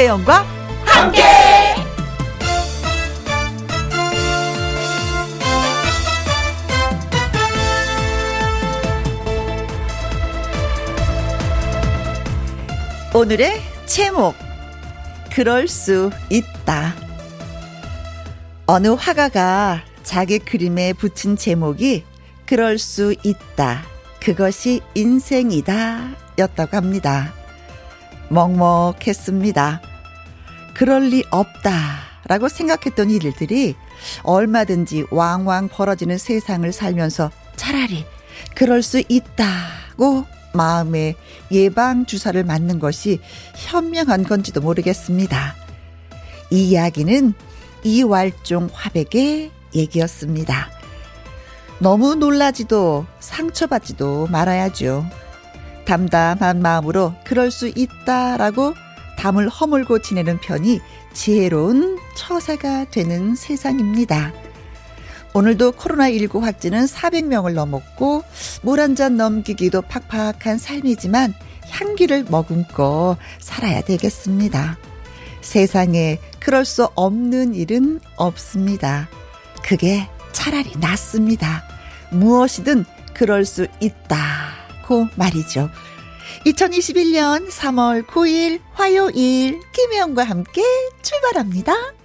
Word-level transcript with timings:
김혜영과 0.00 0.46
함께. 0.86 1.22
오늘의 13.14 13.60
제목 13.84 14.34
그럴 15.34 15.68
수 15.68 16.10
있다. 16.30 16.94
어느 18.66 18.88
화가가 18.88 19.82
자기 20.02 20.38
그림에 20.38 20.94
붙인 20.94 21.36
제목이 21.36 22.04
그럴 22.46 22.78
수 22.78 23.14
있다. 23.22 23.82
그것이 24.18 24.80
인생이다. 24.94 26.08
였다고 26.38 26.76
합니다. 26.78 27.34
먹먹했습니다. 28.30 29.89
그럴 30.74 31.08
리 31.08 31.24
없다. 31.30 32.10
라고 32.26 32.48
생각했던 32.48 33.10
일들이 33.10 33.74
얼마든지 34.22 35.06
왕왕 35.10 35.68
벌어지는 35.68 36.16
세상을 36.16 36.70
살면서 36.72 37.30
차라리 37.56 38.04
그럴 38.54 38.82
수 38.82 39.02
있다고 39.08 40.26
마음에 40.52 41.16
예방 41.50 42.06
주사를 42.06 42.42
맞는 42.44 42.78
것이 42.78 43.20
현명한 43.56 44.24
건지도 44.24 44.60
모르겠습니다. 44.60 45.56
이 46.50 46.70
이야기는 46.70 47.34
이왈종 47.82 48.68
화백의 48.72 49.50
얘기였습니다. 49.74 50.70
너무 51.78 52.14
놀라지도 52.14 53.06
상처받지도 53.20 54.28
말아야죠. 54.30 55.06
담담한 55.86 56.60
마음으로 56.60 57.14
그럴 57.24 57.50
수 57.50 57.68
있다라고 57.74 58.74
담을 59.20 59.50
허물고 59.50 59.98
지내는 60.00 60.38
편이 60.40 60.80
지혜로운 61.12 61.98
처사가 62.16 62.86
되는 62.90 63.34
세상입니다. 63.34 64.32
오늘도 65.34 65.72
코로나19 65.72 66.40
확진은 66.40 66.86
400명을 66.86 67.52
넘었고 67.52 68.24
물 68.62 68.80
한 68.80 68.96
잔 68.96 69.18
넘기기도 69.18 69.82
팍팍한 69.82 70.56
삶이지만 70.56 71.34
향기를 71.68 72.24
머금고 72.30 73.18
살아야 73.38 73.82
되겠습니다. 73.82 74.78
세상에 75.42 76.18
그럴 76.40 76.64
수 76.64 76.88
없는 76.94 77.54
일은 77.54 78.00
없습니다. 78.16 79.06
그게 79.62 80.08
차라리 80.32 80.72
낫습니다. 80.78 81.62
무엇이든 82.10 82.86
그럴 83.12 83.44
수 83.44 83.66
있다고 83.80 85.08
말이죠. 85.16 85.68
2021년 86.46 87.50
3월 87.50 88.06
9일 88.06 88.60
화요일 88.72 89.60
김혜영과 89.72 90.24
함께 90.24 90.62
출발합니다. 91.02 91.99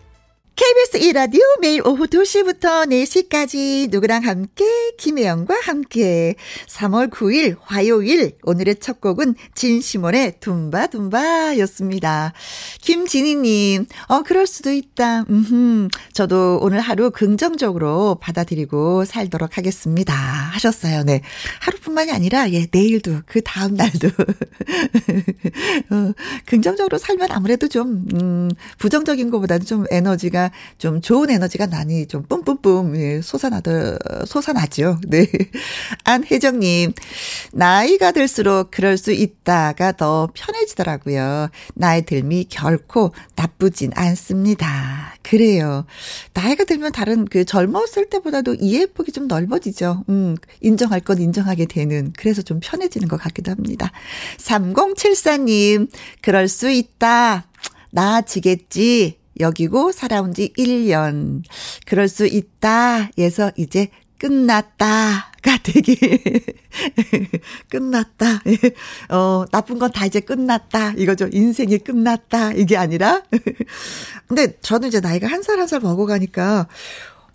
KBS 0.56 1.00
1라디오 1.00 1.42
매일 1.60 1.86
오후 1.86 2.08
2시부터 2.08 2.88
4시까지 2.88 3.90
누구랑 3.90 4.24
함께 4.24 4.64
김혜영과 4.98 5.54
함께 5.62 6.36
3월 6.68 7.10
9일 7.10 7.58
화요일 7.60 8.38
오늘의 8.42 8.78
첫 8.80 9.02
곡은 9.02 9.36
진시몬의 9.54 10.36
둠바둠바였습니다. 10.40 12.32
김진희님 12.80 13.86
어 14.08 14.24
그럴 14.24 14.48
수도 14.48 14.72
있다. 14.72 15.26
음 15.30 15.90
저도 16.14 16.60
오늘 16.62 16.80
하루 16.80 17.12
긍정적으로 17.12 18.16
받아들이고 18.22 19.04
살도록 19.04 19.58
하겠습니다 19.58 20.14
하셨어요. 20.14 21.04
네 21.04 21.20
하루뿐만이 21.60 22.14
아니라 22.14 22.50
예 22.52 22.68
내일도 22.72 23.20
그 23.26 23.42
다음 23.44 23.74
날도 23.74 24.08
어, 25.92 26.14
긍정적으로 26.46 26.98
살면 26.98 27.32
아무래도 27.32 27.68
좀 27.68 28.06
음, 28.14 28.50
부정적인 28.78 29.30
것보다는 29.32 29.66
좀 29.66 29.84
에너지가 29.92 30.45
좀 30.78 31.02
좋은 31.02 31.30
에너지가 31.30 31.68
많이 31.68 32.06
좀 32.08 32.24
뿜뿜뿜 32.24 32.96
예, 32.98 33.22
솟아나더 33.22 33.98
솟아나죠. 34.26 35.00
네. 35.08 35.28
안혜정 36.04 36.60
님 36.60 36.94
나이가 37.54 38.12
들수록 38.12 38.72
그럴 38.72 38.98
수 38.98 39.12
있다가 39.12 39.94
더 39.94 40.30
편해지더라고요. 40.34 41.50
나이 41.74 42.04
들미 42.04 42.46
결코 42.50 43.12
나쁘진 43.36 43.92
않습니다. 43.96 45.16
그래요. 45.22 45.86
나이가 46.34 46.64
들면 46.64 46.92
다른 46.92 47.26
그 47.26 47.46
젊었을 47.46 48.10
때보다도 48.10 48.56
이해 48.56 48.86
폭이 48.86 49.12
좀 49.12 49.28
넓어지죠. 49.28 50.04
음, 50.10 50.36
인정할 50.62 51.00
건 51.00 51.20
인정하게 51.20 51.66
되는 51.66 52.14
그래서 52.18 52.42
좀 52.42 52.60
편해지는 52.62 53.08
것 53.08 53.18
같기도 53.18 53.52
합니다. 53.52 53.92
3074님 54.38 55.90
그럴 56.22 56.48
수 56.48 56.70
있다. 56.70 57.48
나아지겠지. 57.92 59.18
여기고 59.40 59.92
살아온 59.92 60.34
지 60.34 60.54
1년. 60.58 61.44
그럴 61.86 62.08
수 62.08 62.26
있다. 62.26 63.10
에서 63.18 63.52
이제 63.58 63.90
끝났다가 64.18 65.58
되게 65.64 65.96
끝났다. 67.70 68.42
어, 69.10 69.46
나쁜 69.52 69.78
건 69.80 69.92
다 69.92 70.06
이제 70.06 70.20
끝났다. 70.20 70.94
이거죠. 70.98 71.28
인생이 71.32 71.78
끝났다. 71.80 72.54
이게 72.54 72.78
아니라. 72.78 73.24
근데 74.28 74.58
저는 74.62 74.88
이제 74.90 75.00
나이가 75.00 75.28
한 75.28 75.42
살 75.44 75.60
한 75.60 75.68
살 75.68 75.80
먹어가니까 75.82 76.68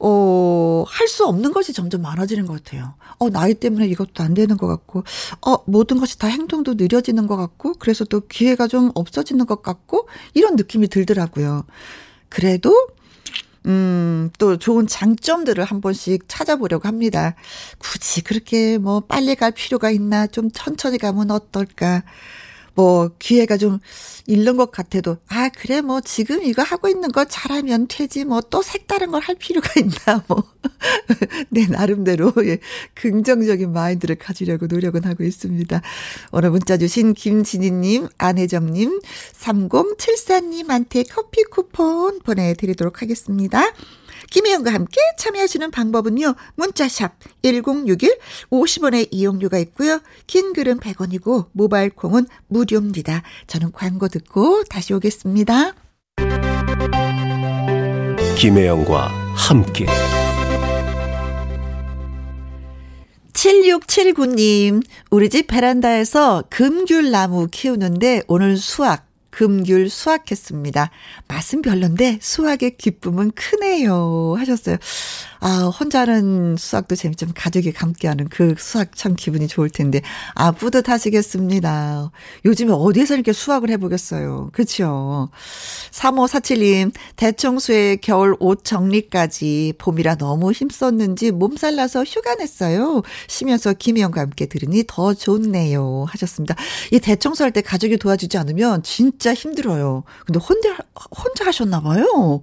어, 0.00 0.84
할 0.88 1.08
수 1.08 1.26
없는 1.26 1.52
것이 1.52 1.72
점점 1.72 2.02
많아지는 2.02 2.46
것 2.46 2.62
같아요. 2.64 2.94
어, 3.18 3.30
나이 3.30 3.54
때문에 3.54 3.86
이것도 3.88 4.22
안 4.22 4.34
되는 4.34 4.56
것 4.56 4.66
같고, 4.66 5.04
어, 5.46 5.56
모든 5.66 5.98
것이 5.98 6.18
다 6.18 6.28
행동도 6.28 6.74
느려지는 6.74 7.26
것 7.26 7.36
같고, 7.36 7.74
그래서 7.74 8.04
또 8.04 8.20
기회가 8.20 8.66
좀 8.68 8.90
없어지는 8.94 9.46
것 9.46 9.62
같고, 9.62 10.08
이런 10.34 10.56
느낌이 10.56 10.88
들더라고요. 10.88 11.64
그래도, 12.28 12.88
음, 13.66 14.30
또 14.38 14.56
좋은 14.56 14.86
장점들을 14.86 15.62
한 15.64 15.80
번씩 15.80 16.24
찾아보려고 16.28 16.88
합니다. 16.88 17.34
굳이 17.78 18.22
그렇게 18.22 18.78
뭐 18.78 19.00
빨리 19.00 19.34
갈 19.34 19.50
필요가 19.52 19.90
있나, 19.90 20.26
좀 20.26 20.50
천천히 20.52 20.96
가면 20.98 21.30
어떨까. 21.30 22.02
뭐 22.74 23.10
기회가 23.18 23.56
좀 23.56 23.78
잃는 24.26 24.56
것 24.56 24.70
같아도 24.70 25.18
아 25.28 25.48
그래 25.50 25.80
뭐 25.80 26.00
지금 26.00 26.42
이거 26.42 26.62
하고 26.62 26.88
있는 26.88 27.10
거 27.12 27.24
잘하면 27.24 27.86
되지 27.88 28.24
뭐 28.24 28.40
또 28.50 28.62
색다른 28.62 29.10
걸 29.12 29.20
할 29.20 29.34
필요가 29.36 29.68
있나 29.78 30.24
뭐 30.28 30.42
내 31.50 31.66
나름대로 31.66 32.32
예 32.46 32.58
긍정적인 32.94 33.72
마인드를 33.72 34.16
가지려고 34.16 34.66
노력은 34.66 35.04
하고 35.04 35.24
있습니다. 35.24 35.80
오늘 36.32 36.50
문자 36.50 36.76
주신 36.76 37.14
김진희님, 37.14 38.08
안혜정님, 38.18 39.00
3074님한테 39.34 41.06
커피 41.10 41.42
쿠폰 41.44 42.18
보내드리도록 42.20 43.02
하겠습니다. 43.02 43.62
김혜영과 44.30 44.72
함께 44.72 45.00
참여하시는 45.18 45.70
방법은요. 45.70 46.34
문자샵 46.54 47.12
1061 47.42 48.18
50원의 48.50 49.08
이용료가 49.10 49.58
있고요. 49.58 50.00
긴 50.26 50.52
글은 50.52 50.78
100원이고 50.78 51.48
모바일 51.52 51.90
콩은 51.90 52.26
무료입니다. 52.48 53.22
저는 53.46 53.72
광고 53.72 54.08
듣고 54.08 54.64
다시 54.64 54.94
오겠습니다. 54.94 55.74
김혜영과 58.38 59.08
함께 59.34 59.86
7679님, 63.32 64.82
우리 65.10 65.30
집 65.30 65.46
베란다에서 65.46 66.44
금귤나무 66.50 67.48
키우는데 67.50 68.22
오늘 68.28 68.58
수확 68.58 69.09
금귤 69.30 69.88
수확했습니다. 69.88 70.90
맛은 71.28 71.62
별론데 71.62 72.18
수확의 72.20 72.76
기쁨은 72.76 73.32
크네요. 73.32 74.34
하셨어요. 74.38 74.76
아, 75.40 75.70
혼자 75.78 76.00
하는 76.00 76.56
수학도 76.58 76.94
재밌지만 76.94 77.32
가족이 77.34 77.72
함께하는 77.74 78.28
그 78.28 78.54
수학 78.58 78.94
참 78.94 79.16
기분이 79.16 79.48
좋을 79.48 79.70
텐데. 79.70 80.02
아, 80.34 80.52
뿌듯하시겠습니다. 80.52 82.10
요즘에 82.44 82.72
어디에서 82.72 83.14
이렇게 83.14 83.32
수학을 83.32 83.70
해보겠어요. 83.70 84.50
그쵸? 84.52 85.30
3547님, 85.90 86.92
대청소에 87.16 87.96
겨울 87.96 88.36
옷 88.38 88.64
정리까지 88.64 89.74
봄이라 89.78 90.16
너무 90.16 90.52
힘썼는지 90.52 91.30
몸살 91.30 91.74
나서 91.76 92.04
휴가 92.04 92.34
냈어요. 92.34 93.02
쉬면서 93.26 93.72
김혜영과 93.72 94.20
함께 94.20 94.46
들으니 94.46 94.84
더 94.86 95.14
좋네요. 95.14 96.04
하셨습니다. 96.08 96.54
이 96.92 97.00
대청소할 97.00 97.52
때 97.52 97.62
가족이 97.62 97.96
도와주지 97.96 98.36
않으면 98.36 98.82
진짜 98.82 99.32
힘들어요. 99.32 100.04
근데 100.26 100.38
혼자, 100.38 100.76
혼자 101.10 101.46
하셨나봐요. 101.46 102.42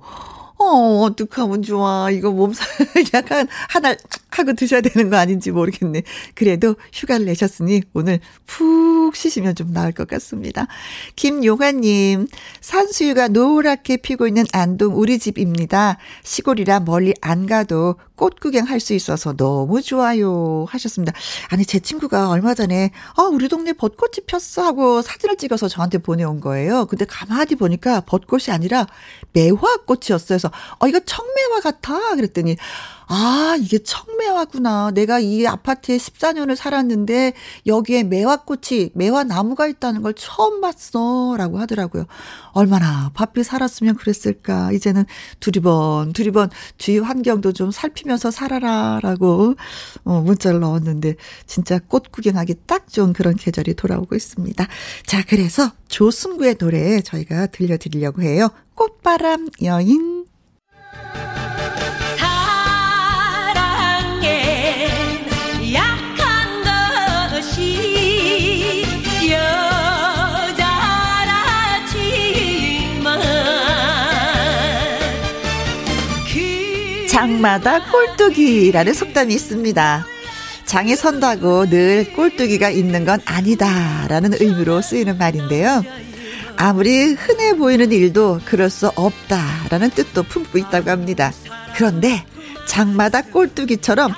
어, 0.60 1.02
어떡하면 1.04 1.62
좋아. 1.62 2.10
이거 2.10 2.32
몸살, 2.32 2.68
약간, 3.14 3.48
한 3.70 3.86
알, 3.86 3.98
하고 4.32 4.54
드셔야 4.54 4.82
되는 4.82 5.10
거 5.10 5.18
아닌지 5.18 5.52
모르겠네. 5.52 6.04
그래도 6.36 6.76
휴가를 6.94 7.26
내셨으니 7.26 7.82
오늘 7.94 8.20
푹 8.46 8.97
쉬시면 9.16 9.56
좀 9.56 9.72
나을 9.72 9.92
것 9.92 10.08
같습니다. 10.08 10.68
김용환님, 11.16 12.28
산수유가 12.62 13.30
노랗게 13.30 13.98
피고 13.98 14.28
있는 14.28 14.46
안동 14.54 14.98
우리 15.00 15.20
집입니다. 15.20 15.98
시골이라 16.24 16.82
멀리 16.82 17.14
안 17.22 17.46
가도 17.46 17.96
꽃 18.16 18.40
구경할 18.40 18.80
수 18.80 18.94
있어서 18.94 19.34
너무 19.34 19.82
좋아요. 19.82 20.66
하셨습니다. 20.70 21.14
아니, 21.50 21.66
제 21.66 21.80
친구가 21.80 22.30
얼마 22.30 22.56
전에, 22.56 22.92
아, 23.16 23.24
우리 23.24 23.48
동네 23.48 23.74
벚꽃이 23.74 24.26
폈어 24.26 24.66
하고 24.66 25.02
사진을 25.02 25.38
찍어서 25.38 25.68
저한테 25.68 26.00
보내온 26.00 26.40
거예요. 26.40 26.88
근데 26.88 27.06
가만히 27.06 27.56
보니까 27.56 28.02
벚꽃이 28.02 28.46
아니라 28.50 28.88
매화꽃이었어요. 29.34 30.28
그래서, 30.28 30.52
어, 30.80 30.88
이거 30.88 31.00
청매화 31.00 31.62
같아. 31.62 32.16
그랬더니, 32.16 32.58
아, 33.10 33.58
이게 33.60 33.80
청매화구나. 33.80 34.92
내가 34.92 35.20
이 35.20 35.48
아파트에 35.48 35.96
14년을 35.98 36.58
살았는데 36.58 37.34
여기에 37.66 38.04
매화꽃이, 38.04 38.92
매화나무가 38.96 39.68
있다는 39.68 40.02
걸 40.02 40.14
처음 40.14 40.60
봤어. 40.60 41.36
라고 41.38 41.58
하더라고요. 41.60 42.06
얼마나 42.52 43.10
바삐 43.14 43.46
살았으면 43.46 43.96
그랬을까. 43.96 44.74
이제는 44.74 45.06
두리번, 45.40 46.12
두리번 46.12 46.50
주위 46.78 47.00
환경도 47.00 47.54
좀 47.54 47.72
살피면서 47.72 48.30
살아라. 48.30 49.00
라고 49.02 49.56
어, 50.04 50.22
문자를 50.22 50.60
넣었는데 50.60 51.16
진짜 51.46 51.80
꽃 51.80 52.12
구경하기 52.12 52.56
딱 52.66 52.90
좋은 52.90 53.14
그런 53.14 53.36
계절이 53.36 53.76
돌아오고 53.76 54.16
있습니다. 54.16 54.68
자, 55.06 55.24
그래서 55.26 55.72
조승구의 55.88 56.56
노래 56.56 57.00
저희가 57.00 57.48
들려드리려고 57.48 58.22
해요. 58.22 58.50
꽃바람 58.76 59.48
여인. 59.64 60.26
장마다 77.18 77.84
꼴뚜기라는 77.92 78.94
속담이 78.94 79.34
있습니다. 79.34 80.06
장에 80.66 80.96
선다고 80.96 81.68
늘 81.68 82.14
꼴뚜기가 82.14 82.70
있는 82.70 83.06
건 83.06 83.20
아니다라는 83.26 84.34
의미로 84.40 84.84
쓰이는 84.84 85.18
말인데요. 85.18 85.84
아무리 86.58 87.14
흔해 87.14 87.56
보이는 87.56 87.92
일도 87.92 88.42
그럴 88.46 88.70
수 88.70 88.92
없다라는 88.94 89.90
뜻도 89.90 90.24
품고 90.24 90.60
있다고 90.60 90.92
합니다. 90.92 91.34
그런데 91.76 92.24
장마다 92.68 93.24
꼴뚜기처럼 93.24 94.14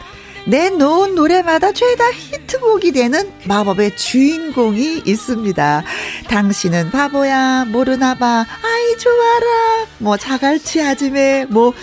내놓은 0.47 1.15
노래마다 1.15 1.71
죄다 1.71 2.11
히트곡이 2.11 2.91
되는 2.91 3.31
마법의 3.45 3.95
주인공이 3.95 5.03
있습니다. 5.05 5.83
당신은 6.27 6.91
바보야, 6.91 7.63
모르나 7.63 8.15
봐, 8.15 8.45
아이, 8.61 8.97
좋아라, 8.97 9.87
뭐, 9.99 10.17
자갈치 10.17 10.81
아줌에, 10.81 11.45
뭐, 11.49 11.73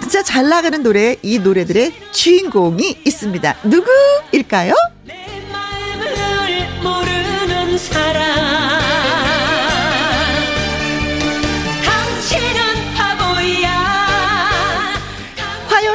진짜 0.00 0.22
잘 0.22 0.48
나가는 0.48 0.82
노래, 0.82 1.16
이 1.22 1.38
노래들의 1.38 1.92
주인공이 2.12 3.02
있습니다. 3.04 3.56
누구일까요? 3.64 4.74
사람. 7.80 9.09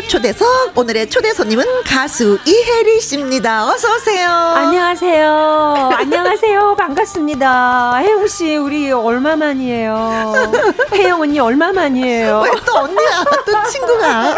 초대석 0.07 0.77
오늘의 0.77 1.09
초대 1.09 1.33
손님은 1.33 1.65
가수 1.83 2.37
이혜리 2.45 3.01
씨입니다. 3.01 3.67
어서 3.67 3.95
오세요. 3.95 4.29
안녕하세요. 4.29 5.89
안녕하세요. 5.93 6.75
반갑습니다. 6.77 7.97
혜영 7.97 8.27
씨 8.27 8.55
우리 8.55 8.91
얼마 8.91 9.35
만이에요? 9.35 10.33
혜영 10.93 11.21
언니 11.21 11.39
얼마 11.39 11.73
만이에요? 11.73 12.41
왜 12.45 12.51
또 12.65 12.77
언니야? 12.77 13.23
또 13.45 13.69
친구가? 13.69 14.37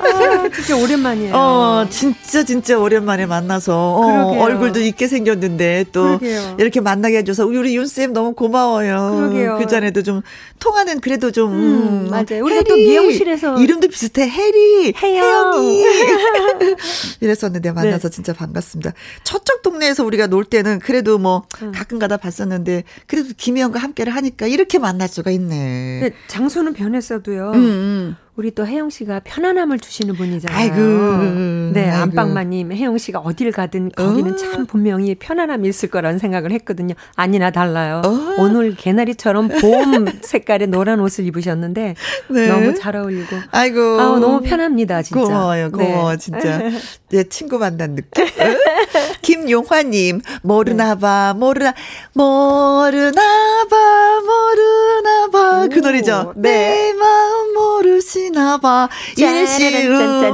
아, 0.00 0.48
진짜 0.54 0.76
오랜만이에요. 0.76 1.34
어, 1.34 1.86
진짜 1.90 2.42
진짜 2.44 2.78
오랜만에 2.78 3.26
만나서 3.26 3.74
어, 3.76 4.38
얼굴도 4.42 4.80
있게 4.80 5.08
생겼는데 5.08 5.86
또 5.92 6.18
그러게요. 6.18 6.56
이렇게 6.58 6.80
만나게 6.80 7.18
해줘서 7.18 7.46
우리 7.46 7.74
윤쌤 7.76 8.12
너무 8.12 8.32
고마워요. 8.34 9.14
그러게요. 9.16 9.58
그 9.58 9.66
전에도 9.66 10.02
좀 10.02 10.22
통화는 10.58 11.00
그래도 11.00 11.30
좀 11.32 11.52
음, 11.52 11.58
음, 11.58 12.08
맞아요. 12.10 12.44
우리가 12.44 12.62
또 12.62 12.74
미용실에서 12.76 13.56
이름도 13.58 13.88
비슷해. 13.88 14.28
해리, 14.42 14.94
혜영이. 14.96 15.84
이랬었는데 17.20 17.72
만나서 17.72 18.08
네. 18.08 18.14
진짜 18.14 18.32
반갑습니다. 18.32 18.92
저쪽 19.22 19.62
동네에서 19.62 20.04
우리가 20.04 20.26
놀 20.26 20.44
때는 20.44 20.80
그래도 20.80 21.18
뭐 21.18 21.46
음. 21.62 21.72
가끔 21.72 21.98
가다 21.98 22.16
봤었는데 22.16 22.84
그래도 23.06 23.30
김혜영과 23.36 23.78
함께를 23.78 24.14
하니까 24.14 24.46
이렇게 24.46 24.78
만날 24.78 25.08
수가 25.08 25.30
있네. 25.30 26.12
장소는 26.28 26.74
변했어도요. 26.74 27.52
음, 27.52 27.54
음. 27.54 28.16
우리 28.34 28.50
또 28.50 28.66
혜영 28.66 28.88
씨가 28.88 29.20
편안함을 29.24 29.78
주시는 29.78 30.14
분이잖아요. 30.14 30.58
아이고. 30.58 31.72
네. 31.74 31.90
안방마님, 31.90 32.72
혜영 32.72 32.96
씨가 32.96 33.18
어딜 33.18 33.52
가든 33.52 33.90
거기는 33.94 34.32
어. 34.32 34.36
참 34.36 34.64
분명히 34.64 35.14
편안함이 35.14 35.68
있을 35.68 35.90
거라는 35.90 36.18
생각을 36.18 36.50
했거든요. 36.52 36.94
아니나 37.14 37.50
달라요. 37.50 38.00
어. 38.02 38.42
오늘 38.42 38.74
개나리처럼 38.74 39.48
봄 39.48 40.06
색깔의 40.22 40.68
노란 40.68 41.00
옷을 41.00 41.26
입으셨는데 41.26 41.94
네. 42.30 42.46
너무 42.48 42.74
잘 42.74 42.96
어울리고. 42.96 43.36
아이고. 43.50 44.00
아 44.00 44.18
너무 44.18 44.40
편합니다, 44.40 45.02
진짜. 45.02 45.20
고마워요, 45.20 45.70
고마워, 45.70 46.12
네. 46.12 46.16
진짜. 46.16 46.70
내 47.10 47.24
친구 47.24 47.58
만난 47.58 47.96
느낌. 47.96 48.24
김용화님, 49.20 50.22
모르나 50.42 50.94
봐, 50.94 51.34
모르나, 51.36 51.74
모르나 52.14 53.22
봐, 53.68 54.20
모르나 54.24 55.26
봐. 55.30 55.68
그 55.70 55.80
노래죠. 55.80 56.32
네. 56.36 56.50
내 56.52 56.92
마음 56.94 57.54
모르시 57.54 58.21
계시나봐. 58.22 58.88
이혜씨, 59.18 59.88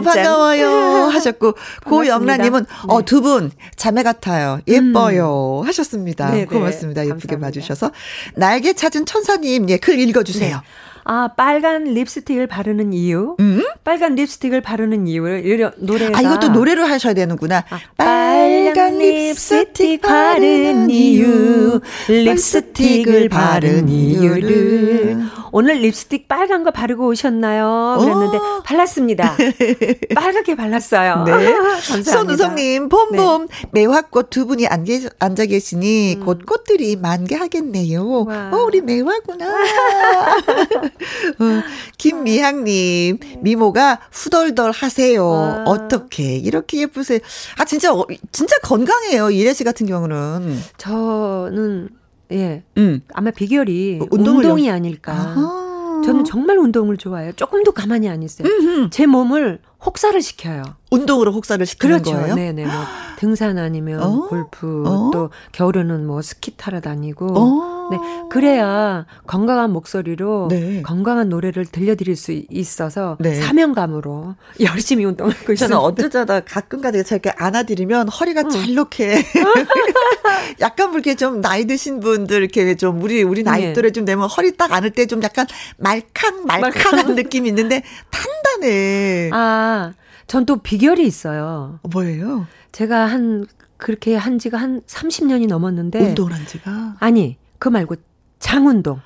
반가워요. 0.04 1.08
하셨고, 1.12 1.54
고영란님은, 1.86 2.66
어, 2.88 2.98
네. 2.98 3.04
두 3.04 3.20
분, 3.22 3.50
자매 3.76 4.02
같아요. 4.02 4.60
예뻐요. 4.68 5.60
음. 5.62 5.66
하셨습니다. 5.66 6.30
네네. 6.30 6.44
고맙습니다. 6.46 7.02
예쁘게 7.02 7.34
감사합니다. 7.36 7.46
봐주셔서. 7.46 7.92
날개 8.34 8.72
찾은 8.72 9.06
천사님, 9.06 9.70
예, 9.70 9.78
글 9.78 9.98
읽어주세요. 9.98 10.56
네. 10.56 10.62
아, 11.10 11.28
빨간 11.34 11.84
립스틱을 11.84 12.46
바르는 12.48 12.92
이유. 12.92 13.34
음? 13.40 13.64
빨간 13.82 14.14
립스틱을 14.14 14.60
바르는 14.60 15.06
이유를 15.06 15.72
노래가 15.78 16.18
아, 16.18 16.20
이것도 16.20 16.48
노래로 16.48 16.84
하셔야 16.84 17.14
되는구나. 17.14 17.64
아, 17.70 17.80
빨간 17.96 18.98
립스틱 18.98 20.02
바르는 20.02 20.90
이유. 20.90 21.80
립스틱을 22.08 23.30
바른 23.30 23.88
이유를. 23.88 25.18
오늘 25.50 25.76
립스틱 25.76 26.28
빨간 26.28 26.62
거 26.62 26.70
바르고 26.70 27.06
오셨나요? 27.08 27.96
그랬는데 28.00 28.36
오. 28.36 28.62
발랐습니다. 28.64 29.34
빨갛게 30.14 30.56
발랐어요. 30.56 31.24
네. 31.24 31.32
감사합니다. 31.88 32.12
손우성님, 32.12 32.88
봄봄 32.90 33.46
네. 33.46 33.68
매화꽃 33.72 34.28
두 34.28 34.46
분이 34.46 34.66
앉아, 34.66 35.08
앉아 35.18 35.46
계시니 35.46 36.16
음. 36.16 36.24
곧 36.26 36.44
꽃들이 36.44 36.96
만개하겠네요. 36.96 38.24
와. 38.24 38.50
어, 38.52 38.64
우리 38.66 38.82
매화구나. 38.82 39.46
어, 41.38 41.62
김미향님, 41.98 43.18
미모가 43.40 44.00
후덜덜 44.10 44.72
하세요. 44.72 45.24
아. 45.24 45.64
어떻게 45.66 46.36
이렇게 46.36 46.80
예쁘세요? 46.82 47.20
아 47.58 47.64
진짜 47.64 47.92
어, 47.94 48.06
진짜 48.32 48.56
건강해요. 48.62 49.30
이래 49.30 49.52
씨 49.54 49.64
같은 49.64 49.86
경우는. 49.86 50.58
저는 50.76 51.88
예, 52.32 52.62
음. 52.76 53.00
아마 53.12 53.30
비결이 53.30 54.00
어, 54.02 54.06
운동이 54.10 54.70
아닐까. 54.70 55.12
아하. 55.12 55.68
저는 56.04 56.24
정말 56.24 56.58
운동을 56.58 56.96
좋아해요. 56.96 57.32
조금도 57.32 57.72
가만히 57.72 58.08
안 58.08 58.22
있어요. 58.22 58.48
음흠. 58.48 58.90
제 58.90 59.06
몸을 59.06 59.60
혹사를 59.84 60.20
시켜요. 60.22 60.62
운동으로 60.90 61.32
혹사를 61.32 61.64
시키는 61.66 62.02
그렇죠. 62.02 62.16
거예요? 62.18 62.34
네네. 62.34 62.64
뭐 62.64 62.72
등산 63.18 63.58
아니면 63.58 64.02
어? 64.02 64.26
골프 64.28 64.84
어? 64.86 65.10
또 65.12 65.30
겨울에는 65.52 66.06
뭐 66.06 66.22
스키 66.22 66.56
타러 66.56 66.80
다니고 66.80 67.26
어? 67.36 67.77
네 67.90 67.98
그래야 68.30 69.06
건강한 69.26 69.72
목소리로 69.72 70.48
네. 70.50 70.82
건강한 70.82 71.28
노래를 71.28 71.66
들려드릴 71.66 72.16
수 72.16 72.32
있어서 72.50 73.16
네. 73.20 73.34
사명감으로 73.34 74.34
열심히 74.60 75.04
운동을 75.04 75.32
하고 75.34 75.52
있어요. 75.52 75.68
저는 75.68 75.76
어쩌자다 75.82 76.40
가끔가다 76.40 77.02
저렇게 77.02 77.30
안아드리면 77.36 78.08
허리가 78.08 78.42
응. 78.44 78.50
잘록해. 78.50 79.24
약간 80.60 80.90
그렇게 80.90 81.14
좀 81.14 81.40
나이 81.40 81.66
드신 81.66 82.00
분들 82.00 82.38
이렇게 82.42 82.76
좀 82.76 83.02
우리 83.02 83.22
우리 83.22 83.42
나이 83.42 83.62
네. 83.66 83.72
또래 83.72 83.90
좀 83.90 84.04
되면 84.04 84.28
허리 84.28 84.56
딱 84.56 84.72
안을 84.72 84.90
때 84.90 85.06
좀 85.08 85.22
약간 85.22 85.46
말캉 85.78 86.44
말캉한 86.44 87.14
느낌이 87.14 87.48
있는데 87.48 87.82
단단해. 88.10 89.30
아. 89.32 89.92
전 90.26 90.44
또 90.44 90.56
비결이 90.58 91.06
있어요. 91.06 91.80
뭐예요? 91.90 92.46
제가 92.72 93.06
한 93.06 93.46
그렇게 93.78 94.14
한 94.14 94.38
지가 94.38 94.58
한 94.58 94.82
30년이 94.82 95.46
넘었는데 95.46 95.98
운동을 96.00 96.34
한 96.34 96.46
지가 96.46 96.96
아니, 97.00 97.38
그 97.58 97.68
말고 97.68 97.96
장운동. 98.38 99.00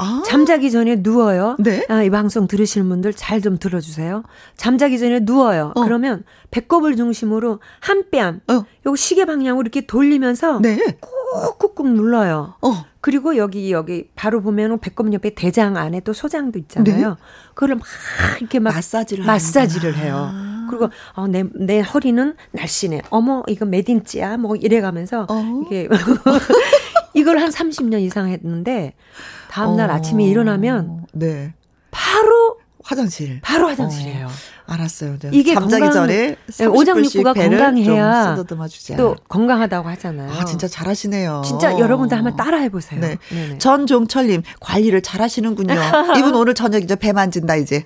아. 0.00 0.22
잠자기 0.24 0.70
전에 0.70 0.96
누워요. 1.00 1.56
네. 1.58 1.84
아, 1.88 2.04
이 2.04 2.10
방송 2.10 2.46
들으시는 2.46 2.88
분들 2.88 3.14
잘 3.14 3.40
좀 3.42 3.58
들어주세요. 3.58 4.22
잠자기 4.56 4.96
전에 4.98 5.20
누워요. 5.20 5.72
어. 5.74 5.82
그러면 5.82 6.22
배꼽을 6.52 6.94
중심으로 6.94 7.58
한 7.80 8.04
뺨, 8.12 8.40
어. 8.48 8.64
요 8.86 8.94
시계 8.96 9.24
방향으로 9.24 9.62
이렇게 9.62 9.86
돌리면서 9.86 10.60
네. 10.60 10.78
꾹꾹꾹 11.58 11.88
눌러요. 11.88 12.54
어. 12.62 12.84
그리고 13.00 13.36
여기 13.36 13.72
여기 13.72 14.08
바로 14.14 14.40
보면은 14.40 14.78
배꼽 14.78 15.12
옆에 15.12 15.30
대장 15.34 15.76
안에 15.76 16.00
또 16.00 16.12
소장도 16.12 16.58
있잖아요. 16.60 17.08
네. 17.10 17.14
그걸 17.54 17.74
막 17.76 17.84
이렇게 18.40 18.60
막 18.60 18.74
마사지를 18.74 19.24
마사지를 19.24 19.96
해요. 19.96 20.30
그리고 20.70 20.90
어, 21.14 21.26
내, 21.26 21.44
내 21.54 21.80
허리는 21.80 22.34
날씬해. 22.52 23.02
어머 23.10 23.42
이거 23.48 23.64
메딘지야. 23.66 24.36
뭐 24.36 24.54
이래가면서 24.54 25.26
어. 25.28 25.62
이게 25.66 25.88
이걸 27.14 27.38
한 27.38 27.50
30년 27.50 28.00
이상 28.02 28.28
했는데 28.28 28.94
다음날 29.50 29.90
어. 29.90 29.94
아침에 29.94 30.24
일어나면 30.24 31.06
네. 31.12 31.54
바로 31.90 32.58
화장실. 32.84 33.40
바로 33.42 33.68
화장실이에요. 33.68 34.26
어. 34.26 34.30
알았어요. 34.68 35.16
이게 35.32 35.54
잠자기 35.54 35.80
건강, 35.80 35.92
전에 35.92 36.36
네, 36.58 36.66
오장육부가 36.66 37.32
건강해야 37.32 38.36
또 38.96 39.16
건강하다고 39.28 39.88
하잖아요. 39.88 40.30
아 40.30 40.44
진짜 40.44 40.68
잘하시네요. 40.68 41.42
진짜 41.44 41.78
여러분들 41.78 42.16
한번 42.16 42.36
따라해 42.36 42.68
보세요. 42.68 43.00
네. 43.00 43.16
전종철님 43.58 44.42
관리를 44.60 45.00
잘하시는군요. 45.00 45.74
이분 46.18 46.34
오늘 46.34 46.54
저녁 46.54 46.82
이제 46.82 46.96
배 46.96 47.12
만진다 47.12 47.56
이제. 47.56 47.82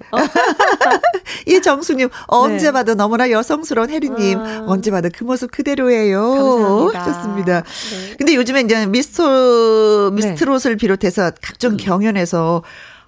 어. 1.03 1.23
이정수님 1.47 2.09
언제 2.27 2.67
네. 2.67 2.73
봐도 2.73 2.95
너무나 2.95 3.31
여성스러운 3.31 3.91
혜리님 3.91 4.39
아. 4.39 4.65
언제 4.67 4.91
봐도 4.91 5.09
그 5.15 5.25
모습 5.25 5.51
그대로예요. 5.51 6.91
감사합니다. 6.93 7.05
좋습니다. 7.05 7.63
네. 7.63 8.17
근데 8.17 8.35
요즘에 8.35 8.61
이제 8.63 8.87
미스터 8.87 10.11
미스트롯을 10.13 10.77
비롯해서 10.77 11.33
각종 11.41 11.77
경연에서 11.77 12.63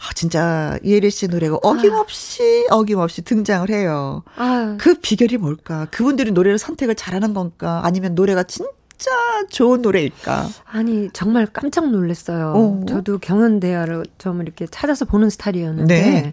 아, 0.04 0.12
진짜 0.14 0.78
이혜리 0.82 1.10
씨 1.10 1.28
노래가 1.28 1.58
어김없이 1.62 2.66
아. 2.70 2.74
어김없이 2.74 3.22
등장을 3.22 3.68
해요. 3.70 4.22
아. 4.36 4.76
그 4.78 4.94
비결이 4.94 5.38
뭘까? 5.38 5.86
그분들이 5.90 6.32
노래를 6.32 6.58
선택을 6.58 6.94
잘하는 6.94 7.32
건가? 7.32 7.80
아니면 7.84 8.14
노래가 8.14 8.42
진짜 8.42 8.70
좋은 9.50 9.80
노래일까? 9.80 10.48
아니 10.66 11.08
정말 11.12 11.46
깜짝 11.46 11.90
놀랐어요. 11.90 12.52
어. 12.54 12.86
저도 12.86 13.18
경연 13.18 13.60
대회를 13.60 14.04
좀 14.18 14.42
이렇게 14.42 14.66
찾아서 14.66 15.04
보는 15.06 15.30
스타일이었는데 15.30 16.00
네. 16.00 16.30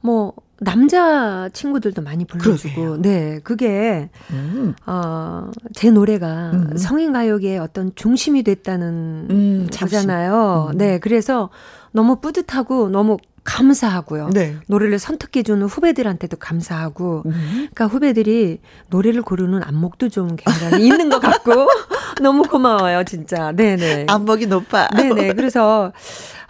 뭐 0.00 0.34
남자 0.58 1.48
친구들도 1.52 2.02
많이 2.02 2.24
불러주고, 2.24 2.74
그러게요. 2.74 3.02
네, 3.02 3.40
그게, 3.44 4.08
음. 4.30 4.74
어, 4.86 5.50
제 5.74 5.90
노래가 5.90 6.50
음. 6.52 6.76
성인 6.76 7.12
가요계의 7.12 7.58
어떤 7.58 7.92
중심이 7.94 8.42
됐다는 8.42 9.26
음, 9.30 9.68
거잖아요. 9.70 10.70
음. 10.72 10.78
네, 10.78 10.98
그래서 10.98 11.50
너무 11.92 12.16
뿌듯하고 12.20 12.88
너무 12.88 13.18
감사하고요. 13.44 14.30
네. 14.30 14.56
노래를 14.66 14.98
선택해주는 14.98 15.64
후배들한테도 15.66 16.36
감사하고, 16.38 17.22
음. 17.26 17.32
그러니까 17.72 17.86
후배들이 17.86 18.60
노래를 18.88 19.22
고르는 19.22 19.62
안목도 19.62 20.08
좀 20.08 20.36
굉장히 20.36 20.86
있는 20.86 21.08
것 21.10 21.20
같고, 21.20 21.52
너무 22.22 22.42
고마워요, 22.42 23.04
진짜. 23.04 23.52
네네. 23.52 24.06
안목이 24.08 24.46
높아. 24.46 24.88
네네. 24.88 25.34
그래서, 25.34 25.92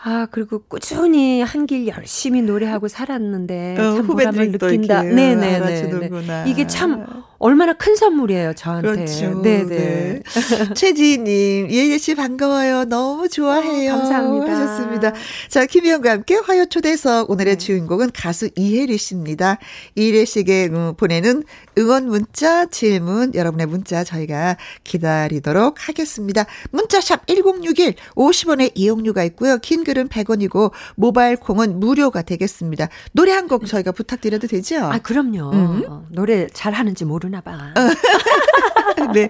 아, 0.02 0.26
그리고 0.30 0.60
꾸준히 0.68 1.42
한 1.42 1.66
길 1.66 1.88
열심히 1.88 2.42
노래하고 2.42 2.86
살았는데 2.88 3.76
어, 3.78 3.94
참 3.96 4.06
보람을 4.06 4.52
느낀다. 4.52 5.02
네네네. 5.02 5.60
네. 6.00 6.44
이게 6.46 6.66
참 6.66 7.04
얼마나 7.38 7.72
큰 7.74 7.96
선물이에요, 7.96 8.54
저한테. 8.54 8.88
그렇죠. 8.92 9.42
네네. 9.42 9.64
네. 9.64 10.22
최지희님, 10.74 11.70
예예 11.70 11.98
씨 11.98 12.14
반가워요. 12.14 12.84
너무 12.84 13.28
좋아해요. 13.28 13.92
어, 13.92 13.96
감사합니다. 13.98 14.52
하셨습니다. 14.52 15.12
자, 15.48 15.66
김희영과 15.66 16.10
함께 16.10 16.36
화요 16.36 16.66
초대석 16.66 17.30
오늘의 17.30 17.56
네. 17.56 17.58
주인공은 17.58 18.10
가수 18.14 18.48
이혜리 18.56 18.96
씨입니다. 18.98 19.58
이혜리 19.96 20.26
씨에게 20.26 20.66
음, 20.72 20.94
보내는 20.96 21.42
응원 21.78 22.06
문자, 22.06 22.66
질문, 22.66 23.34
여러분의 23.34 23.66
문자 23.66 24.04
저희가 24.04 24.56
기다리도록 24.84 25.88
하겠습니다. 25.88 26.46
문자샵 26.70 27.26
1061, 27.26 27.94
50원의 28.14 28.72
이용료가 28.74 29.24
있고요. 29.24 29.58
긴 29.58 29.84
글은 29.84 30.08
100원이고, 30.08 30.72
모바일 30.96 31.36
콩은 31.36 31.80
무료가 31.80 32.22
되겠습니다. 32.22 32.88
노래 33.12 33.32
한 33.32 33.46
곡 33.46 33.64
저희가 33.66 33.92
부탁드려도 33.92 34.48
되죠? 34.48 34.78
아, 34.86 34.98
그럼요. 34.98 35.50
음. 35.52 35.82
어, 35.86 36.04
노래 36.10 36.48
잘하는지 36.52 37.04
모르 37.04 37.25
나 37.28 37.40
봐. 37.40 37.72
네. 39.14 39.28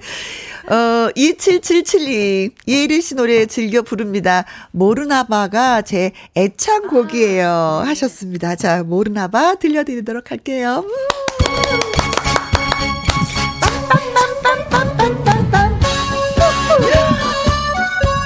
어, 0.68 1.10
2777님, 1.16 2.52
예리 2.66 3.00
씨 3.00 3.14
노래 3.14 3.46
즐겨 3.46 3.82
부릅니다. 3.82 4.44
모르나봐가 4.72 5.82
제 5.82 6.10
애창곡이에요. 6.36 7.82
하셨습니다. 7.86 8.56
자, 8.56 8.82
모르나봐 8.82 9.56
들려드리도록 9.56 10.30
할게요. 10.32 10.84
음. 10.84 12.06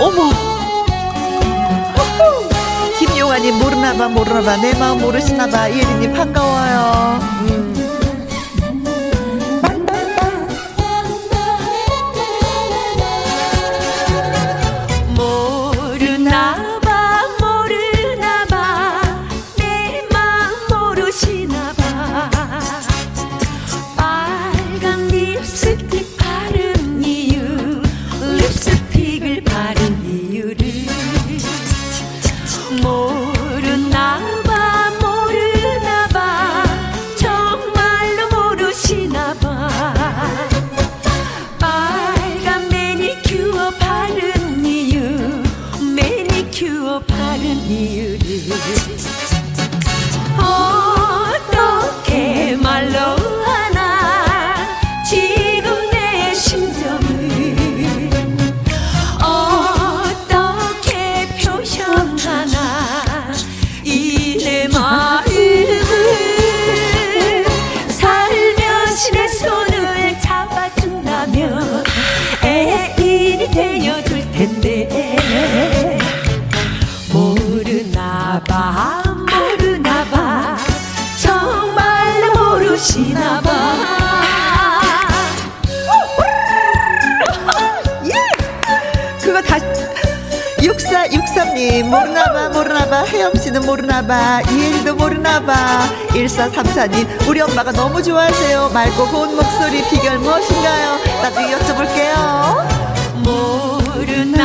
어머. 0.00 0.30
김용환님 2.98 3.58
모르나봐 3.58 4.08
모르나봐 4.08 4.56
내 4.62 4.74
마음 4.78 4.98
모르시나봐 5.00 5.68
이혜리님 5.68 6.12
반가워요. 6.14 7.18
음. 7.48 7.69
모르나봐. 92.90 93.04
모르나봐 93.04 93.04
혜영씨는 93.04 93.62
모르나봐. 93.62 94.42
이혜리도 94.50 94.94
모르나봐. 94.96 95.54
1434님 96.08 97.28
우리 97.28 97.40
엄마가 97.40 97.70
너무 97.72 98.02
좋아하세요. 98.02 98.70
맑고 98.74 99.06
고운 99.08 99.36
목소리 99.36 99.82
비결 99.88 100.18
무엇인가요? 100.18 100.98
나중에 101.22 101.54
여쭤볼게요. 101.54 102.68
모르나 103.22 104.39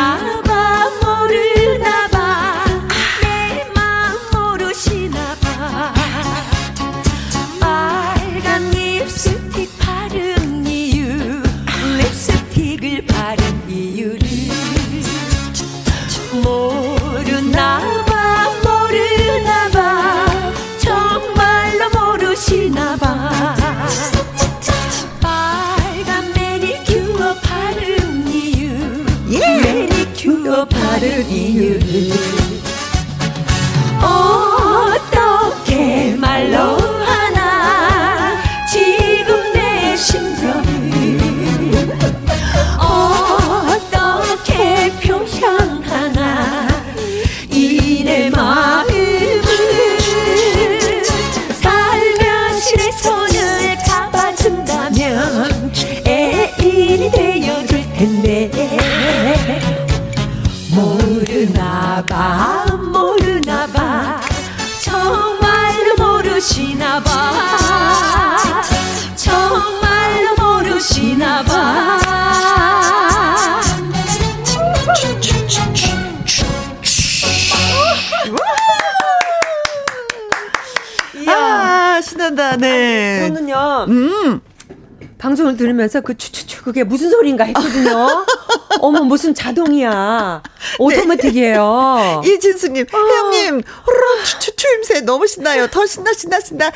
들으면서 85.85 86.01
그 86.01 86.17
추추추 86.17 86.63
그게 86.63 86.83
무슨 86.83 87.09
소리인가 87.09 87.43
했거든요. 87.45 88.25
어머 88.81 89.01
무슨 89.01 89.33
자동이야. 89.33 90.41
오토매틱이에요. 90.79 92.21
네. 92.23 92.29
이진수님, 92.33 92.85
어. 92.91 92.97
혜영님, 92.97 93.63
호로록 93.87 94.25
추추추 94.25 94.67
임새 94.75 95.01
너무 95.01 95.27
신나요. 95.27 95.67
더 95.67 95.85
신나 95.85 96.13
신나 96.13 96.39
신나. 96.39 96.71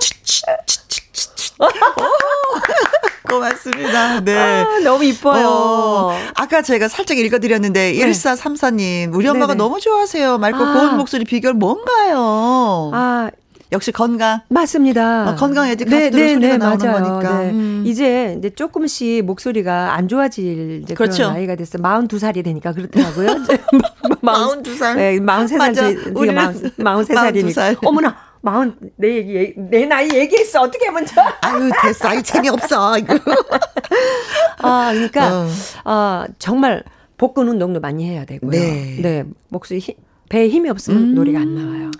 추추추추추추. 0.00 1.54
고맙습니다. 3.28 4.20
네. 4.20 4.36
아, 4.36 4.78
너무 4.82 5.04
이뻐요. 5.04 5.46
어, 5.48 6.18
아까 6.34 6.62
제가 6.62 6.88
살짝 6.88 7.18
읽어드렸는데, 7.18 7.92
네. 7.92 7.98
1434님, 7.98 9.14
우리 9.14 9.28
엄마가 9.28 9.52
네네. 9.52 9.58
너무 9.58 9.80
좋아하세요. 9.80 10.38
맑고 10.38 10.64
아. 10.64 10.72
고운 10.72 10.96
목소리 10.96 11.24
비결 11.24 11.52
뭔가요? 11.52 12.90
아, 12.94 13.30
역시 13.70 13.92
건강. 13.92 14.40
맞습니다. 14.48 15.30
어, 15.30 15.34
건강해야지 15.34 15.84
가수들 15.84 16.10
네, 16.10 16.26
네, 16.26 16.34
소리가 16.34 16.52
네, 16.52 16.58
나오는 16.58 16.78
맞아요. 16.78 17.04
거니까. 17.04 17.38
네. 17.40 17.50
음. 17.50 17.82
이제 17.86 18.34
이제 18.38 18.50
조금씩 18.50 19.24
목소리가 19.24 19.94
안 19.94 20.08
좋아질 20.08 20.82
이제 20.84 20.94
그렇죠. 20.94 21.24
그런 21.24 21.34
나이가 21.34 21.54
됐어요. 21.54 21.82
42살이 21.82 22.42
되니까 22.44 22.72
그렇더라고요. 22.72 23.28
42살. 24.22 24.96
네, 24.96 25.18
43살. 25.18 26.16
우리가 26.16 26.52
43살이니까. 26.78 27.86
어머나. 27.86 28.28
마흔 28.40 28.72
내 28.96 29.16
얘기 29.16 29.52
내 29.56 29.84
나이 29.84 30.08
얘기했어 30.14 30.62
어떻게 30.62 30.88
먼저 30.92 31.20
아유 31.40 31.70
됐어 31.82 32.08
아유 32.08 32.22
재미없어 32.22 32.96
이거 32.96 33.18
아 34.62 34.92
그러니까 34.92 35.40
어. 35.40 35.46
어 35.84 36.24
정말 36.38 36.84
복근 37.16 37.48
운동도 37.48 37.80
많이 37.80 38.08
해야 38.08 38.24
되고요 38.24 38.52
네, 38.52 38.98
네 39.02 39.24
목소리 39.48 39.80
배에 40.28 40.48
힘이 40.48 40.68
없으면 40.70 41.02
음. 41.02 41.14
노래가 41.14 41.40
안 41.40 41.54
나와요. 41.54 41.90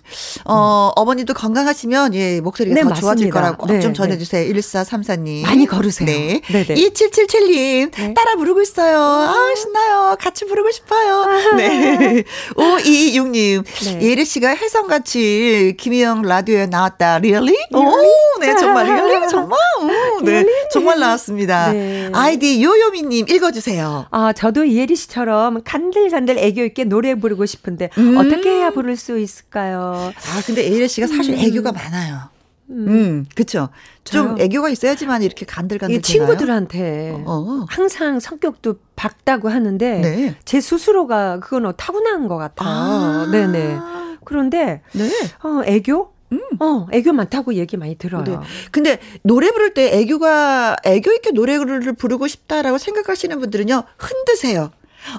어, 0.45 0.91
어머니도 0.97 1.35
건강하시면 1.35 2.15
예, 2.15 2.41
목소리가 2.41 2.75
네, 2.75 2.83
더 2.83 2.91
맞습니다. 2.91 3.01
좋아질 3.01 3.31
거라고 3.31 3.67
네, 3.67 3.81
좀 3.81 3.95
전해 3.95 4.19
주세요. 4.19 4.45
네. 4.45 4.53
1434님. 4.61 5.43
많이 5.43 5.67
걸으세요. 5.67 6.07
네. 6.07 6.41
네 6.47 6.65
2777님 6.67 7.91
네. 7.93 8.15
따라 8.15 8.37
부르고 8.37 8.61
있어요. 8.63 8.99
아, 8.99 9.55
신나요. 9.57 10.17
같이 10.19 10.45
부르고 10.47 10.71
싶어요. 10.71 11.25
네. 11.57 12.25
526 12.57 13.29
님. 13.31 13.63
네. 13.85 13.99
예리 14.03 14.25
씨가 14.25 14.55
혜성 14.57 14.87
같이 14.89 15.75
김희영 15.79 16.23
라디오에 16.23 16.67
나왔다. 16.67 17.17
Really? 17.17 17.57
오, 17.75 18.41
네, 18.41 18.55
정말 18.57 18.87
really? 18.91 19.29
정말? 19.29 19.59
오, 19.81 20.21
네. 20.23 20.45
정말 20.73 20.99
나왔습니다. 21.01 21.73
네. 21.73 22.11
아이디 22.13 22.63
요요미 22.63 23.03
님 23.03 23.29
읽어 23.29 23.51
주세요. 23.53 24.07
아, 24.11 24.33
저도 24.33 24.71
예리 24.71 24.97
씨처럼 24.97 25.63
간들간들 25.65 26.39
애교 26.39 26.63
있게 26.65 26.85
노래 26.85 27.15
부르고 27.15 27.47
싶은데 27.47 27.91
음. 27.99 28.18
어떻게 28.19 28.51
해야 28.51 28.71
부를 28.71 28.97
수 28.97 29.19
있을까요? 29.19 30.13
아, 30.15 30.43
근데 30.47 30.63
에이레 30.63 30.89
씨가 30.89 31.07
사실 31.07 31.35
음. 31.35 31.39
애교가 31.39 31.73
많아요. 31.73 32.31
음, 32.71 32.89
음 32.89 33.27
그쵸. 33.35 33.71
좀 34.05 34.37
저요. 34.37 34.45
애교가 34.45 34.69
있어야지만 34.69 35.23
이렇게 35.23 35.47
간들간들. 35.47 36.03
친구들한테 36.03 37.13
어, 37.25 37.33
어. 37.33 37.67
항상 37.69 38.21
성격도 38.21 38.77
밝다고 38.97 39.49
하는데 39.49 40.01
네. 40.01 40.37
제 40.45 40.61
스스로가 40.61 41.41
그건 41.41 41.73
타고난 41.77 42.29
것 42.29 42.37
같아요. 42.37 42.69
아. 42.69 43.29
네네. 43.31 43.79
그런데 44.25 44.83
네. 44.93 45.11
어, 45.43 45.63
애교? 45.65 46.13
음. 46.33 46.41
어, 46.61 46.87
애교 46.93 47.13
많다고 47.13 47.55
얘기 47.55 47.79
많이 47.79 47.97
들어요. 47.97 48.25
네. 48.25 48.37
근데 48.71 48.99
노래 49.23 49.51
부를 49.51 49.73
때 49.73 49.99
애교가 49.99 50.77
애교 50.85 51.13
있게 51.13 51.31
노래를 51.31 51.95
부르고 51.95 52.29
싶다라고 52.29 52.77
생각하시는 52.77 53.39
분들은요. 53.41 53.85
흔드세요. 53.97 54.71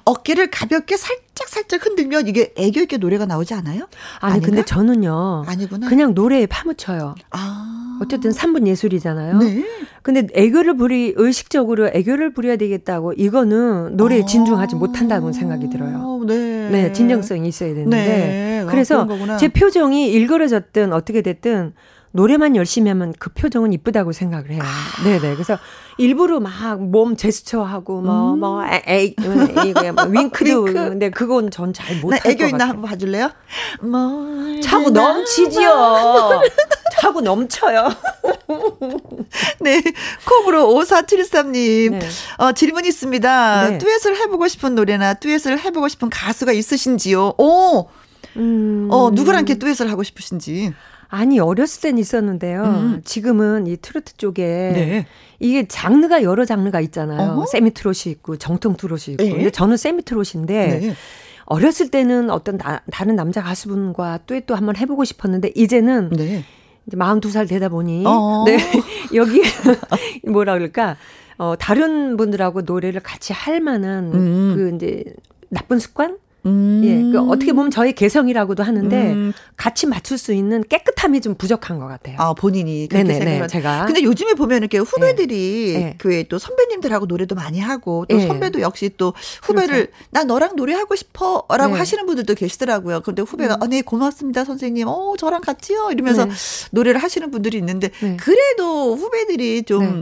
어깨를 0.06 0.50
가볍게 0.50 0.98
살짝 0.98 1.48
살짝 1.48 1.86
흔들면 1.86 2.28
이게 2.28 2.54
애교 2.58 2.82
있게 2.82 2.98
노래가 2.98 3.26
나오지 3.26 3.54
않아요? 3.54 3.88
아니 4.20 4.34
아닌가? 4.34 4.46
근데 4.46 4.66
저는요. 4.66 5.44
아니구나. 5.48 5.88
그냥 5.88 6.14
노래에 6.14 6.46
파묻혀요. 6.46 7.16
아. 7.32 8.00
어쨌든 8.02 8.32
3분 8.32 8.66
예술이잖아요. 8.68 9.38
네. 9.40 9.66
근데 10.02 10.28
애교를 10.34 10.78
부리 10.78 11.14
의식적으로 11.16 11.90
애교를 11.94 12.34
부려야 12.34 12.56
되겠다고 12.56 13.14
이거는 13.14 13.98
노래에 13.98 14.22
아. 14.22 14.26
진중하지 14.26 14.76
못한다는 14.76 15.34
생각이 15.34 15.70
들어요. 15.70 16.24
네. 16.26 16.70
네, 16.70 16.94
진정성이 16.94 17.48
있어야 17.50 17.74
되는데. 17.74 17.98
네. 17.98 18.64
아, 18.66 18.66
그래서 18.72 19.08
아, 19.10 19.38
제 19.38 19.50
표정이 19.50 20.10
일그러졌든 20.12 20.94
어떻게 20.94 21.22
됐든 21.22 21.74
노래만 22.12 22.56
열심히 22.56 22.90
하면 22.90 23.14
그 23.20 23.30
표정은 23.32 23.72
이쁘다고 23.74 24.12
생각을 24.14 24.50
해요. 24.52 24.62
아. 24.64 25.04
네네. 25.04 25.34
그래서 25.36 25.58
일부러 25.98 26.40
막 26.40 26.80
몸 26.80 27.16
제스처하고 27.16 28.02
뭐, 28.02 28.34
음. 28.34 28.40
뭐, 28.40 28.64
에, 28.66 29.14
이거 29.16 29.94
뭐, 29.94 30.06
윙크도. 30.10 30.64
윙크. 30.64 30.74
근데 30.74 31.10
그건 31.10 31.52
전 31.52 31.74
잘 31.74 31.98
못할 31.98 32.20
것 32.22 32.30
애교 32.30 32.46
있나 32.48 32.70
한번 32.70 32.90
봐줄래요? 32.90 33.30
차고 34.64 34.90
넘치지요. 34.90 36.42
차고 37.00 37.22
넘쳐요. 37.22 37.90
네. 39.62 39.82
콩으로 40.28 40.66
5473님. 40.74 41.92
네. 41.92 42.00
어, 42.38 42.52
질문 42.54 42.86
있습니다. 42.86 43.70
네. 43.70 43.78
듀엣을 43.78 44.18
해보고 44.18 44.48
싶은 44.48 44.76
노래나 44.76 45.14
듀엣을 45.16 45.60
해보고 45.60 45.88
싶은 45.88 46.10
가수가 46.10 46.52
있으신지요? 46.54 47.34
오! 47.38 47.88
음. 48.38 48.88
어, 48.92 49.10
누구랑 49.12 49.40
이렇게 49.46 49.60
듀엣을 49.60 49.92
하고 49.92 50.04
싶으신지. 50.04 50.74
아니 51.10 51.40
어렸을 51.40 51.82
땐 51.82 51.98
있었는데요. 51.98 52.64
음. 52.64 53.02
지금은 53.04 53.66
이 53.68 53.78
트로트 53.78 54.18
쪽에 54.18 54.44
네. 54.46 55.08
이게 55.40 55.68
장르가 55.68 56.22
여러 56.22 56.46
장르가 56.46 56.80
있잖아요. 56.82 57.32
어허? 57.32 57.46
세미 57.48 57.72
트롯이 57.72 58.04
있고 58.08 58.38
정통 58.38 58.78
트롯이 58.78 59.14
있고. 59.14 59.24
네. 59.24 59.32
근데 59.32 59.50
저는 59.50 59.76
세미 59.76 60.04
트롯인데 60.04 60.80
네. 60.80 60.94
어렸을 61.46 61.90
때는 61.90 62.30
어떤 62.30 62.60
나, 62.60 62.82
다른 62.92 63.16
남자 63.16 63.42
가수분과 63.42 64.20
듀엣도 64.28 64.56
한번 64.56 64.78
해보고 64.78 65.04
싶었는데 65.04 65.52
이제는 65.56 66.12
네. 66.12 66.44
이제 66.86 66.96
42살 66.96 67.50
되다 67.50 67.70
보니 67.70 68.06
어어. 68.06 68.46
네 68.50 68.60
여기 69.16 69.42
뭐라 70.30 70.54
그럴까 70.54 70.98
어 71.40 71.56
다른 71.58 72.18
분들하고 72.18 72.62
노래를 72.62 73.02
같이 73.02 73.34
할 73.34 73.62
만한 73.62 74.14
음. 74.14 74.54
그 74.56 74.76
이제 74.76 75.04
나쁜 75.50 75.80
습관 75.80 76.18
음. 76.46 76.82
예, 76.86 77.12
그 77.12 77.20
어떻게 77.30 77.52
보면 77.52 77.70
저의 77.70 77.94
개성이라고도 77.94 78.64
하는데 78.64 79.12
음. 79.12 79.34
같이 79.58 79.86
맞출 79.88 80.18
수 80.18 80.34
있는 80.34 80.64
깨끗함이 80.64 81.22
좀 81.22 81.36
부족한 81.36 81.80
것 81.80 81.88
같아요. 81.88 82.16
아 82.18 82.34
본인이 82.34 82.88
그렇게 82.90 83.14
생각을 83.14 83.48
제가. 83.48 83.86
근데 83.86 84.04
요즘에 84.04 84.34
보면 84.34 84.60
이렇게 84.60 84.78
후배들이 84.78 85.74
네. 85.74 85.98
교회 86.00 86.24
또 86.24 86.40
선배님들하고 86.40 87.08
노래도 87.08 87.36
많이 87.36 87.60
하고 87.60 88.06
또 88.10 88.18
네. 88.18 88.28
선배도 88.28 88.62
역시 88.62 88.92
또 88.98 89.14
후배를 89.44 89.88
그렇죠. 89.88 89.92
나 90.12 90.24
너랑 90.24 90.56
노래하고 90.56 90.96
싶어라고 90.96 91.74
네. 91.74 91.78
하시는 91.80 92.06
분들도 92.06 92.34
계시더라고요. 92.36 93.02
근데 93.02 93.22
후배가 93.22 93.56
음. 93.56 93.64
아, 93.64 93.68
네 93.68 93.82
고맙습니다 93.82 94.46
선생님. 94.46 94.88
어 94.88 95.16
저랑 95.18 95.42
같이요 95.42 95.90
이러면서 95.92 96.26
네. 96.26 96.32
노래를 96.72 97.04
하시는 97.04 97.30
분들이 97.32 97.58
있는데 97.58 97.90
네. 98.02 98.18
그래도 98.18 98.96
후배들이 98.96 99.64
좀 99.64 100.02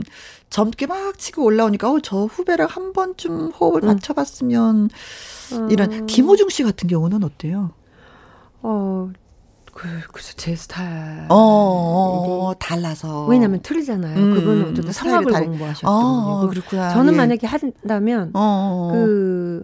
젊게 0.50 0.86
막 0.86 1.18
치고 1.18 1.44
올라오니까 1.44 1.90
어, 1.90 1.98
저 2.02 2.24
후배랑 2.24 2.68
한 2.70 2.92
번쯤 2.92 3.50
호흡을 3.50 3.82
음. 3.84 3.88
맞춰봤으면 3.88 4.88
이런 5.70 5.92
음. 5.92 6.06
김호중 6.06 6.48
씨 6.48 6.62
같은 6.62 6.88
경우는 6.88 7.24
어때요? 7.24 7.72
어. 8.62 9.10
그, 9.72 9.86
그래서 10.12 10.32
제 10.36 10.56
스타일. 10.56 11.26
어, 11.28 11.34
어, 11.36 12.48
어 12.48 12.54
달라서. 12.54 13.26
왜냐면 13.26 13.60
틀리잖아요. 13.62 14.18
음, 14.18 14.34
그분은 14.34 14.70
어쨌든 14.70 14.92
성악을 14.92 15.32
다... 15.32 15.40
공부하셨거든요. 15.40 15.88
어, 15.88 16.48
그렇구나. 16.48 16.90
저는 16.90 17.12
예. 17.12 17.16
만약에 17.16 17.46
한다면, 17.46 18.30
어, 18.34 18.40
어, 18.40 18.88
어. 18.88 18.92
그, 18.92 19.62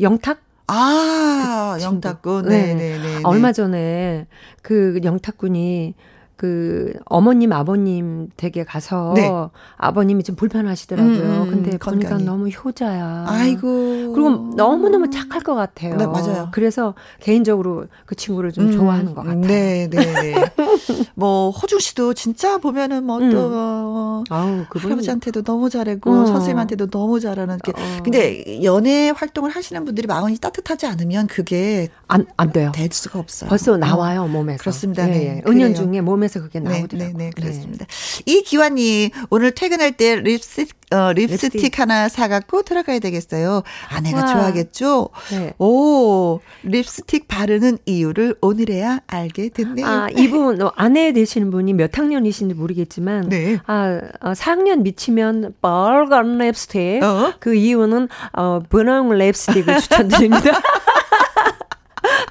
영탁? 0.00 0.40
아, 0.68 1.74
그 1.78 1.82
영탁군. 1.82 2.48
네, 2.48 2.74
네, 2.74 2.98
네. 2.98 2.98
네. 2.98 3.20
얼마 3.24 3.52
전에 3.52 4.26
그 4.62 5.00
영탁군이 5.02 5.94
그 6.36 6.92
어머님 7.06 7.52
아버님 7.52 8.28
댁에 8.36 8.64
가서 8.64 9.14
네. 9.16 9.30
아버님이 9.78 10.22
좀 10.22 10.36
불편하시더라고요. 10.36 11.14
음, 11.14 11.42
음, 11.42 11.50
근데 11.50 11.78
건강이. 11.78 12.04
보니까 12.04 12.30
너무 12.30 12.48
효자야. 12.48 13.24
아이고. 13.26 14.12
그리고 14.12 14.30
너무 14.54 14.90
너무 14.90 15.08
착할 15.08 15.40
것 15.42 15.54
같아요. 15.54 15.96
네, 15.96 16.06
맞아요. 16.06 16.48
그래서 16.52 16.94
개인적으로 17.20 17.86
그 18.04 18.14
친구를 18.14 18.52
좀 18.52 18.66
음, 18.66 18.72
좋아하는 18.72 19.14
것 19.14 19.24
같아요. 19.24 19.40
네, 19.40 19.88
네, 19.90 19.96
네. 19.98 20.34
뭐 21.16 21.48
호중 21.48 21.78
씨도 21.78 22.12
진짜 22.12 22.58
보면은 22.58 23.04
뭐또 23.04 23.24
음. 23.24 23.52
어, 23.54 24.24
아우, 24.28 24.64
그분... 24.68 24.90
할아버지한테도 24.90 25.42
너무 25.42 25.70
잘하고 25.70 26.10
어. 26.10 26.26
선생님한테도 26.26 26.88
너무 26.88 27.18
잘하는 27.18 27.56
게. 27.64 27.72
어. 27.72 28.02
근데 28.04 28.62
연애 28.62 29.08
활동을 29.08 29.50
하시는 29.50 29.82
분들이 29.86 30.06
마음이 30.06 30.36
따뜻하지 30.38 30.84
않으면 30.84 31.28
그게 31.28 31.88
안안 32.08 32.52
돼요. 32.52 32.72
될 32.74 32.90
수가 32.92 33.20
없어요. 33.20 33.48
벌써 33.48 33.78
나와요 33.78 34.24
어. 34.24 34.28
몸에서. 34.28 34.60
그렇습니다. 34.60 35.06
네. 35.06 35.12
네. 35.18 35.42
은연 35.46 35.74
중에 35.74 36.02
몸에 36.02 36.25
하면서 36.26 36.40
그게 36.40 36.60
네, 36.60 36.78
나오더라고요. 36.78 37.12
네, 37.12 37.18
네, 37.18 37.24
네 37.26 37.30
그렇습니다. 37.30 37.86
네. 37.86 38.22
이 38.26 38.42
기환님 38.42 39.10
오늘 39.30 39.52
퇴근할 39.52 39.92
때 39.92 40.16
립스틱 40.16 40.76
어, 40.92 41.12
립스틱, 41.12 41.54
립스틱. 41.54 41.80
하나 41.80 42.08
사갖고 42.08 42.62
들어가야 42.62 43.00
되겠어요. 43.00 43.62
아내가 43.88 44.20
와. 44.20 44.26
좋아하겠죠? 44.26 45.08
네. 45.32 45.52
오, 45.58 46.38
립스틱 46.62 47.26
바르는 47.26 47.78
이유를 47.86 48.36
오늘에야 48.40 49.00
알게 49.08 49.48
됐네요. 49.48 49.84
아, 49.84 50.08
이분, 50.16 50.62
어, 50.62 50.72
아내 50.76 51.12
되시는 51.12 51.50
분이 51.50 51.72
몇 51.72 51.98
학년이신지 51.98 52.54
모르겠지만, 52.54 53.28
네. 53.28 53.58
아, 53.66 54.00
어, 54.20 54.32
4학년 54.32 54.82
미치면 54.82 55.54
빨간 55.60 56.38
립스틱. 56.38 57.02
어? 57.02 57.34
그 57.40 57.56
이유는, 57.56 58.08
어, 58.34 58.60
분홍 58.68 59.12
립스틱을 59.18 59.80
추천드립니다. 59.80 60.62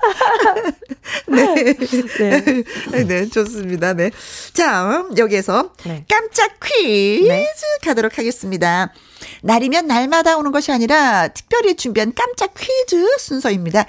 네. 1.28 1.74
네. 2.91 3.04
네, 3.04 3.26
좋습니다. 3.30 3.94
네. 3.94 4.12
자, 4.54 5.06
여기에서 5.18 5.72
네. 5.84 6.06
깜짝 6.10 6.60
퀴즈 6.63 7.28
네. 7.28 7.48
가도록 7.84 8.18
하겠습니다. 8.18 8.91
날이면 9.41 9.88
날마다 9.88 10.38
오는 10.38 10.52
것이 10.52 10.72
아니라 10.72 11.28
특별히 11.30 11.76
준비한 11.76 12.13
깜짝 12.15 12.54
퀴즈 12.56 13.18
순서입니다. 13.18 13.86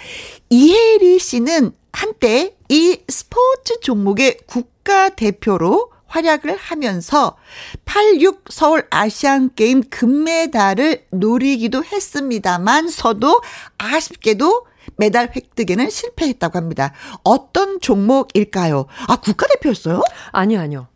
이혜리 0.51 1.19
씨는 1.19 1.73
한때 1.93 2.55
이 2.69 3.01
스포츠 3.09 3.81
종목의 3.81 4.39
국가대표로 4.47 5.93
활약을 6.09 6.57
하면서 6.57 7.37
86 7.85 8.45
서울 8.51 8.87
아시안 8.91 9.51
게임 9.55 9.83
금메달을 9.89 11.07
노리기도 11.11 11.85
했습니다만 11.85 12.89
서도 12.89 13.41
아쉽게도 13.79 14.67
메달 14.97 15.31
획득에는 15.35 15.91
실패했다고 15.91 16.59
합니다. 16.59 16.93
어떤 17.25 17.81
종목일까요? 17.81 18.87
아, 19.09 19.17
국가대표였어요? 19.17 20.03
아니요, 20.33 20.61
아니요. 20.61 20.87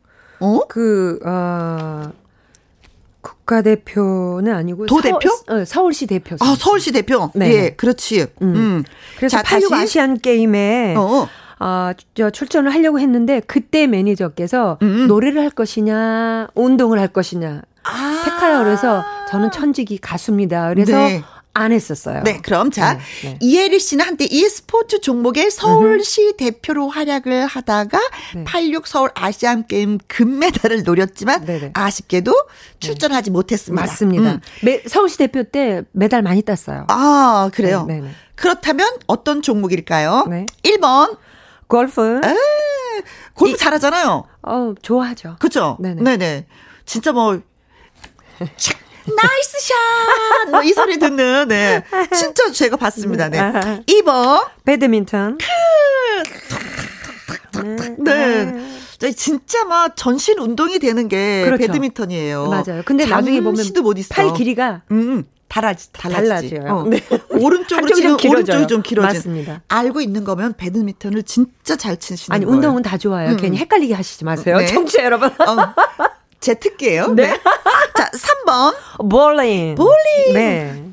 어? 0.41 0.61
그, 0.69 1.19
어, 1.25 2.11
국가대표는 3.21 4.55
아니고 4.55 4.87
도대표? 4.87 5.29
서울, 5.47 5.61
어, 5.61 5.65
서울시 5.65 6.07
대표. 6.07 6.37
아, 6.41 6.55
서울시 6.59 6.93
대표. 6.93 7.31
네. 7.35 7.53
예, 7.53 7.71
그렇지. 7.71 8.23
음. 8.43 8.55
음. 8.57 8.85
그래서 9.17 9.37
자, 9.37 9.43
86 9.43 9.71
다시? 9.71 9.83
아시안 9.83 10.19
게임에 10.19 10.95
어. 10.97 11.29
아, 11.59 11.93
저 12.15 12.31
출전을 12.31 12.73
하려고 12.73 12.99
했는데 12.99 13.41
그때 13.47 13.87
매니저께서 13.87 14.79
음. 14.83 15.07
노래를 15.07 15.43
할 15.43 15.51
것이냐, 15.51 16.49
운동을 16.55 16.99
할 16.99 17.09
것이냐 17.09 17.63
아. 17.83 18.23
택하라 18.25 18.65
그래서 18.65 19.05
저는 19.31 19.51
천직이 19.51 19.99
가수입니다. 19.99 20.69
그래서 20.71 20.97
네. 20.97 21.23
안 21.53 21.73
했었어요. 21.73 22.23
네, 22.23 22.41
그럼 22.41 22.71
자 22.71 22.95
네, 22.95 23.01
네. 23.23 23.39
이혜리 23.41 23.81
씨는 23.81 24.05
한때 24.05 24.25
이 24.31 24.43
스포츠 24.49 25.01
종목의 25.01 25.51
서울시 25.51 26.29
음흠. 26.29 26.37
대표로 26.37 26.89
활약을 26.89 27.47
하다가 27.47 27.99
네. 28.37 28.45
86 28.45 28.87
서울 28.87 29.11
아시안 29.15 29.67
게임 29.67 29.99
금메달을 30.07 30.85
노렸지만 30.85 31.45
네네. 31.45 31.61
네. 31.61 31.71
아쉽게도 31.75 32.33
출전하지 32.79 33.31
못했습니다. 33.31 33.83
맞습니다. 33.83 34.33
음. 34.35 34.41
매, 34.63 34.83
서울시 34.87 35.19
대표 35.19 35.43
때 35.43 35.83
메달 35.93 36.23
많이 36.23 36.43
땄어요. 36.43 36.87
아, 36.89 37.51
그래요. 37.53 37.85
네, 37.89 38.01
네, 38.01 38.11
그렇다면 38.37 38.89
어떤 39.07 39.43
종목일까요? 39.43 40.27
네. 40.31 40.47
1번 40.63 41.19
골프. 41.67 42.21
에 42.25 42.35
골프 43.35 43.55
이, 43.55 43.57
잘하잖아요. 43.57 44.25
어, 44.43 44.75
좋아하죠. 44.83 45.37
그렇죠. 45.41 45.77
네네. 45.81 46.03
네네. 46.03 46.47
진짜 46.85 47.13
뭐 47.13 47.41
nice 49.17 49.59
shot! 49.61 50.51
뭐 50.51 50.63
이 50.63 50.73
소리 50.73 50.99
듣는, 50.99 51.49
네. 51.49 51.83
진짜 52.15 52.51
제가 52.53 52.77
봤습니다. 52.77 53.29
네. 53.29 53.39
2번. 53.87 54.47
배드민턴. 54.65 55.39
크! 55.39 55.47
네. 57.99 59.13
진짜 59.17 59.65
막 59.65 59.97
전신 59.97 60.39
운동이 60.39 60.79
되는 60.79 61.09
게 61.09 61.43
그렇죠. 61.45 61.67
배드민턴이에요. 61.67 62.49
맞아요. 62.49 62.83
근데 62.85 63.07
나중에 63.07 63.41
보면 63.41 63.65
못 63.83 63.99
있어. 63.99 64.15
팔 64.15 64.33
길이가 64.35 64.83
음, 64.91 65.25
달라지, 65.49 65.91
달라지지. 65.93 66.55
달라져요. 66.57 66.73
어. 66.75 66.85
네. 66.85 67.03
오른쪽으로 67.31 67.95
치면 67.95 68.19
오른쪽이 68.29 68.67
좀 68.67 68.83
길어져. 68.83 69.09
맞습니다. 69.09 69.63
알고 69.69 70.01
있는 70.03 70.25
거면 70.25 70.53
배드민턴을 70.55 71.23
진짜 71.23 71.77
잘 71.77 71.97
치시는 71.99 72.35
아니, 72.35 72.45
거예요. 72.45 72.55
운동은 72.57 72.83
다 72.83 72.99
좋아요. 72.99 73.31
음. 73.31 73.37
괜히 73.39 73.57
헷갈리게 73.57 73.95
하시지 73.95 74.25
마세요. 74.25 74.59
네. 74.59 74.67
청취자 74.67 75.03
여러분. 75.05 75.29
어. 75.31 75.75
제 76.41 76.55
특기예요. 76.55 77.09
네. 77.09 77.27
네. 77.27 77.41
자, 77.97 78.11
3번. 78.13 79.09
볼링. 79.09 79.75
볼링. 79.75 80.33
네. 80.33 80.85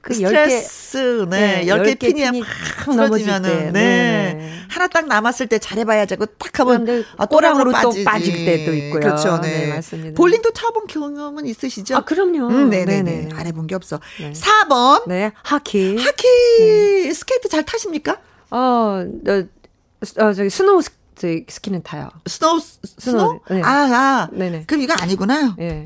그 0.00 0.14
스트레스, 0.14 1.26
네. 1.28 1.64
네 1.64 1.66
10개, 1.66 1.96
10개 1.96 2.14
핀이 2.14 2.40
확 2.40 2.94
넘어지면은, 2.94 3.72
네. 3.72 4.34
네. 4.34 4.52
하나 4.68 4.86
딱 4.86 5.06
남았을 5.06 5.48
때 5.48 5.58
잘해봐야지 5.58 6.14
하고 6.14 6.26
딱 6.26 6.60
하면, 6.60 7.04
아, 7.16 7.26
꼬랑으로. 7.26 7.72
또 7.82 7.92
빠질 8.04 8.44
때도 8.46 8.72
있고요. 8.72 9.00
그렇죠, 9.00 9.40
네. 9.40 9.66
네. 9.66 9.74
맞습니다. 9.74 10.16
볼링도 10.16 10.52
쳐본 10.52 10.86
경험은 10.86 11.46
있으시죠? 11.46 11.96
아, 11.96 12.04
그럼요. 12.04 12.48
음, 12.48 12.70
네네네. 12.70 13.02
네네. 13.02 13.28
안 13.34 13.46
해본 13.46 13.66
게 13.66 13.74
없어. 13.74 14.00
네. 14.20 14.32
4번. 14.32 15.08
네, 15.08 15.32
하키. 15.42 15.98
하키. 15.98 16.26
네. 16.60 17.12
스케이트 17.12 17.48
잘 17.48 17.64
타십니까? 17.64 18.18
어, 18.50 19.04
어, 19.26 20.24
어 20.24 20.32
저기 20.32 20.48
snow 20.48 20.82
스 20.82 20.90
저희 20.90 21.05
스키는 21.18 21.82
타요. 21.82 22.10
스노우 22.26 22.60
스노우? 22.98 23.40
네. 23.50 23.62
아, 23.62 23.68
아. 23.68 24.28
네네. 24.32 24.64
그럼 24.66 24.82
이거 24.82 24.94
아니구나. 24.98 25.56
예. 25.58 25.68
네. 25.68 25.84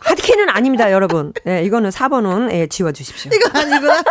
하드키는 0.00 0.48
아닙니다, 0.50 0.92
여러분. 0.92 1.32
예, 1.46 1.50
네, 1.60 1.62
이거는 1.64 1.90
4번은 1.90 2.52
예, 2.52 2.66
지워 2.66 2.92
주십시오. 2.92 3.30
이거 3.34 3.58
아니구나. 3.58 4.02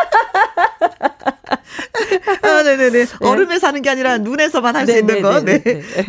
아, 2.42 2.64
네네네. 2.64 3.06
네. 3.06 3.06
얼음에 3.22 3.60
사는 3.60 3.82
게 3.82 3.90
아니라 3.90 4.18
눈에서만 4.18 4.76
할 4.76 4.88
수 4.88 4.98
있는 4.98 5.22
거. 5.22 5.42
네. 5.42 5.62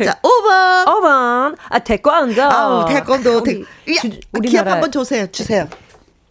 자, 0.03 0.19
5번. 0.21 0.85
5번. 0.85 1.57
아, 1.69 1.79
태권도. 1.79 2.43
아, 2.43 2.85
태권도. 2.87 3.43
태... 3.43 3.61
우리, 3.87 4.21
우리 4.33 4.49
기합 4.49 4.67
한번 4.67 4.91
주세요. 4.91 5.27
주세요. 5.31 5.67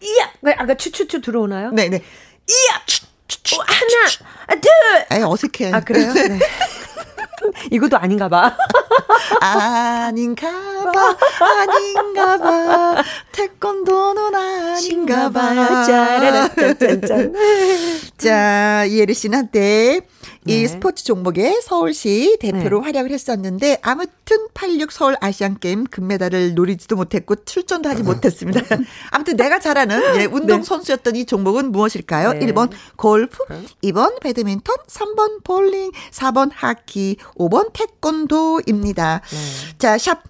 이야. 0.01 0.29
네, 0.41 0.55
아까 0.57 0.73
추추추 0.75 1.21
들어오나요? 1.21 1.71
네네. 1.71 1.97
이야. 1.97 2.81
추, 2.85 3.01
추, 3.27 3.43
추, 3.43 3.61
하나, 3.61 4.55
둘. 4.59 5.17
에이, 5.17 5.23
어색해. 5.23 5.71
아, 5.73 5.79
그래요? 5.81 6.11
네. 6.13 6.39
이것도 7.71 7.97
아닌가 7.99 8.29
봐. 8.29 8.55
아닌가 9.41 10.49
봐, 10.49 11.15
아닌가 11.39 12.37
봐. 12.37 13.03
태권도는 13.31 14.35
아닌가 14.35 15.29
봐. 15.29 15.83
짜라라짠짠. 15.85 17.33
자, 18.17 18.85
이혜리 18.85 19.13
씨는 19.13 19.37
한때 19.37 20.01
이 20.49 20.61
네. 20.63 20.67
스포츠 20.67 21.03
종목에 21.03 21.59
서울시 21.61 22.37
대표로 22.39 22.79
네. 22.79 22.85
활약을 22.85 23.11
했었는데 23.11 23.79
아무튼 23.81 24.47
86 24.53 24.91
서울 24.91 25.15
아시안 25.21 25.59
게임 25.59 25.83
금메달을 25.85 26.55
노리지도 26.55 26.95
못했고 26.95 27.43
출전도 27.45 27.87
하지 27.87 28.01
못했습니다. 28.03 28.61
아무튼 29.11 29.37
내가 29.37 29.59
잘하는 29.59 30.19
예, 30.19 30.25
운동 30.25 30.57
네. 30.57 30.63
선수였던 30.63 31.15
이 31.15 31.25
종목은 31.25 31.71
무엇일까요? 31.71 32.33
네. 32.33 32.39
1번 32.47 32.71
골프, 32.95 33.37
2번 33.83 34.19
배드민턴, 34.21 34.75
3번 34.87 35.43
볼링, 35.43 35.91
4번 36.11 36.49
하키, 36.53 37.17
5번 37.37 37.71
태권도입니다. 37.73 39.21
네. 39.23 39.37
자, 39.77 39.97
샵 39.97 40.23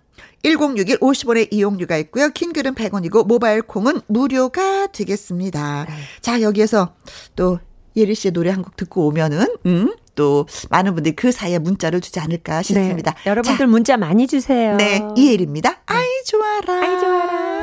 1061 0.43 0.99
50원의 0.99 1.47
이용료가 1.51 1.97
있고요. 1.97 2.29
킹글은 2.29 2.75
100원이고 2.75 3.25
모바일 3.27 3.61
콩은 3.61 4.01
무료가 4.07 4.87
되겠습니다. 4.87 5.85
네. 5.87 5.93
자, 6.21 6.41
여기에서 6.41 6.93
또 7.35 7.59
예리 7.97 8.15
씨의 8.15 8.31
노래 8.31 8.49
한 8.51 8.61
곡 8.61 8.77
듣고 8.77 9.07
오면은 9.07 9.45
음, 9.65 9.93
또 10.19 10.45
많은 10.69 10.95
분들이 10.95 11.15
그 11.15 11.31
사이에 11.31 11.59
문자를 11.59 12.01
주지 12.01 12.19
않을까 12.19 12.61
싶습니다. 12.61 13.13
네, 13.23 13.29
여러분들 13.29 13.57
자, 13.65 13.71
문자 13.71 13.95
많이 13.95 14.27
주세요. 14.27 14.75
네, 14.75 15.01
이혜리입니다. 15.15 15.69
네. 15.69 15.75
아이 15.85 16.05
좋아라. 16.25 16.73
아이 16.81 16.99
좋아라. 16.99 17.61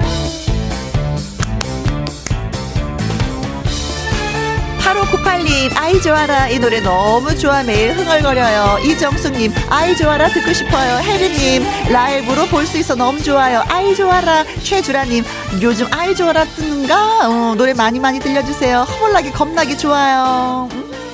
8598님, 4.81 5.77
아이 5.77 6.01
좋아라. 6.01 6.49
이 6.49 6.59
노래 6.59 6.81
너무 6.81 7.37
좋아. 7.37 7.62
매일 7.62 7.92
흥얼거려요. 7.92 8.79
이정숙님, 8.85 9.53
아이 9.69 9.95
좋아라. 9.97 10.29
듣고 10.29 10.53
싶어요. 10.53 10.99
혜리님, 11.03 11.62
라이브로 11.92 12.47
볼 12.47 12.66
수 12.66 12.79
있어 12.79 12.95
너무 12.95 13.23
좋아요. 13.23 13.62
아이 13.69 13.95
좋아라. 13.95 14.45
최주라님, 14.62 15.25
요즘 15.61 15.87
아이 15.92 16.14
좋아라 16.14 16.45
뜨는가? 16.45 17.29
어, 17.29 17.55
노래 17.57 17.75
많이 17.75 17.99
많이 18.01 18.19
들려주세요. 18.19 18.81
허물나게 18.83 19.33
겁나게 19.33 19.77
좋아요. 19.77 20.69
음. 20.73 21.06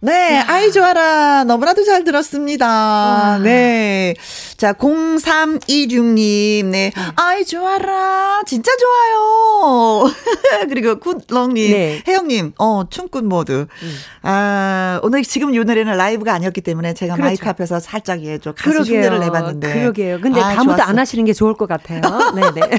네, 0.00 0.38
아이 0.46 0.70
좋아라. 0.70 1.42
너무나도 1.42 1.82
잘 1.82 2.04
들었습니다. 2.04 2.68
와. 2.68 3.38
네. 3.42 4.14
자, 4.56 4.72
0326님, 4.72 6.66
네. 6.66 6.92
음. 6.96 7.02
아이 7.16 7.44
좋아라. 7.44 8.42
진짜 8.46 8.70
좋아요. 8.76 10.04
그리고 10.70 11.00
굿렁님, 11.00 11.72
네. 11.72 12.02
혜영님, 12.06 12.52
어, 12.58 12.84
춤꾼 12.88 13.28
모드. 13.28 13.66
음. 13.82 13.96
아, 14.22 15.00
오늘 15.02 15.24
지금 15.24 15.52
이 15.52 15.58
노래는 15.58 15.96
라이브가 15.96 16.32
아니었기 16.32 16.60
때문에 16.60 16.94
제가 16.94 17.14
그렇죠. 17.14 17.26
마이크 17.26 17.48
앞에서 17.48 17.80
살짝 17.80 18.22
예, 18.22 18.38
좀 18.38 18.54
가수 18.56 18.70
그러게요. 18.70 18.98
흉내를 18.98 19.18
내봤는데. 19.18 19.72
그러게요. 19.74 20.20
근데 20.20 20.40
아, 20.40 20.54
다음부터 20.54 20.80
안 20.80 20.96
하시는 20.96 21.24
게 21.24 21.32
좋을 21.32 21.54
것 21.54 21.68
같아요. 21.68 22.02
네네. 22.36 22.78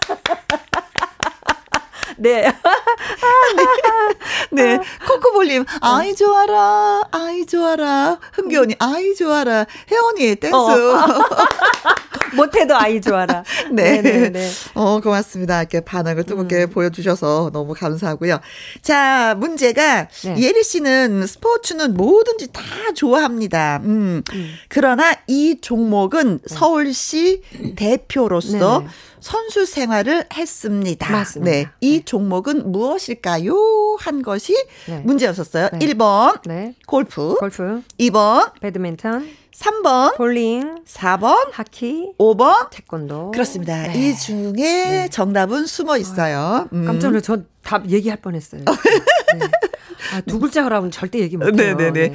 네. 2.16 2.52
네. 4.50 4.78
코코볼님, 5.06 5.64
아이 5.80 6.14
좋아라, 6.14 7.02
아이 7.10 7.46
좋아라. 7.46 8.18
흥겨언니, 8.32 8.76
아이 8.78 9.14
좋아라. 9.14 9.66
혜원이, 9.90 10.36
댄스. 10.36 10.54
어. 10.54 10.66
못해도 12.34 12.76
아이 12.76 13.00
좋아라. 13.00 13.44
네. 13.70 14.02
네네네. 14.02 14.30
네. 14.30 14.50
어, 14.74 15.00
고맙습니다. 15.00 15.60
이렇게 15.60 15.80
반응을 15.80 16.24
뜨겁게 16.24 16.64
음. 16.64 16.70
보여주셔서 16.70 17.50
너무 17.52 17.74
감사하고요. 17.74 18.40
자, 18.82 19.34
문제가, 19.38 20.08
네. 20.24 20.36
예리 20.38 20.62
씨는 20.62 21.26
스포츠는 21.26 21.94
뭐든지 21.94 22.52
다 22.52 22.62
좋아합니다. 22.94 23.80
음. 23.84 24.22
음. 24.32 24.54
그러나 24.68 25.14
이 25.26 25.58
종목은 25.60 26.40
네. 26.46 26.54
서울시 26.54 27.42
대표로서 27.76 28.80
네네. 28.80 28.90
선수 29.26 29.66
생활을 29.66 30.24
했습니다. 30.32 31.10
맞습니다. 31.10 31.50
네. 31.50 31.66
이 31.80 31.98
네. 31.98 32.04
종목은 32.04 32.70
무엇일까요? 32.70 33.96
한 33.98 34.22
것이 34.22 34.54
네. 34.86 35.00
문제였었어요. 35.00 35.70
네. 35.72 35.78
1번 35.80 36.40
골프, 36.86 37.34
골프, 37.34 37.82
2번 37.98 38.52
배드민턴, 38.60 39.28
3번 39.52 40.16
볼링, 40.16 40.84
4번 40.84 41.48
하키, 41.50 42.12
5번 42.20 42.70
태권도. 42.70 43.32
그렇습니다. 43.32 43.88
네. 43.88 44.10
이 44.10 44.14
중에 44.14 44.52
네. 44.52 45.08
정답은 45.10 45.66
숨어 45.66 45.96
있어요. 45.96 46.68
음. 46.72 46.84
깜짝 46.86 47.08
놀라 47.08 47.20
저 47.20 47.38
답 47.66 47.90
얘기할 47.90 48.18
뻔했어요. 48.18 48.62
네. 49.36 49.40
아, 50.14 50.20
두 50.20 50.38
글자라고는 50.38 50.92
절대 50.92 51.18
얘기 51.18 51.36
못해요. 51.36 51.74
네네네. 51.74 52.08
네. 52.08 52.14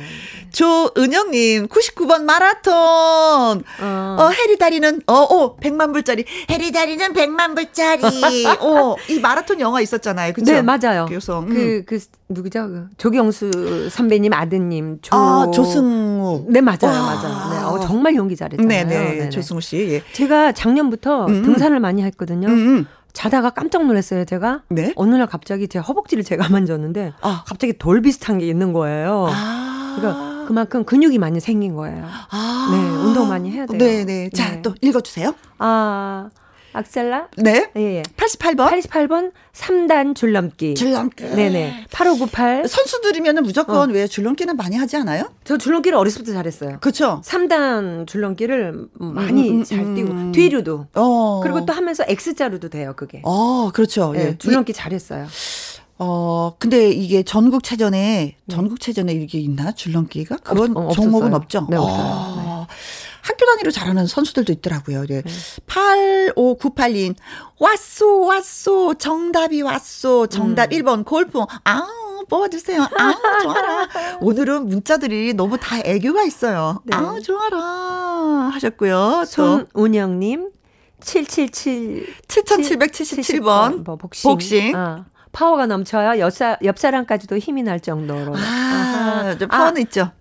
조은영님, 0.51 1.67
99번 1.67 2.23
마라톤. 2.23 2.73
어, 2.73 4.15
어 4.17 4.29
해리 4.29 4.57
다리는, 4.57 5.01
어, 5.07 5.13
어, 5.13 5.57
100만 5.57 5.91
불짜리. 5.91 6.23
해리 6.49 6.71
다리는 6.71 7.13
100만 7.13 7.55
불짜리. 7.55 8.01
어, 8.61 8.95
이 9.09 9.19
마라톤 9.19 9.59
영화 9.59 9.81
있었잖아요. 9.81 10.31
그죠? 10.33 10.53
네, 10.53 10.61
맞아요. 10.61 11.05
그래서, 11.07 11.39
음. 11.41 11.49
그, 11.49 11.83
그, 11.85 11.99
누구죠? 12.29 12.67
그 12.67 12.87
조경수 12.97 13.89
선배님 13.89 14.31
아드님, 14.33 14.99
조. 15.01 15.15
아, 15.15 15.51
조승우. 15.53 16.45
네, 16.47 16.61
맞아요. 16.61 16.77
맞아요. 16.83 17.49
네, 17.51 17.57
어, 17.65 17.79
정말 17.85 18.15
연기 18.15 18.37
잘했잖아요. 18.37 18.67
네네. 18.67 19.15
네네. 19.15 19.29
조승우 19.31 19.59
씨. 19.59 19.77
예. 19.77 20.03
제가 20.13 20.53
작년부터 20.53 21.25
음, 21.25 21.33
음. 21.33 21.43
등산을 21.43 21.81
많이 21.81 22.03
했거든요. 22.03 22.47
음. 22.47 22.87
음. 23.11 23.13
자다가 23.13 23.49
깜짝 23.51 23.85
놀랐어요, 23.85 24.25
제가. 24.25 24.61
네? 24.69 24.93
어느 24.95 25.15
날 25.15 25.27
갑자기 25.27 25.67
제 25.67 25.79
허벅지를 25.79 26.23
제가 26.23 26.47
만졌는데, 26.49 27.13
아. 27.21 27.43
갑자기 27.45 27.73
돌 27.77 28.01
비슷한 28.01 28.37
게 28.39 28.47
있는 28.47 28.73
거예요. 28.73 29.27
아. 29.29 29.95
그러니까 29.97 30.45
그만큼 30.47 30.83
근육이 30.85 31.17
많이 31.17 31.39
생긴 31.39 31.75
거예요. 31.75 32.05
아. 32.31 32.69
네, 32.71 32.77
운동 33.05 33.27
많이 33.29 33.51
해야 33.51 33.65
돼요. 33.65 33.77
네네. 33.77 34.05
네. 34.05 34.29
자, 34.33 34.51
네. 34.51 34.61
또 34.61 34.73
읽어주세요. 34.81 35.33
아, 35.59 36.29
악셀라? 36.73 37.27
네. 37.37 37.69
예, 37.75 37.81
예. 37.97 38.03
88번. 38.17 38.69
88번 38.69 39.31
3단 39.53 40.15
줄넘기. 40.15 40.75
줄넘기. 40.75 41.23
네네. 41.23 41.87
8598. 41.91 42.67
선수들이면 42.67 43.43
무조건 43.43 43.89
어. 43.89 43.93
왜 43.93 44.07
줄넘기는 44.07 44.55
많이 44.55 44.77
하지 44.77 44.97
않아요? 44.97 45.25
저 45.43 45.57
줄넘기를 45.57 45.97
어렸을 45.97 46.23
때 46.23 46.31
잘했어요. 46.33 46.77
그렇죠. 46.79 47.21
3단 47.25 48.07
줄넘기를 48.07 48.87
많이 48.93 49.49
음, 49.49 49.59
음, 49.59 49.63
잘 49.63 49.79
음, 49.79 49.95
뛰고 49.95 50.11
음. 50.11 50.31
뒤로도. 50.31 50.87
어. 50.95 51.39
그리고 51.43 51.65
또 51.65 51.73
하면서 51.73 52.03
X자로도 52.07 52.69
돼요, 52.69 52.93
그게. 52.95 53.21
어, 53.23 53.71
그렇죠. 53.73 54.13
네, 54.13 54.19
예. 54.29 54.37
줄넘기 54.37 54.73
잘했어요. 54.73 55.27
어, 56.03 56.55
근데 56.57 56.89
이게 56.89 57.21
전국체전에, 57.21 58.35
네. 58.45 58.55
전국체전에 58.55 59.13
이게 59.13 59.39
있나? 59.39 59.71
줄넘기가? 59.71 60.37
그런 60.37 60.75
없, 60.75 60.89
어, 60.89 60.91
종목은 60.93 61.33
없죠? 61.35 61.67
네, 61.69 61.77
없어요. 61.77 62.01
어. 62.01 62.41
네. 62.43 62.50
학교 63.21 63.45
단위로 63.45 63.71
잘하는 63.71 64.07
선수들도 64.07 64.51
있더라고요. 64.53 65.05
네. 65.05 65.23
8598님, 65.67 67.15
왔소, 67.59 68.21
왔소, 68.21 68.95
정답이 68.95 69.61
왔소, 69.61 70.27
정답 70.27 70.71
음. 70.71 70.77
1번 70.77 71.05
골프. 71.05 71.39
아, 71.63 71.87
뽑아주세요. 72.29 72.81
아, 72.81 73.13
좋아라. 73.43 73.87
오늘은 74.21 74.67
문자들이 74.67 75.33
너무 75.33 75.57
다 75.57 75.79
애교가 75.83 76.23
있어요. 76.23 76.81
네. 76.85 76.95
아, 76.95 77.17
좋아라. 77.23 77.57
하셨고요. 78.53 79.25
손운영님, 79.27 80.51
777. 81.01 82.15
7777번. 82.27 83.83
뭐, 83.83 83.95
복싱. 83.97 84.31
복싱. 84.31 84.75
아. 84.75 85.05
파워가 85.31 85.65
넘쳐요. 85.65 86.19
옆사, 86.19 86.57
옆 86.63 86.77
사람까지도 86.77 87.37
힘이 87.37 87.63
날 87.63 87.79
정도로. 87.79 88.33
아, 88.35 89.35
파워는 89.49 89.77
아, 89.77 89.79
있죠. 89.81 90.11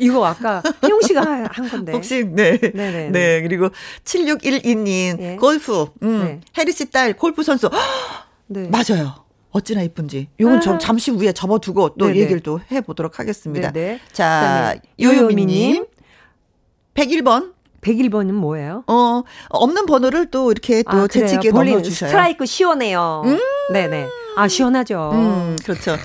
이거 0.00 0.24
아까 0.24 0.62
혜용 0.82 1.00
씨가 1.02 1.48
한 1.50 1.68
건데. 1.68 1.92
복싱, 1.92 2.34
네. 2.34 2.58
네네. 2.58 3.10
네. 3.10 3.42
그리고 3.42 3.68
7612님, 4.04 5.16
네. 5.18 5.36
골프, 5.36 5.86
음, 6.02 6.24
네. 6.24 6.40
해리 6.58 6.72
씨 6.72 6.90
딸 6.90 7.14
골프 7.14 7.42
선수. 7.42 7.68
네. 8.46 8.68
맞아요. 8.68 9.24
어찌나 9.50 9.82
이쁜지. 9.82 10.28
요건 10.40 10.60
좀 10.60 10.74
아. 10.74 10.78
잠시 10.78 11.10
후에 11.10 11.32
접어두고 11.32 11.90
또 11.98 12.06
네네. 12.06 12.18
얘기를 12.20 12.40
또 12.40 12.60
해보도록 12.72 13.18
하겠습니다. 13.20 13.70
네네. 13.70 14.00
자, 14.12 14.74
요요미님. 15.00 15.86
101번. 16.94 17.52
101번은 17.80 18.32
뭐예요? 18.32 18.82
어, 18.86 19.22
없는 19.50 19.84
번호를 19.86 20.30
또 20.30 20.50
이렇게 20.50 20.82
또 20.82 20.90
아, 21.02 21.06
재치있게 21.06 21.50
넣어주셔요. 21.50 22.08
스트라이크 22.08 22.46
시원해요. 22.46 23.22
음~ 23.26 23.38
네네. 23.72 24.06
아, 24.36 24.48
시원하죠. 24.48 25.10
음, 25.12 25.56
그렇죠. 25.64 25.96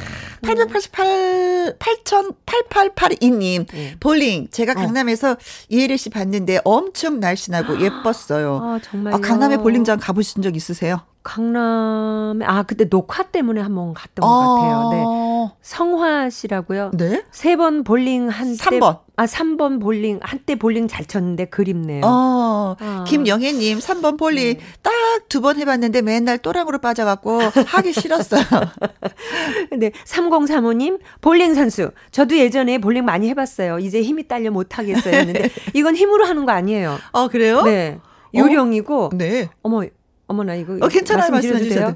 888, 0.42 1.76
808882님, 1.80 3.68
네. 3.72 3.96
볼링. 4.00 4.48
제가 4.52 4.72
어. 4.72 4.76
강남에서 4.76 5.32
어. 5.32 5.38
이혜리 5.68 5.98
씨 5.98 6.10
봤는데 6.10 6.60
엄청 6.64 7.20
날씬하고 7.20 7.82
예뻤어요. 7.82 8.60
아, 8.64 8.80
정말요? 8.82 9.16
아, 9.16 9.20
강남에 9.20 9.58
볼링장 9.58 10.00
가보신 10.00 10.42
적 10.42 10.56
있으세요? 10.56 11.02
강남에 11.24 12.46
아 12.46 12.64
그때 12.64 12.88
녹화 12.90 13.24
때문에 13.24 13.62
한 13.62 13.76
번 13.76 13.94
갔던 13.94 14.24
아~ 14.24 14.28
것 14.28 14.56
같아요. 14.56 14.90
네. 14.92 15.54
성화 15.62 16.30
씨라고요. 16.30 16.92
네. 16.94 17.24
세 17.32 17.56
번 17.56 17.84
볼링 17.84 18.30
한 18.30 18.54
3번. 18.56 19.00
아 19.18 19.26
3번 19.26 19.82
볼링 19.82 20.20
한때 20.24 20.56
볼링 20.56 20.88
잘 20.88 21.06
쳤는데 21.06 21.46
그립네요. 21.46 22.02
어. 22.06 22.76
아. 22.80 23.04
김영애 23.08 23.52
님 23.54 23.80
3번 23.80 24.18
볼링 24.18 24.58
네. 24.58 24.64
딱두 24.82 25.42
번 25.42 25.58
해 25.58 25.66
봤는데 25.66 26.02
맨날 26.02 26.38
또랑으로 26.38 26.80
빠져 26.80 27.04
갖고 27.06 27.40
하기 27.42 27.92
싫었어요. 27.94 28.42
네. 29.78 29.92
3035님 30.06 31.00
볼링 31.22 31.54
선수. 31.54 31.92
저도 32.12 32.38
예전에 32.38 32.78
볼링 32.80 33.04
많이 33.06 33.30
해 33.30 33.34
봤어요. 33.34 33.80
이제 33.80 34.02
힘이 34.02 34.28
딸려 34.28 34.52
못 34.52 34.78
하겠어요. 34.78 35.14
했는데 35.16 35.50
이건 35.76 35.96
힘으로 35.96 36.26
하는 36.26 36.46
거 36.46 36.52
아니에요. 36.54 36.98
어 37.12 37.28
그래요? 37.28 37.62
네. 37.64 38.00
요령이고. 38.34 39.04
어? 39.06 39.10
네. 39.14 39.50
어머 39.62 39.84
어머나 40.30 40.56
이거 40.56 40.78
어, 40.80 40.88
괜찮아요 40.88 41.32
말씀해 41.32 41.60
주세요. 41.64 41.96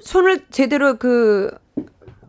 손을 0.00 0.46
제대로 0.50 0.96
그 0.98 1.50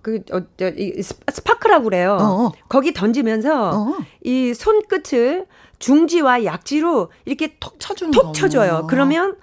그, 0.01 0.21
어, 0.32 0.41
저, 0.58 0.69
이 0.69 1.01
스파크라고 1.03 1.84
그래요. 1.84 2.17
어어. 2.19 2.51
거기 2.69 2.93
던지면서 2.93 3.69
어어. 3.69 3.97
이 4.23 4.53
손끝을 4.53 5.45
중지와 5.77 6.45
약지로 6.45 7.12
이렇게 7.25 7.58
톡 7.60 7.79
쳐주는 7.79 8.12
톡 8.12 8.34
쳐줘요. 8.34 8.88
그러면 8.89 9.36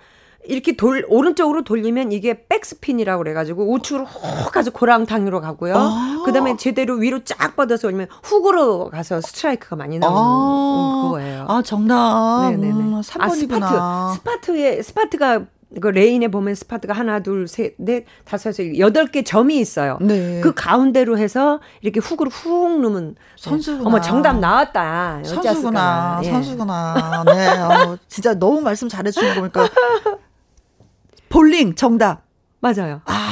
이렇게 0.49 0.77
돌 0.77 1.05
오른쪽으로 1.09 1.65
돌리면 1.65 2.13
이게 2.13 2.47
backspin이라고 2.49 3.23
그래가지고 3.23 3.71
우측으로 3.73 4.05
훅 4.05 4.53
가서 4.53 4.71
고랑탕으로 4.71 5.41
가고요. 5.41 5.75
아~ 5.77 6.23
그다음에 6.25 6.57
제대로 6.57 6.95
위로 6.95 7.23
쫙 7.25 7.57
뻗어서 7.57 7.89
올리면 7.89 8.09
훅으로 8.23 8.91
가서 8.91 9.21
스트라이크가 9.21 9.77
많이 9.77 9.99
나오는 9.99 10.19
아~ 10.19 11.03
그거예요. 11.03 11.47
아 11.49 11.63
정답. 11.63 12.51
네네네. 12.51 12.73
음, 12.73 13.01
3번이구나. 13.01 13.63
아, 13.63 14.15
스파트. 14.15 14.19
스파트에 14.19 14.83
스파트가 14.83 15.47
그 15.81 15.89
레인에 15.89 16.29
보면 16.29 16.55
스파트가 16.55 16.93
하나, 16.95 17.21
둘, 17.21 17.49
셋, 17.49 17.75
넷, 17.79 18.05
다섯, 18.25 18.55
여덟 18.79 19.07
개 19.09 19.23
점이 19.25 19.59
있어요. 19.59 19.99
네. 20.01 20.41
그 20.41 20.55
가운데로 20.55 21.19
해서 21.19 21.61
이렇게 21.83 21.99
훅으로 22.01 22.31
훅 22.31 22.81
누면 22.81 23.17
선수구나. 23.37 23.89
어머 23.89 24.01
정답 24.01 24.39
나왔다. 24.39 25.23
선수구나. 25.25 26.21
예. 26.23 26.31
선수구나. 26.31 27.25
네. 27.27 27.49
어, 27.59 27.99
진짜 28.09 28.35
너무 28.35 28.61
말씀 28.61 28.89
잘해 28.89 29.11
주는 29.11 29.35
거 29.35 29.41
보니까 29.41 29.69
볼링 31.29 31.75
정답. 31.75 32.23
맞아요. 32.61 33.01
아. 33.07 33.23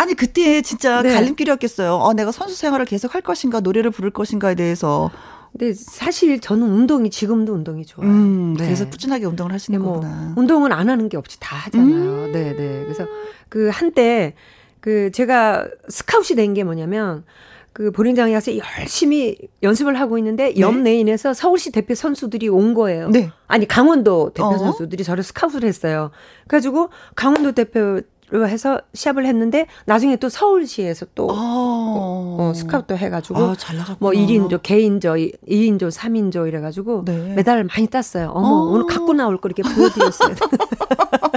아 0.00 0.04
니 0.04 0.14
그때 0.14 0.62
진짜 0.62 1.02
네. 1.02 1.12
갈림길이었겠어요. 1.12 1.94
어, 1.96 2.12
내가 2.14 2.32
선수 2.32 2.54
생활을 2.54 2.86
계속 2.86 3.14
할 3.14 3.20
것인가 3.22 3.60
노래를 3.60 3.90
부를 3.90 4.10
것인가에 4.10 4.54
대해서. 4.54 5.10
근데 5.52 5.72
사실 5.72 6.40
저는 6.40 6.66
운동이 6.68 7.10
지금도 7.10 7.52
운동이 7.54 7.84
좋아요. 7.86 8.08
음, 8.08 8.54
네. 8.56 8.64
그래서 8.64 8.88
꾸준하게 8.88 9.24
운동을 9.26 9.52
하시는 9.52 9.80
뭐 9.80 9.94
거구나. 9.94 10.34
운동은 10.36 10.72
안 10.72 10.88
하는 10.88 11.08
게 11.08 11.16
없지 11.16 11.38
다 11.40 11.56
하잖아요. 11.56 12.26
음. 12.26 12.32
네, 12.32 12.54
네. 12.56 12.82
그래서 12.84 13.06
그 13.48 13.68
한때 13.70 14.34
그 14.80 15.10
제가 15.10 15.66
스카웃이 15.88 16.36
된 16.36 16.54
게 16.54 16.64
뭐냐면 16.64 17.24
그 17.72 17.90
볼링장에 17.92 18.32
가서 18.32 18.52
열심히 18.80 19.36
연습을 19.62 19.98
하고 20.00 20.18
있는데 20.18 20.52
네. 20.52 20.60
옆 20.60 20.74
레인에서 20.76 21.32
서울시 21.34 21.70
대표 21.70 21.94
선수들이 21.94 22.48
온 22.48 22.74
거예요. 22.74 23.08
네. 23.10 23.30
아니 23.46 23.66
강원도 23.68 24.30
대표 24.34 24.48
어. 24.48 24.58
선수들이 24.58 25.04
저를 25.04 25.22
스카웃을 25.22 25.64
했어요. 25.64 26.10
그래가지고 26.48 26.90
강원도 27.14 27.52
대표 27.52 27.78
로 27.80 28.00
해서 28.34 28.80
시합을 28.94 29.26
했는데 29.26 29.66
나중에 29.86 30.16
또 30.16 30.28
서울시에서 30.28 31.06
또 31.14 31.28
어, 31.30 32.36
어 32.38 32.52
스카우트 32.54 32.92
해가지고 32.92 33.38
아, 33.38 33.54
뭐 33.98 34.12
1인조, 34.12 34.62
개인조, 34.62 35.14
2인조, 35.14 35.90
3인조 35.90 36.46
이래가지고 36.48 37.04
네. 37.04 37.34
메달을 37.34 37.64
많이 37.64 37.86
땄어요. 37.86 38.30
어머 38.34 38.48
어. 38.48 38.62
오늘 38.70 38.86
갖고 38.86 39.12
나올 39.12 39.38
거 39.38 39.48
이렇게 39.48 39.62
보여드렸어요. 39.62 40.34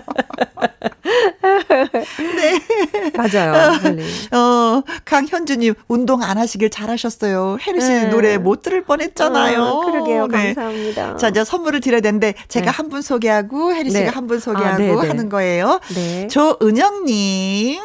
네. 2.35 2.61
맞아요. 3.15 3.79
헬리. 3.83 4.03
어, 4.31 4.83
강현주님, 5.05 5.73
운동 5.87 6.23
안 6.23 6.37
하시길 6.37 6.69
잘하셨어요. 6.69 7.57
혜리 7.61 7.81
씨 7.81 7.87
네. 7.87 8.05
노래 8.05 8.37
못 8.37 8.61
들을 8.61 8.83
뻔 8.83 9.01
했잖아요. 9.01 9.63
어, 9.63 9.85
그러게요. 9.85 10.27
네. 10.27 10.53
감사합니다. 10.53 11.17
자, 11.17 11.29
이제 11.29 11.43
선물을 11.43 11.79
드려야 11.81 12.01
되는데, 12.01 12.33
제가 12.47 12.65
네. 12.65 12.71
한분 12.71 13.01
소개하고, 13.01 13.73
혜리 13.73 13.89
씨가 13.89 14.03
네. 14.03 14.07
한분 14.07 14.39
소개하고 14.39 15.01
아, 15.01 15.09
하는 15.09 15.29
거예요. 15.29 15.79
네. 15.95 16.27
조은영님, 16.27 17.81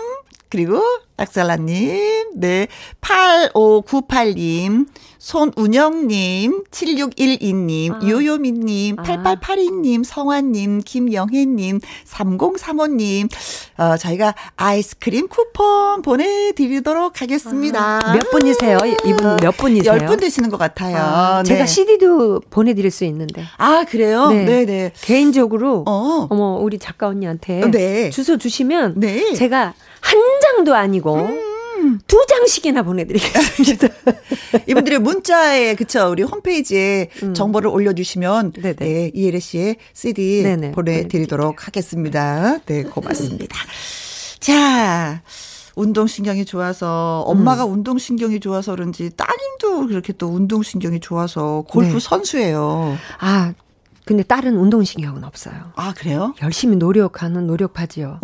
그리고 0.49 0.83
낙살라님, 1.17 2.33
네. 2.37 2.69
8598님, 3.01 4.87
손운영님, 5.19 6.65
7612님, 6.71 7.95
아. 7.95 8.01
요요미님, 8.07 8.99
아. 8.99 9.03
8882님, 9.03 10.05
성환님, 10.05 10.83
김영혜님, 10.85 11.81
3035님, 12.05 13.31
어, 13.79 13.97
저희가 13.97 14.35
아이스크림 14.57 15.29
쿠폰 15.29 16.03
보내드리도록 16.03 17.23
하겠습니다. 17.23 18.01
아. 18.05 18.13
몇 18.13 18.31
분이세요? 18.31 18.79
이분 19.07 19.37
몇 19.43 19.57
분이세요? 19.57 19.95
10분 19.95 20.21
되시는 20.21 20.51
것 20.51 20.59
같아요. 20.59 20.99
아, 20.99 21.43
네. 21.43 21.49
제가 21.49 21.67
CD도 21.67 22.41
보내드릴 22.51 22.91
수 22.91 23.05
있는데. 23.05 23.43
아, 23.57 23.85
그래요? 23.89 24.29
네. 24.29 24.45
네네. 24.45 24.65
네. 24.67 24.93
개인적으로, 25.01 25.85
어. 25.87 26.29
머 26.31 26.59
우리 26.61 26.79
작가 26.79 27.09
언니한테 27.09 27.71
네. 27.71 28.11
주소 28.11 28.37
주시면 28.37 28.95
네. 28.97 29.33
제가 29.35 29.75
한 30.07 30.19
장도 30.41 30.75
아니고, 30.75 31.17
음. 31.17 32.01
두 32.07 32.25
장씩이나 32.29 32.83
보내드리겠습니다. 32.83 33.89
이분들의 34.67 34.99
문자에 34.99 35.75
그쵸 35.75 36.09
우리 36.11 36.23
홈페이지에 36.23 37.09
음. 37.23 37.35
정보를 37.35 37.69
올려주시면 37.71 38.53
네네. 38.53 38.75
네, 38.77 39.11
이혜래 39.15 39.39
씨의 39.39 39.77
CD 39.93 40.43
네네. 40.43 40.73
보내드리도록 40.73 41.67
하겠습니다. 41.67 42.59
네 42.67 42.83
고맙습니다. 42.83 43.57
자. 44.41 45.23
운동신경이 45.77 46.47
좋아서 46.47 47.23
엄마가 47.27 47.67
음. 47.67 47.75
운동신경이 47.75 48.41
좋아서 48.41 48.73
그런지 48.73 49.11
따님도 49.15 49.89
그렇게 49.89 50.15
또 50.15 50.29
운동신경이 50.29 51.01
좋아서 51.01 51.65
골프 51.69 51.93
네. 51.93 52.01
선수예요. 52.01 52.97
아 53.19 53.53
근데 54.07 54.23
딸은 54.23 54.57
운동신경은 54.57 55.25
없어요. 55.25 55.73
아 55.75 55.93
그래요? 55.93 56.33
열심히 56.41 56.77
노력하는 56.77 57.49
노력파지요. 57.49 58.21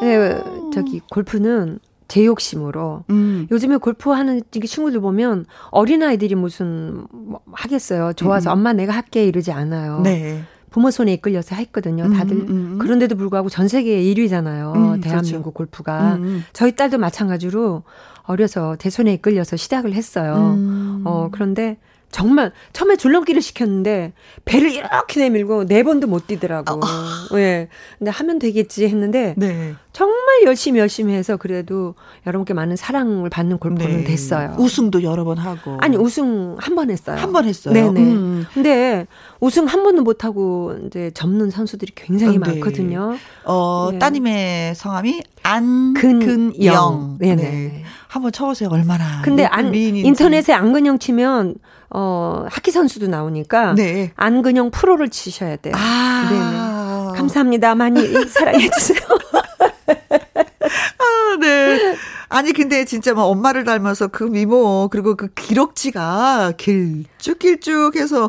네, 0.00 0.40
저기 0.72 1.00
골프는 1.10 1.80
제 2.06 2.24
욕심으로 2.24 3.02
음. 3.10 3.48
요즘에 3.50 3.78
골프하는 3.78 4.42
친구들 4.52 5.00
보면 5.00 5.46
어린 5.70 6.04
아이들이 6.04 6.36
무슨 6.36 7.04
뭐 7.10 7.40
하겠어요. 7.52 8.12
좋아서 8.12 8.50
음. 8.50 8.58
엄마 8.58 8.72
내가 8.72 8.92
할게 8.92 9.26
이러지 9.26 9.50
않아요. 9.50 10.02
네. 10.02 10.44
부모 10.70 10.92
손에 10.92 11.12
이끌려서 11.14 11.56
했거든요. 11.56 12.12
다들 12.12 12.36
음, 12.36 12.40
음, 12.42 12.50
음. 12.50 12.78
그런데도 12.78 13.16
불구하고 13.16 13.48
전 13.48 13.66
세계 13.66 14.00
1위잖아요. 14.02 14.74
음, 14.76 15.00
대한민국 15.00 15.42
그렇죠. 15.42 15.50
골프가 15.52 16.18
저희 16.52 16.76
딸도 16.76 16.98
마찬가지로 16.98 17.82
어려서 18.22 18.76
대 18.78 18.88
손에 18.88 19.14
이끌려서 19.14 19.56
시작을 19.56 19.94
했어요. 19.94 20.56
어 21.04 21.28
그런데 21.32 21.78
정말 22.14 22.52
처음에 22.72 22.94
줄넘기를 22.94 23.42
시켰는데 23.42 24.12
배를 24.44 24.70
이렇게 24.70 25.18
내밀고 25.18 25.66
네 25.66 25.82
번도 25.82 26.06
못 26.06 26.28
뛰더라고. 26.28 26.80
아. 26.84 27.28
예. 27.34 27.68
근데 27.98 28.12
하면 28.12 28.38
되겠지 28.38 28.86
했는데 28.86 29.34
네. 29.36 29.74
정말 29.94 30.42
열심히 30.44 30.80
열심히 30.80 31.14
해서 31.14 31.36
그래도 31.36 31.94
여러분께 32.26 32.52
많은 32.52 32.74
사랑을 32.74 33.30
받는 33.30 33.58
골프는 33.58 33.98
네. 33.98 34.04
됐어요. 34.04 34.56
우승도 34.58 35.04
여러 35.04 35.22
번 35.24 35.38
하고. 35.38 35.78
아니 35.80 35.96
우승 35.96 36.56
한 36.58 36.74
번 36.74 36.90
했어요. 36.90 37.16
한 37.16 37.32
번 37.32 37.44
했어요. 37.46 37.72
네네. 37.72 38.00
음. 38.00 38.44
근데 38.52 39.06
우승 39.38 39.66
한 39.66 39.84
번도 39.84 40.02
못 40.02 40.24
하고 40.24 40.74
이제 40.86 41.12
접는 41.14 41.50
선수들이 41.50 41.92
굉장히 41.94 42.38
네. 42.38 42.38
많거든요. 42.40 43.14
어 43.44 43.90
네. 43.92 43.98
따님의 44.00 44.74
성함이 44.74 45.22
안근영. 45.44 47.18
네네. 47.20 47.42
네. 47.42 47.82
한번 48.08 48.32
쳐보세요. 48.32 48.68
얼마나. 48.72 49.22
근데 49.22 49.44
안, 49.44 49.72
인터넷에 49.74 50.52
안근영 50.52 50.98
치면 50.98 51.54
어, 51.90 52.46
하키 52.50 52.72
선수도 52.72 53.06
나오니까 53.06 53.74
네. 53.74 54.10
안근영 54.16 54.70
프로를 54.72 55.08
치셔야 55.08 55.54
돼요. 55.56 55.74
아. 55.76 56.28
네네. 56.30 57.18
감사합니다. 57.18 57.74
많이 57.76 58.00
사랑해 58.26 58.68
주세요. 58.70 58.98
아, 60.98 61.36
네. 61.40 61.96
아니 62.28 62.52
근데 62.52 62.84
진짜 62.84 63.14
막뭐 63.14 63.28
엄마를 63.28 63.62
닮아서 63.62 64.08
그 64.08 64.24
미모 64.24 64.88
그리고 64.90 65.14
그 65.14 65.28
기럭지가 65.28 66.54
길쭉길쭉 66.56 67.94
해서 67.94 68.28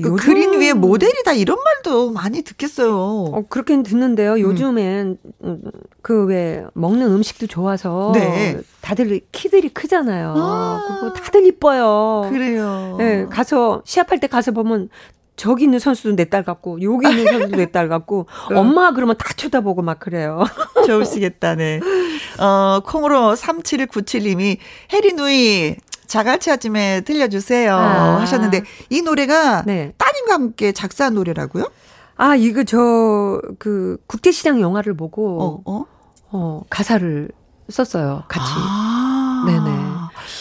그 0.00 0.14
그린 0.14 0.60
위에 0.60 0.74
모델이다 0.74 1.32
이런 1.32 1.58
말도 1.62 2.12
많이 2.12 2.42
듣겠어요. 2.42 2.94
어 2.94 3.44
그렇게 3.48 3.82
듣는데요. 3.82 4.34
음. 4.34 4.40
요즘엔 4.40 5.18
음. 5.42 5.62
그왜 6.02 6.66
먹는 6.74 7.10
음식도 7.10 7.48
좋아서 7.48 8.12
네. 8.14 8.60
다들 8.80 9.20
키들이 9.32 9.70
크잖아요. 9.70 10.34
아. 10.36 10.98
그거 11.00 11.12
다들 11.12 11.44
이뻐요. 11.46 12.28
그래요. 12.30 12.96
네, 12.98 13.26
가서 13.26 13.82
시합할 13.84 14.20
때 14.20 14.28
가서 14.28 14.52
보면 14.52 14.88
저기 15.36 15.64
있는 15.64 15.78
선수도 15.78 16.14
내 16.14 16.24
딸 16.26 16.44
같고 16.44 16.82
여기 16.82 17.08
있는 17.08 17.26
선수도 17.26 17.56
내 17.56 17.66
딸 17.66 17.88
같고 17.88 18.26
엄마 18.54 18.92
그러면 18.92 19.16
다 19.16 19.32
쳐다보고 19.36 19.82
막 19.82 19.98
그래요. 19.98 20.44
좋으시겠다, 20.86 21.54
네. 21.54 21.80
어, 22.38 22.80
콩으로 22.84 23.34
3797님이 23.34 24.58
혜리 24.92 25.12
누이 25.14 25.76
자갈치 26.06 26.50
아침에 26.50 27.00
들려주세요 27.02 27.74
아. 27.74 28.20
하셨는데 28.20 28.62
이 28.90 29.00
노래가 29.02 29.62
네. 29.62 29.94
따님과 29.96 30.34
함께 30.34 30.72
작사한 30.72 31.14
노래라고요? 31.14 31.70
아 32.16 32.36
이거 32.36 32.62
저 32.64 33.40
그 33.58 33.96
국제시장 34.06 34.60
영화를 34.60 34.94
보고 34.96 35.62
어, 35.66 35.72
어? 35.72 35.86
어 36.30 36.62
가사를 36.68 37.30
썼어요 37.70 38.24
같이. 38.28 38.44
아. 38.54 39.44
네네. 39.46 39.78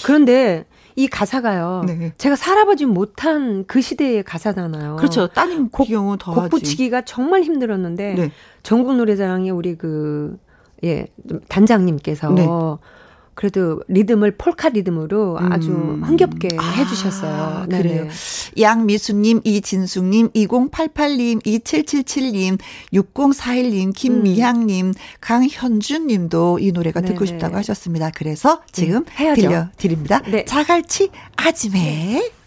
그런데 0.03 0.65
이 0.95 1.07
가사가요. 1.07 1.83
네. 1.87 2.13
제가 2.17 2.35
살아보지 2.35 2.85
못한 2.85 3.65
그 3.65 3.81
시대의 3.81 4.23
가사잖아요. 4.23 4.95
그렇죠. 4.97 5.27
따님 5.27 5.69
곡, 5.69 5.87
경우 5.87 6.17
더 6.17 6.33
곡 6.33 6.49
붙이기가 6.49 7.01
정말 7.03 7.43
힘들었는데 7.43 8.13
네. 8.15 8.31
전국 8.63 8.95
노래자랑에 8.95 9.49
우리 9.49 9.75
그 9.77 10.37
예, 10.83 11.07
단장님께서 11.47 12.31
네. 12.31 12.47
그래도 13.33 13.81
리듬을 13.87 14.31
폴카 14.37 14.69
리듬으로 14.69 15.37
아주 15.39 15.71
음. 15.71 16.03
흥겹게 16.03 16.49
아, 16.57 16.69
해주셨어요. 16.71 17.65
네 17.69 17.77
그래요. 17.81 18.07
양미수님, 18.59 19.41
이진숙님, 19.43 20.31
2088님, 20.31 21.43
2777님, 21.45 22.59
6041님, 22.93 23.93
김미향님, 23.95 24.87
음. 24.87 24.93
강현주님도 25.21 26.59
이 26.59 26.71
노래가 26.71 27.01
네네. 27.01 27.13
듣고 27.13 27.25
싶다고 27.25 27.55
하셨습니다. 27.57 28.11
그래서 28.13 28.61
지금 28.71 29.05
네, 29.17 29.33
들려드립니다. 29.33 30.21
네. 30.23 30.45
자갈치 30.45 31.09
아지매. 31.37 32.40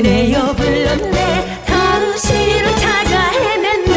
소리내어 0.00 0.54
불렀네. 0.54 1.62
당신을 1.66 2.74
찾아 2.76 3.30
헤맸네. 3.32 3.92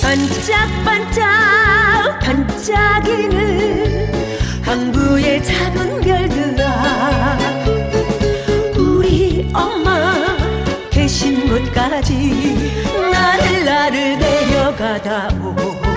반짝반짝 0.00 2.20
반짝이는 2.20 4.06
항구의 4.62 5.42
작은 5.42 6.00
별들아. 6.00 7.38
우리 8.76 9.50
엄마 9.52 10.14
계신 10.90 11.48
곳까지 11.48 12.76
나를 13.10 13.64
나를 13.64 14.16
데려가다오 14.18 15.87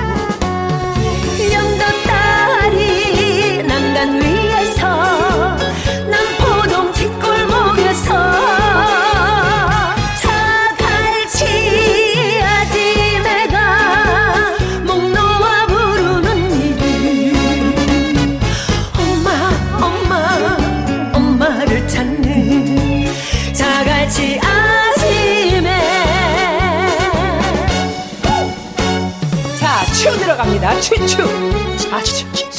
갑니다. 30.81 32.01
추추. 32.01 32.50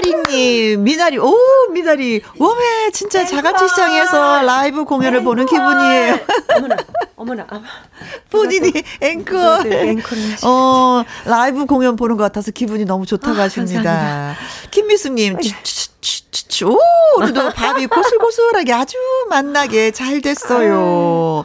미나리님, 0.00 0.84
미나리, 0.84 1.18
오, 1.18 1.36
미나리. 1.70 2.22
워메 2.38 2.90
진짜 2.92 3.24
자갈치 3.26 3.68
시장에서 3.68 4.42
라이브 4.42 4.84
공연을 4.84 5.22
보는 5.22 5.46
기분이에요. 5.46 6.18
어머나, 6.56 6.76
어머나. 7.16 7.46
본인이 8.30 8.72
앵커. 9.00 9.62
네, 9.62 9.96
어, 10.44 11.04
라이브 11.26 11.66
공연 11.66 11.96
보는 11.96 12.16
것 12.16 12.22
같아서 12.24 12.50
기분이 12.50 12.84
너무 12.84 13.04
좋다고 13.04 13.38
아, 13.38 13.42
하십니다. 13.44 14.34
치, 16.48 16.64
오, 16.64 16.78
오늘도 17.16 17.50
밥이 17.50 17.86
고슬고슬하게 17.86 18.72
아주 18.72 18.96
맛나게 19.28 19.90
잘 19.90 20.20
됐어요. 20.20 21.44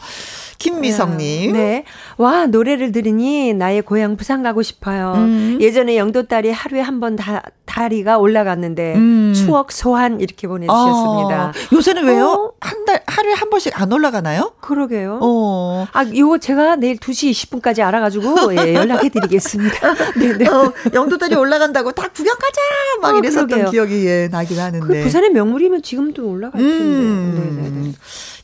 김미성님. 0.58 1.54
네. 1.54 1.84
와, 2.18 2.46
노래를 2.48 2.92
들으니 2.92 3.54
나의 3.54 3.82
고향 3.82 4.18
부산 4.18 4.44
가고 4.44 4.62
싶어요. 4.64 5.14
음. 5.16 5.58
예전에 5.62 5.98
영도 5.98 6.28
다리 6.28 6.52
하루에 6.52 6.82
한 6.82 6.98
번 7.00 7.16
다, 7.16 7.44
다리가 7.66 8.18
올라갔는데 8.18 8.96
음. 8.96 9.34
추억 9.36 9.72
소환 9.72 10.20
이렇게 10.20 10.48
보내주셨습니다. 10.48 11.36
아, 11.50 11.52
요새는 11.72 12.06
왜요? 12.06 12.26
어? 12.26 12.52
한 12.60 12.86
달, 12.86 13.04
하루에 13.06 13.34
한 13.34 13.50
번씩 13.52 13.80
안 13.80 13.92
올라가나요? 13.92 14.54
그러게요. 14.62 15.20
어. 15.22 15.86
아, 15.94 16.04
이거 16.12 16.40
제가 16.40 16.78
내일 16.78 16.98
2시 16.98 17.30
20분까지 17.32 17.82
알아가지고 17.82 18.56
예, 18.58 18.74
연락해드리겠습니다. 18.74 19.94
네 20.18 20.38
네. 20.38 20.48
어, 20.50 20.74
영도다리 20.94 21.36
올라간다고 21.36 21.92
다 21.92 22.08
구경 22.08 22.34
가자! 22.36 22.62
막 23.02 23.14
어, 23.16 23.18
이랬었던 23.20 23.48
그러게요. 23.48 23.70
기억이 23.72 24.08
예, 24.08 24.28
나긴 24.32 24.58
하는데. 24.60 24.80
그 24.88 25.04
부산의 25.04 25.30
명물이면 25.32 25.84
지금도 25.84 26.28
올라갈 26.28 26.60
텐데. 26.60 27.42
네네 27.42 27.70
네. 27.70 27.92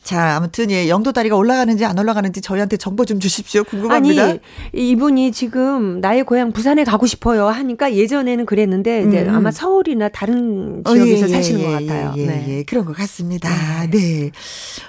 음. 0.04 0.06
자, 0.06 0.36
아무튼 0.36 0.70
예, 0.70 0.88
영도다리가 0.88 1.34
올라가는지 1.34 1.84
안 1.84 1.98
올라가는지 1.98 2.42
저희한테 2.42 2.76
정보 2.76 3.04
좀 3.06 3.18
주십시오. 3.18 3.64
궁금합니다. 3.64 4.24
아니 4.24 4.40
이분이 4.74 5.32
지금 5.32 6.00
나의 6.00 6.24
고향 6.24 6.52
부산에 6.52 6.84
가고 6.84 7.06
싶어요 7.06 7.46
하니까 7.48 7.94
예전에는 7.94 8.44
그랬는데 8.44 9.04
이제 9.08 9.22
음. 9.22 9.34
아마 9.34 9.50
서울이나 9.50 10.10
다른 10.10 10.82
어, 10.84 10.94
지역에서 10.94 11.28
예, 11.28 11.32
사시는 11.32 11.60
예, 11.60 11.64
것 11.64 11.82
예, 11.82 11.86
같아요. 11.86 12.14
예, 12.18 12.26
네. 12.26 12.44
예, 12.48 12.62
그런 12.64 12.84
것 12.84 12.94
같습니다. 12.96 13.48
네. 13.90 14.30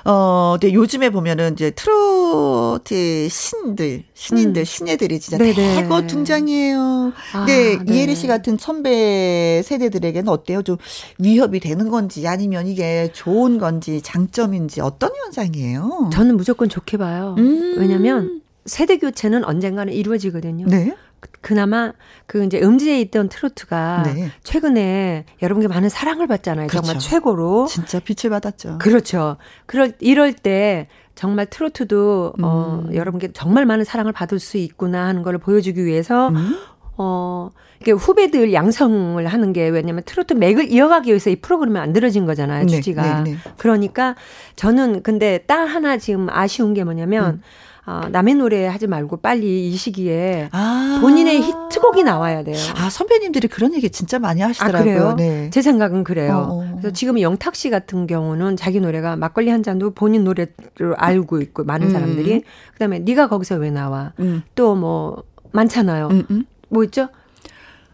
어, 0.03 0.57
네, 0.59 0.73
요즘에 0.73 1.09
보면은 1.09 1.53
이제 1.53 1.71
트로트 1.71 3.29
신들, 3.29 4.03
신인들, 4.13 4.61
음. 4.61 4.65
신예들이 4.65 5.19
진짜 5.19 5.37
네네. 5.37 5.53
대거 5.53 6.07
등장이에요. 6.07 7.13
아, 7.33 7.45
네, 7.45 7.77
네. 7.77 7.93
이혜리 7.93 8.15
씨 8.15 8.27
같은 8.27 8.57
선배 8.59 9.61
세대들에게는 9.63 10.27
어때요? 10.27 10.61
좀 10.61 10.77
위협이 11.19 11.61
되는 11.61 11.89
건지 11.89 12.27
아니면 12.27 12.67
이게 12.67 13.09
좋은 13.13 13.57
건지 13.59 14.01
장점인지 14.01 14.81
어떤 14.81 15.04
현상이에요? 15.13 16.09
저는 16.11 16.37
무조건 16.37 16.69
좋게 16.69 16.97
봐요. 16.97 17.35
음. 17.37 17.75
왜냐면 17.77 18.41
세대 18.65 18.97
교체는 18.97 19.43
언젠가는 19.45 19.91
이루어지거든요. 19.93 20.65
네. 20.67 20.95
그나마 21.41 21.91
그 22.27 22.43
이제 22.43 22.61
음지에 22.61 22.99
있던 23.01 23.29
트로트가 23.29 24.03
네. 24.03 24.31
최근에 24.43 25.25
여러분께 25.41 25.67
많은 25.67 25.89
사랑을 25.89 26.27
받잖아요. 26.27 26.67
정말 26.67 26.93
그렇죠. 26.93 27.09
최고로. 27.09 27.67
진짜 27.67 27.99
빛을 27.99 28.29
받았죠. 28.29 28.77
그렇죠. 28.79 29.37
그럴 29.65 29.93
이럴 29.99 30.33
때 30.33 30.87
정말 31.15 31.45
트로트도 31.47 32.33
어 32.41 32.83
음. 32.85 32.93
여러분께 32.95 33.31
정말 33.33 33.65
많은 33.65 33.85
사랑을 33.85 34.11
받을 34.11 34.39
수 34.39 34.57
있구나 34.57 35.07
하는 35.07 35.23
걸 35.23 35.37
보여주기 35.37 35.85
위해서 35.85 36.29
음? 36.29 36.57
어, 36.97 37.49
이게 37.81 37.91
후배들 37.91 38.53
양성을 38.53 39.25
하는 39.25 39.53
게 39.53 39.67
왜냐면 39.67 40.03
트로트 40.05 40.33
맥을 40.33 40.71
이어가기 40.71 41.09
위해서 41.09 41.29
이 41.29 41.35
프로그램이 41.35 41.73
만들어진 41.73 42.25
거잖아요, 42.25 42.65
네, 42.65 42.75
주지가. 42.75 43.23
네, 43.23 43.31
네. 43.31 43.37
그러니까 43.57 44.15
저는 44.55 45.03
근데 45.03 45.39
딱 45.39 45.65
하나 45.65 45.97
지금 45.97 46.27
아쉬운 46.29 46.73
게 46.73 46.83
뭐냐면, 46.83 47.35
음. 47.35 47.41
어, 47.87 48.07
남의 48.11 48.35
노래 48.35 48.65
하지 48.65 48.87
말고 48.87 49.17
빨리 49.17 49.69
이 49.69 49.75
시기에 49.75 50.49
아. 50.51 50.97
본인의 51.01 51.41
히트곡이 51.41 52.03
나와야 52.03 52.43
돼요. 52.43 52.57
아, 52.75 52.89
선배님들이 52.89 53.47
그런 53.47 53.75
얘기 53.75 53.91
진짜 53.91 54.17
많이 54.17 54.41
아, 54.41 54.47
하시더라고요. 54.47 54.83
그래요? 54.83 55.15
네. 55.17 55.49
제 55.51 55.61
생각은 55.61 56.03
그래요. 56.03 56.47
어, 56.49 56.61
어. 56.61 56.69
그래서 56.71 56.91
지금 56.93 57.21
영탁 57.21 57.55
씨 57.55 57.69
같은 57.69 58.07
경우는 58.07 58.57
자기 58.57 58.79
노래가 58.79 59.15
막걸리 59.15 59.51
한 59.51 59.61
잔도 59.61 59.91
본인 59.91 60.23
노래를 60.23 60.95
알고 60.97 61.41
있고 61.41 61.63
많은 61.63 61.87
음. 61.87 61.91
사람들이 61.91 62.41
그다음에 62.73 62.99
네가 62.99 63.27
거기서 63.27 63.57
왜 63.57 63.69
나와? 63.69 64.13
음. 64.19 64.41
또뭐 64.55 65.23
많잖아요. 65.51 66.07
음, 66.07 66.23
음. 66.31 66.45
뭐 66.69 66.83
있죠? 66.85 67.09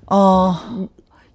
어, 0.08 0.54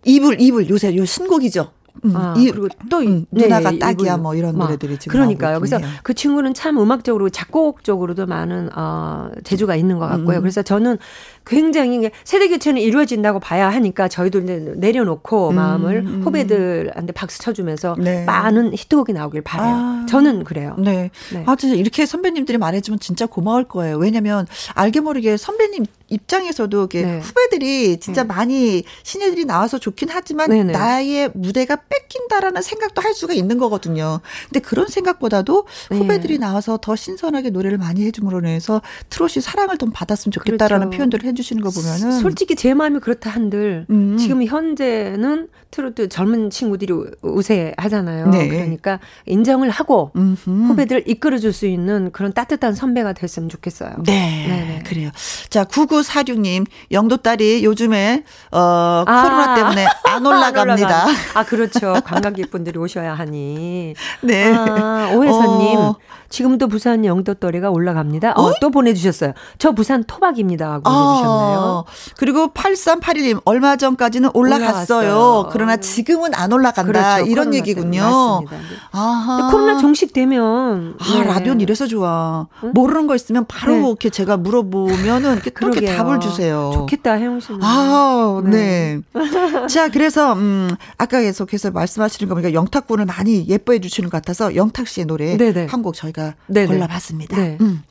이불, 0.04 0.40
이불, 0.40 0.68
요새 0.68 0.94
요 0.96 1.04
신곡이죠. 1.04 1.70
음, 2.04 2.14
아, 2.14 2.34
이- 2.36 2.50
그리고 2.50 2.68
또 2.90 2.98
음, 2.98 3.24
네, 3.30 3.44
누나가 3.44 3.70
이- 3.70 3.78
딱이야 3.78 4.12
이분. 4.12 4.22
뭐 4.22 4.34
이런 4.34 4.56
막 4.58 4.66
노래들이 4.66 4.98
지금 4.98 5.12
그러니까요. 5.14 5.58
그래서. 5.58 5.78
그 6.02 6.12
친구는 6.12 6.52
참 6.52 6.78
음악적으로 6.78 7.30
작곡적으로도 7.30 8.26
많은 8.26 8.68
어 8.76 9.30
재주가 9.44 9.76
있는 9.76 9.98
것 9.98 10.06
같고요. 10.06 10.36
음. 10.36 10.42
그래서 10.42 10.60
저는 10.60 10.98
굉장히 11.46 12.10
세대 12.24 12.48
교체는 12.48 12.82
이루어진다고 12.82 13.40
봐야 13.40 13.70
하니까 13.70 14.08
저희도 14.08 14.40
이제 14.40 14.74
내려놓고 14.76 15.52
마음을 15.52 16.04
음. 16.06 16.20
후배들한테 16.22 17.14
박수 17.14 17.38
쳐주면서 17.40 17.96
네. 17.98 18.24
많은 18.26 18.74
히트곡이 18.74 19.14
나오길 19.14 19.40
바래요. 19.40 19.74
아. 19.74 20.06
저는 20.06 20.44
그래요. 20.44 20.76
네. 20.78 21.10
네. 21.32 21.44
아, 21.46 21.56
진짜 21.56 21.74
이렇게 21.76 22.04
선배님들이 22.04 22.58
말해주면 22.58 23.00
진짜 23.00 23.24
고마울 23.24 23.64
거예요. 23.64 23.96
왜냐면 23.96 24.46
알게 24.74 25.00
모르게 25.00 25.38
선배님 25.38 25.86
입장에서도 26.08 26.88
네. 26.88 27.20
후배들이 27.20 27.98
진짜 27.98 28.22
네. 28.22 28.28
많이 28.28 28.84
신예들이 29.02 29.44
나와서 29.44 29.78
좋긴 29.78 30.08
하지만 30.10 30.50
네네. 30.50 30.72
나의 30.72 31.30
무대가 31.34 31.76
뺏긴다라는 31.76 32.62
생각도 32.62 33.02
할 33.02 33.14
수가 33.14 33.34
있는 33.34 33.58
거거든요. 33.58 34.20
근데 34.48 34.60
그런 34.60 34.86
생각보다도 34.88 35.66
네. 35.90 35.98
후배들이 35.98 36.38
나와서 36.38 36.78
더 36.80 36.96
신선하게 36.96 37.50
노래를 37.50 37.78
많이 37.78 38.04
해줌으로 38.04 38.38
인해서 38.40 38.82
트롯이 39.10 39.40
사랑을 39.42 39.78
좀 39.78 39.90
받았으면 39.92 40.32
좋겠다라는 40.32 40.86
그렇죠. 40.88 40.96
표현들을 40.96 41.24
해주시는 41.28 41.62
거 41.62 41.70
보면은 41.70 42.20
솔직히 42.20 42.54
제 42.56 42.74
마음이 42.74 43.00
그렇다 43.00 43.30
한들 43.30 43.86
음. 43.90 44.16
지금 44.18 44.44
현재는 44.44 45.48
트로트 45.70 46.08
젊은 46.08 46.48
친구들이 46.50 46.92
우- 46.92 47.10
우세하잖아요. 47.22 48.28
네. 48.28 48.48
그러니까 48.48 49.00
인정을 49.26 49.68
하고 49.70 50.10
음흠. 50.16 50.50
후배들 50.68 51.04
이끌어줄 51.06 51.52
수 51.52 51.66
있는 51.66 52.10
그런 52.12 52.32
따뜻한 52.32 52.74
선배가 52.74 53.12
됐으면 53.12 53.48
좋겠어요. 53.48 53.96
네, 54.04 54.46
네네. 54.48 54.82
그래요. 54.86 55.10
자, 55.50 55.64
9946님, 56.02 56.66
영도 56.92 57.16
딸이 57.16 57.64
요즘에, 57.64 58.24
어, 58.52 59.04
아. 59.06 59.22
코로나 59.22 59.54
때문에 59.54 59.86
안 60.04 60.24
올라갑니다. 60.26 61.02
안. 61.06 61.14
아, 61.34 61.44
그렇죠. 61.44 61.94
관광객분들이 62.04 62.78
오셔야 62.78 63.14
하니. 63.14 63.94
네. 64.22 64.52
아, 64.54 65.10
오혜선님. 65.14 65.78
어. 65.78 65.96
지금도 66.28 66.66
부산 66.66 67.04
영도거리가 67.04 67.70
올라갑니다. 67.70 68.32
어, 68.36 68.52
또 68.60 68.70
보내주셨어요. 68.70 69.32
저 69.58 69.70
부산 69.72 70.02
토박입니다. 70.04 70.72
하고 70.72 70.82
보내주셨네요. 70.82 71.84
아, 71.86 71.90
그리고 72.18 72.48
8381님, 72.48 73.40
얼마 73.44 73.76
전까지는 73.76 74.30
올라갔어요. 74.34 75.06
올라갔어요. 75.06 75.48
그러나 75.52 75.76
지금은 75.76 76.34
안 76.34 76.52
올라간다. 76.52 76.82
그렇죠. 76.90 77.30
이런 77.30 77.54
얘기군요. 77.54 78.42
근데 78.44 79.42
코로나 79.52 79.78
종식되면 79.78 80.96
아, 80.98 81.12
네. 81.14 81.24
라디오는 81.24 81.60
이래서 81.60 81.86
좋아. 81.86 82.48
응? 82.64 82.72
모르는 82.74 83.06
거 83.06 83.14
있으면 83.14 83.44
바로 83.46 83.72
네. 83.74 83.78
이렇게 83.86 84.10
제가 84.10 84.36
물어보면은 84.36 85.40
이렇게. 85.44 85.50
답을 85.86 86.20
주세요. 86.20 86.70
좋겠다, 86.74 87.14
혜영 87.14 87.40
씨. 87.40 87.48
아, 87.60 88.40
네. 88.44 89.00
네. 89.12 89.66
자, 89.68 89.88
그래서 89.88 90.32
음 90.34 90.68
아까 90.98 91.20
계속해서 91.20 91.70
말씀하시는 91.70 92.28
거 92.28 92.34
보니까 92.34 92.52
영탁 92.52 92.86
군을 92.86 93.04
많이 93.06 93.46
예뻐해 93.48 93.78
주시는 93.80 94.10
것 94.10 94.16
같아서 94.18 94.54
영탁 94.56 94.88
씨의 94.88 95.06
노래 95.06 95.36
한 95.68 95.82
곡 95.82 95.94
저희가 95.94 96.34
네네. 96.48 96.66
골라봤습니다. 96.66 97.36
네. 97.36 97.58
음. 97.60 97.82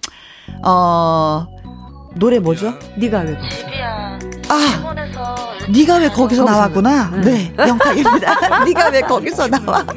어 0.64 1.46
노래 2.16 2.40
뭐죠? 2.40 2.74
네가 2.98 3.20
왜 3.22 3.36
거기서? 3.36 3.66
아, 4.48 4.94
네가 5.70 5.98
왜 5.98 6.10
거기서 6.10 6.44
나왔구나. 6.44 7.10
네, 7.24 7.54
네 7.58 7.68
영탁입니다. 7.68 8.64
네가 8.66 8.90
왜 8.90 9.02
거기서 9.02 9.48
나와? 9.48 9.86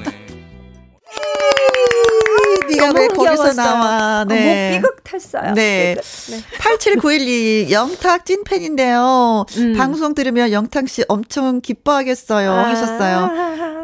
네가 2.68 2.92
왜 2.94 3.08
거기서 3.08 3.52
나와? 3.54 4.24
네. 4.28 4.80
목 4.80 4.82
삐걱 4.82 5.04
탔어요. 5.04 5.54
네. 5.54 5.96
네. 6.30 6.42
87912 6.58 7.72
영탁 7.72 8.24
찐팬인데요. 8.24 9.46
음. 9.56 9.74
방송 9.76 10.14
들으면 10.14 10.52
영탁 10.52 10.88
씨 10.88 11.04
엄청 11.08 11.60
기뻐하겠어요. 11.60 12.52
아. 12.52 12.68
하셨어요. 12.68 13.30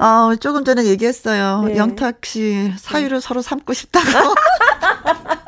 아, 0.00 0.36
조금 0.40 0.64
전에 0.64 0.84
얘기했어요. 0.84 1.64
네. 1.66 1.76
영탁 1.76 2.24
씨 2.24 2.72
사유를 2.78 3.20
서로 3.20 3.42
삼고 3.42 3.72
싶다고. 3.72 4.04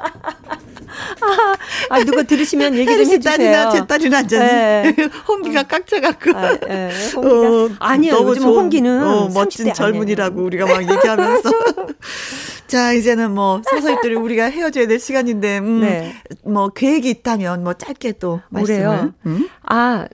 아, 1.90 2.04
누가 2.04 2.22
들으시면 2.22 2.74
얘기 2.74 2.86
좀 2.90 3.00
해주세요. 3.00 3.20
딸이나 3.20 3.70
제 3.70 3.86
딸이나 3.86 4.18
앉아 4.18 4.38
네. 4.38 4.96
홍기가 5.28 5.60
어. 5.60 5.64
깍져갖고. 5.64 6.36
아, 6.36 6.56
네. 6.58 6.90
홍기가. 7.14 7.84
어, 7.84 7.96
니요 7.96 8.28
요즘 8.28 8.44
홍기는. 8.44 9.02
어, 9.02 9.28
멋진 9.32 9.72
젊은이라고 9.72 10.42
우리가 10.42 10.66
막 10.66 10.82
얘기하면서. 10.82 11.50
자, 12.66 12.92
이제는 12.92 13.32
뭐 13.32 13.62
서서히들 13.64 14.16
우리가 14.16 14.46
헤어져야 14.46 14.86
될 14.86 14.98
시간인데, 14.98 15.58
음, 15.58 15.80
네. 15.80 16.14
뭐 16.44 16.68
계획이 16.68 17.08
있다면 17.08 17.62
뭐 17.62 17.74
짧게 17.74 18.12
또 18.12 18.40
말씀을. 18.50 19.12
음? 19.26 19.48
아, 19.62 20.06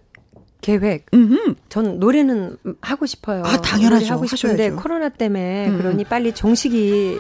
계획. 0.63 1.07
음흠. 1.13 1.57
전 1.69 1.99
노래는 1.99 2.57
하고 2.81 3.05
싶어요. 3.05 3.43
아, 3.45 3.61
당연하죠. 3.61 4.15
하고 4.15 4.27
싶은데. 4.27 4.71
코로나 4.71 5.09
때문에 5.09 5.69
음. 5.69 5.79
그러니 5.79 6.05
빨리 6.05 6.33
종식이 6.33 7.17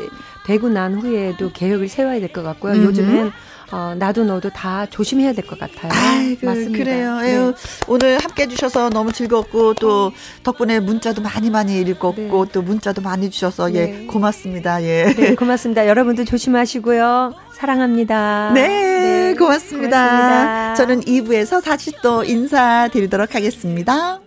되고 0.46 0.68
난 0.68 0.94
후에도 0.94 1.50
계획을 1.52 1.88
세워야 1.88 2.20
될 2.20 2.32
것 2.32 2.42
같고요. 2.42 2.72
음흠. 2.74 2.84
요즘엔 2.84 3.32
어, 3.72 3.94
나도 3.98 4.24
너도 4.24 4.50
다 4.50 4.84
조심해야 4.90 5.32
될 5.32 5.46
것 5.46 5.58
같아요. 5.58 5.90
아이고, 5.94 6.44
맞습니다. 6.46 6.78
그래요. 6.84 7.20
네. 7.20 7.52
오늘 7.88 8.18
함께 8.18 8.42
해주셔서 8.42 8.90
너무 8.90 9.12
즐겁고 9.12 9.72
또 9.74 10.12
덕분에 10.42 10.78
문자도 10.80 11.22
많이 11.22 11.48
많이 11.48 11.80
읽었고 11.80 12.44
네. 12.44 12.52
또 12.52 12.60
문자도 12.62 13.00
많이 13.00 13.30
주셔서 13.30 13.72
예, 13.74 13.86
네. 13.86 14.02
예 14.02 14.06
고맙습니다. 14.06 14.82
예. 14.82 15.14
네, 15.16 15.34
고맙습니다. 15.34 15.86
여러분도 15.88 16.24
조심하시고요. 16.26 17.32
사랑합니다. 17.54 18.50
네, 18.54 18.68
네 18.68 19.34
고맙습니다. 19.38 20.06
고맙습니다. 20.08 20.74
저는 20.74 21.00
2부에서 21.02 21.62
다시 21.64 21.92
또 22.02 22.24
인사드리도록 22.24 23.34
하겠습니다. 23.34 24.21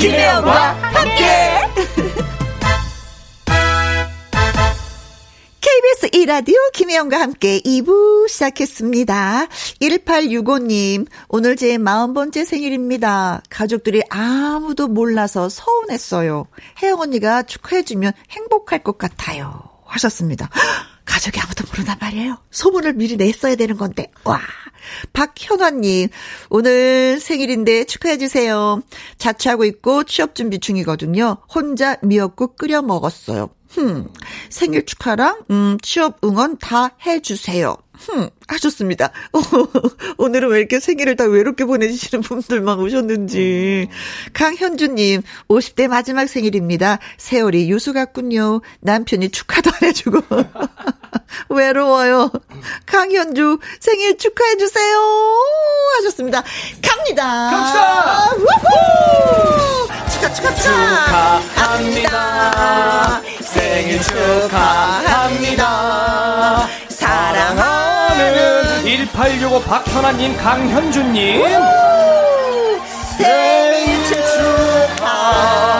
김혜영과 0.00 0.72
함께. 0.80 1.22
KBS 5.60 6.08
1라디오 6.08 6.54
김혜영과 6.72 7.20
함께 7.20 7.60
2부 7.60 8.26
시작했습니다. 8.26 9.46
1865님, 9.82 11.06
오늘 11.28 11.54
제 11.56 11.76
40번째 11.76 12.46
생일입니다. 12.46 13.42
가족들이 13.50 14.00
아무도 14.08 14.88
몰라서 14.88 15.50
서운했어요. 15.50 16.46
혜영 16.82 17.00
언니가 17.00 17.42
축하해주면 17.42 18.14
행복할 18.30 18.82
것 18.82 18.96
같아요. 18.96 19.68
하셨습니다. 19.84 20.48
가족이 21.10 21.40
아무도 21.40 21.64
모르나 21.68 21.96
말이에요. 22.00 22.38
소문을 22.52 22.92
미리 22.94 23.16
냈어야 23.16 23.56
되는 23.56 23.76
건데. 23.76 24.10
와. 24.24 24.40
박현화님, 25.12 26.08
오늘 26.48 27.18
생일인데 27.20 27.84
축하해주세요. 27.84 28.80
자취하고 29.18 29.64
있고 29.64 30.04
취업 30.04 30.34
준비 30.34 30.60
중이거든요. 30.60 31.38
혼자 31.52 31.96
미역국 32.02 32.56
끓여 32.56 32.80
먹었어요. 32.80 33.50
흠, 33.68 34.08
생일 34.48 34.86
축하랑, 34.86 35.42
음, 35.50 35.78
취업 35.82 36.18
응원 36.24 36.58
다 36.58 36.90
해주세요. 37.04 37.76
흠, 38.00 38.30
하셨습니다. 38.48 39.10
오늘은 40.16 40.48
왜 40.48 40.58
이렇게 40.58 40.80
생일을 40.80 41.16
다 41.16 41.24
외롭게 41.24 41.64
보내주시는 41.64 42.22
분들만 42.22 42.78
오셨는지. 42.78 43.88
강현주님, 44.32 45.22
50대 45.48 45.88
마지막 45.88 46.26
생일입니다. 46.26 46.98
세월이 47.18 47.70
유수 47.70 47.92
같군요. 47.92 48.62
남편이 48.80 49.28
축하도 49.30 49.70
안 49.70 49.88
해주고. 49.88 50.22
외로워요. 51.50 52.30
강현주, 52.86 53.58
생일 53.80 54.16
축하해주세요. 54.16 54.98
하셨습니다. 55.98 56.42
갑니다. 56.82 57.50
갑시다! 57.50 58.32
우후! 58.36 59.88
축하, 60.10 60.32
축하, 60.32 60.54
축하! 60.54 61.40
축하합니다. 61.40 63.22
생일 63.40 64.00
축하합니다. 64.02 65.60
사랑 66.88 67.89
하는 68.20 68.82
1865 68.84 69.60
박현아님, 69.64 70.36
강현주님. 70.36 71.42
생일 73.16 74.04
축하합니다. 74.96 75.70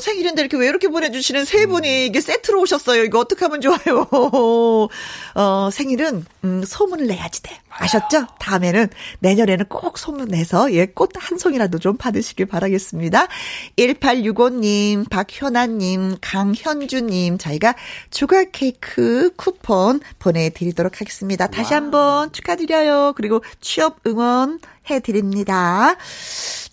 생일인데 0.00 0.42
이렇게 0.42 0.56
왜 0.56 0.68
이렇게 0.68 0.88
보내주시는 0.88 1.44
세 1.44 1.66
분이 1.66 2.06
이게 2.06 2.20
세트로 2.20 2.60
오셨어요. 2.60 3.04
이거 3.04 3.18
어떻게 3.20 3.44
하면 3.44 3.60
좋아요? 3.60 4.06
어, 5.34 5.68
생일은, 5.72 6.24
음, 6.44 6.62
소문을 6.64 7.06
내야지 7.06 7.42
돼. 7.42 7.58
아셨죠? 7.68 8.26
다음에는, 8.38 8.88
내년에는 9.20 9.66
꼭 9.66 9.98
소문 9.98 10.28
내서, 10.28 10.72
예, 10.72 10.86
꽃 10.86 11.10
한 11.18 11.38
송이라도 11.38 11.78
좀 11.78 11.96
받으시길 11.96 12.46
바라겠습니다. 12.46 13.28
1865님, 13.76 15.08
박현아님, 15.10 16.16
강현주님, 16.20 17.38
저희가 17.38 17.74
조각 18.10 18.52
케이크 18.52 19.30
쿠폰 19.36 20.00
보내드리도록 20.18 21.00
하겠습니다. 21.00 21.46
다시 21.48 21.74
한번 21.74 22.32
축하드려요. 22.32 23.12
그리고 23.16 23.42
취업 23.60 23.98
응원 24.06 24.60
해드립니다. 24.88 25.96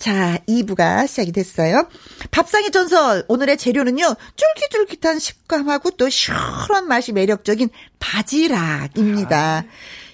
자, 0.03 0.37
2부가 0.49 1.07
시작이 1.07 1.31
됐어요. 1.31 1.87
밥상의 2.29 2.71
전설. 2.71 3.23
오늘의 3.29 3.57
재료는요, 3.57 4.15
쫄깃쫄깃한 4.35 5.17
식감하고 5.17 5.91
또 5.91 6.09
시원한 6.09 6.89
맛이 6.89 7.13
매력적인 7.13 7.69
바지락입니다. 7.99 9.59
아, 9.59 9.63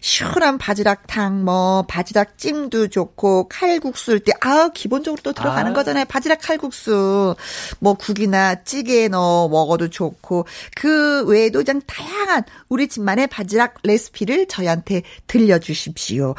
시원한 0.01 0.57
바지락탕, 0.57 1.43
뭐, 1.43 1.85
바지락 1.87 2.37
찜도 2.37 2.87
좋고, 2.87 3.49
칼국수일 3.49 4.19
때, 4.19 4.31
아 4.41 4.69
기본적으로 4.73 5.21
또 5.23 5.33
들어가는 5.33 5.71
아. 5.71 5.73
거잖아요. 5.73 6.05
바지락 6.05 6.39
칼국수. 6.41 7.35
뭐, 7.79 7.93
국이나 7.95 8.63
찌개에 8.63 9.09
넣어 9.09 9.47
먹어도 9.49 9.89
좋고, 9.89 10.45
그 10.75 11.25
외에도 11.25 11.63
그냥 11.63 11.81
다양한 11.85 12.43
우리 12.69 12.87
집만의 12.87 13.27
바지락 13.27 13.75
레시피를 13.83 14.47
저희한테 14.47 15.03
들려주십시오. 15.27 16.35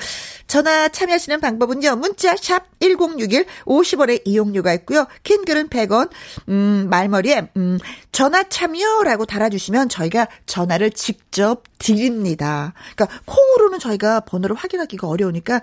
전화 0.47 0.89
참여하시는 0.89 1.41
방법은요, 1.41 1.97
문자, 1.97 2.35
샵 2.37 2.65
1061, 2.81 3.47
50원의 3.67 4.23
이용료가 4.25 4.73
있고요. 4.75 5.07
긴 5.23 5.45
글은 5.45 5.69
100원, 5.69 6.11
음, 6.49 6.87
말머리에, 6.91 7.51
음, 7.57 7.79
전화 8.13 8.43
참여라고 8.43 9.27
달아주시면 9.27 9.89
저희가 9.89 10.27
전화를 10.47 10.91
직접 10.91 11.63
드립니다. 11.79 12.75
그러니까, 12.95 13.21
콩 13.25 13.50
으로는 13.57 13.79
저희가 13.79 14.21
번호를 14.21 14.57
확인하기가 14.57 15.09
어려우니까 15.09 15.63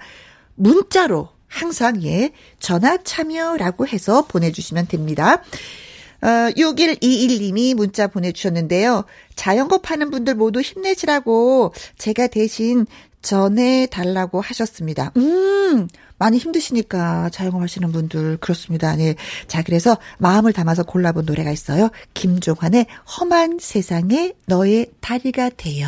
문자로 0.55 1.29
항상 1.47 2.03
예, 2.03 2.31
전화 2.59 2.97
참여라고 2.97 3.87
해서 3.87 4.25
보내주시면 4.27 4.87
됩니다. 4.87 5.43
어, 6.21 6.27
6121님이 6.55 7.75
문자 7.75 8.07
보내주셨는데요. 8.07 9.05
자전거 9.35 9.77
파는 9.79 10.09
분들 10.09 10.35
모두 10.35 10.61
힘내시라고 10.61 11.73
제가 11.97 12.27
대신 12.27 12.85
전해달라고 13.21 14.41
하셨습니다. 14.41 15.11
음, 15.17 15.87
많이 16.17 16.37
힘드시니까 16.37 17.29
자영업 17.29 17.61
하시는 17.61 17.91
분들 17.91 18.37
그렇습니다. 18.37 18.95
네. 18.95 19.15
자, 19.47 19.61
그래서 19.63 19.97
마음을 20.17 20.53
담아서 20.53 20.83
골라본 20.83 21.25
노래가 21.25 21.51
있어요. 21.51 21.89
김종환의 22.13 22.87
험한 23.19 23.59
세상에 23.59 24.33
너의 24.45 24.91
다리가 25.01 25.51
되어. 25.57 25.87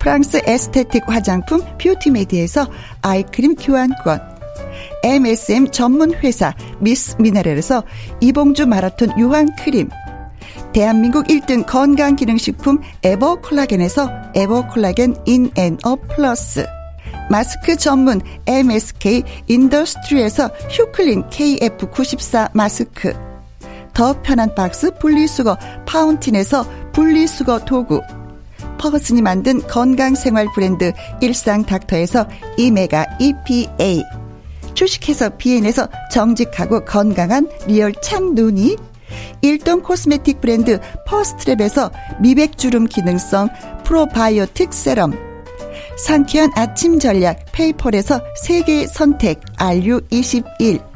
프랑스 0.00 0.40
에스테틱 0.46 1.04
화장품 1.06 1.60
뷰티메디에서 1.78 2.66
아이크림 3.02 3.54
교환권, 3.54 4.20
MSM 5.04 5.70
전문 5.70 6.14
회사 6.14 6.54
미스 6.80 7.16
미네랄에서 7.20 7.84
이봉주 8.20 8.66
마라톤 8.66 9.16
유황 9.18 9.46
크림, 9.56 9.90
대한민국 10.72 11.26
1등 11.26 11.66
건강기능식품 11.66 12.80
에버콜라겐에서 13.02 14.10
에버콜라겐 14.34 15.16
인앤업 15.26 15.96
플러스. 16.08 16.66
마스크 17.28 17.76
전문 17.76 18.20
MSK 18.46 19.22
인더스트리에서 19.46 20.48
휴클린 20.70 21.24
KF94 21.24 22.50
마스크. 22.54 23.12
더 23.92 24.20
편한 24.22 24.54
박스 24.54 24.90
분리수거 24.98 25.58
파운틴에서 25.86 26.64
분리수거 26.92 27.64
도구 27.64 28.00
퍼거슨이 28.80 29.20
만든 29.20 29.60
건강생활 29.68 30.48
브랜드 30.54 30.92
일상닥터에서 31.20 32.26
오메가 32.56 33.06
EPA 33.20 34.02
주식회사 34.74 35.28
비엔에서 35.30 35.88
정직하고 36.10 36.84
건강한 36.86 37.46
리얼 37.66 37.92
참눈이 38.00 38.76
일동 39.42 39.82
코스메틱 39.82 40.40
브랜드 40.40 40.80
퍼스트랩에서 41.06 41.90
미백주름 42.20 42.86
기능성 42.86 43.50
프로바이오틱 43.84 44.72
세럼 44.72 45.12
상쾌한 45.98 46.50
아침 46.54 46.98
전략 46.98 47.44
페이펄에서 47.52 48.22
세계 48.42 48.86
선택 48.86 49.40
RU21 49.56 50.90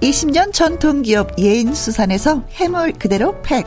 20년 0.00 0.52
전통기업 0.52 1.38
예인수산에서 1.38 2.44
해물 2.54 2.92
그대로 2.92 3.40
팩 3.42 3.66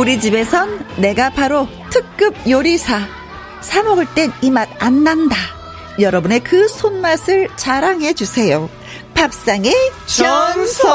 우리 0.00 0.18
집에선 0.18 0.86
내가 0.96 1.28
바로 1.28 1.68
특급 1.90 2.34
요리사. 2.48 3.00
사 3.60 3.82
먹을 3.82 4.06
땐 4.14 4.32
이 4.40 4.50
맛 4.50 4.66
안 4.78 5.04
난다. 5.04 5.36
여러분의 5.98 6.40
그 6.40 6.66
손맛을 6.68 7.50
자랑해 7.56 8.14
주세요. 8.14 8.70
밥상의 9.12 9.74
전설. 10.06 10.88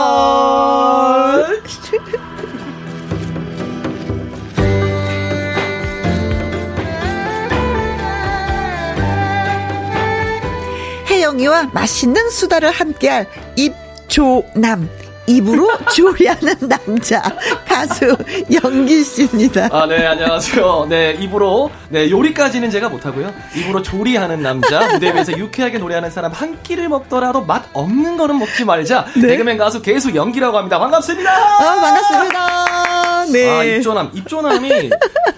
혜영이와 11.10 11.70
맛있는 11.74 12.30
수다를 12.32 12.72
함께할 12.72 13.28
입조남. 13.56 14.90
입으로 15.28 15.70
조리하는 15.96 16.56
남자 16.68 17.22
가수 17.68 18.16
영기 18.52 19.04
씨입니다. 19.04 19.70
아, 19.72 19.86
네, 19.86 20.06
안녕하세요. 20.06 20.88
네, 20.90 21.18
입으로 21.20 21.72
네, 21.90 22.10
요리까지는 22.10 22.70
제가 22.70 22.90
못 22.90 23.06
하고요. 23.06 23.34
입으로 23.56 23.82
조리하는 23.82 24.42
남자, 24.42 24.88
무대 24.94 25.14
위에서 25.14 25.38
유쾌하게 25.38 25.78
노래하는 25.80 26.10
사람 26.12 26.32
한 26.32 26.62
끼를 26.64 26.90
먹더라도 26.90 27.42
맛 27.42 27.64
없는 27.74 28.18
거는 28.18 28.38
먹지 28.40 28.66
말자. 28.66 29.06
네. 29.16 29.28
개그맨 29.30 29.58
가수 29.58 29.82
개수 29.82 30.14
연기라고 30.16 30.58
합니다. 30.58 30.80
반갑습니다. 30.80 31.32
아, 31.32 31.76
반갑습니다. 31.82 33.26
네. 33.32 33.50
아, 33.50 33.64
입조남. 33.64 34.12
입조남이 34.14 34.90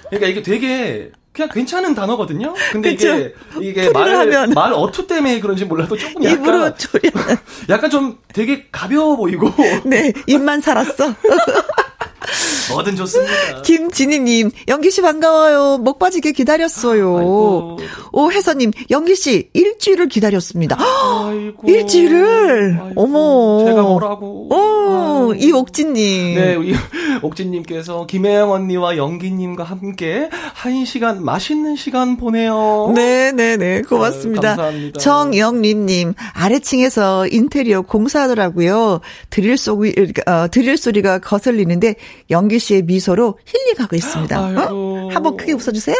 그러니까 0.09 0.27
이게 0.27 0.41
되게 0.41 1.11
그냥 1.37 1.49
괜찮은 1.53 1.93
단어거든요. 1.93 2.55
근데 2.71 2.95
그쵸? 2.95 3.15
이게 3.15 3.33
이게 3.61 3.89
말, 3.91 4.47
말 4.47 4.73
어투 4.73 5.05
때문에 5.05 5.39
그런지 5.39 5.65
몰라도 5.65 5.95
조금 5.95 6.23
약간 6.23 6.39
입으로 6.39 6.71
약간 7.69 7.89
좀 7.91 8.17
되게 8.33 8.65
가벼워 8.71 9.15
보이고 9.15 9.53
네 9.85 10.11
입만 10.25 10.61
살았어. 10.61 11.13
뭐든 12.71 12.95
좋습니다. 12.95 13.61
김진희님, 13.63 14.51
영기씨 14.67 15.01
반가워요. 15.01 15.77
목 15.79 15.99
빠지게 15.99 16.31
기다렸어요. 16.31 17.17
아이고. 17.17 17.79
오혜서님, 18.11 18.71
영기씨, 18.89 19.49
일주일을 19.53 20.07
기다렸습니다. 20.09 20.77
아이고. 20.79 21.67
일주일을? 21.67 22.79
아이고. 22.81 23.01
어머. 23.01 23.65
제가 23.65 23.81
뭐라고. 23.81 24.49
오, 24.53 25.33
이옥진님. 25.33 26.35
네, 26.35 26.57
옥진님께서 27.21 28.05
김혜영 28.05 28.51
언니와 28.51 28.97
영기님과 28.97 29.63
함께 29.63 30.29
한 30.53 30.85
시간, 30.85 31.23
맛있는 31.23 31.75
시간 31.75 32.17
보내요. 32.17 32.91
네네네, 32.95 33.57
네, 33.57 33.81
고맙습니다. 33.81 34.49
아유, 34.49 34.57
감사합니다. 34.57 34.99
정영림님, 34.99 36.13
아래층에서 36.33 37.27
인테리어 37.27 37.81
공사하더라고요. 37.81 39.01
드릴 39.29 39.57
소리, 39.57 39.93
어, 40.27 40.47
드릴 40.49 40.77
소리가 40.77 41.19
거슬리는데, 41.19 41.95
영기 42.29 42.59
씨의 42.59 42.83
미소로 42.83 43.39
힐링하고 43.45 43.95
있습니다. 43.95 44.39
어? 44.71 45.09
한번 45.11 45.37
크게 45.37 45.53
웃어주세요. 45.53 45.95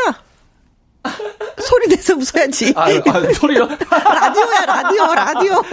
소리 1.62 1.88
내서 1.88 2.14
웃어야지. 2.14 2.74
아, 2.76 2.86
아 2.86 3.34
소리요? 3.34 3.68
라디오야, 3.90 4.66
라디오, 4.66 5.14
라디오. 5.14 5.64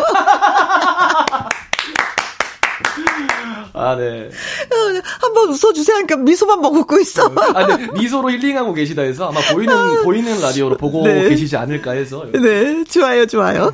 아, 3.74 3.96
네. 3.96 4.28
어, 4.28 5.02
한번 5.20 5.48
웃어주세요. 5.48 5.96
그러니까 5.96 6.16
미소만 6.16 6.60
먹고 6.60 6.98
있어. 7.00 7.32
아, 7.54 7.76
네. 7.76 7.88
미소로 7.92 8.30
힐링하고 8.30 8.72
계시다 8.72 9.02
해서 9.02 9.28
아마 9.28 9.40
보이는, 9.52 10.02
보이는 10.04 10.40
라디오로 10.40 10.76
보고 10.76 11.04
네. 11.04 11.28
계시지 11.28 11.56
않을까 11.56 11.92
해서. 11.92 12.24
네, 12.32 12.84
좋아요, 12.84 13.26
좋아요. 13.26 13.72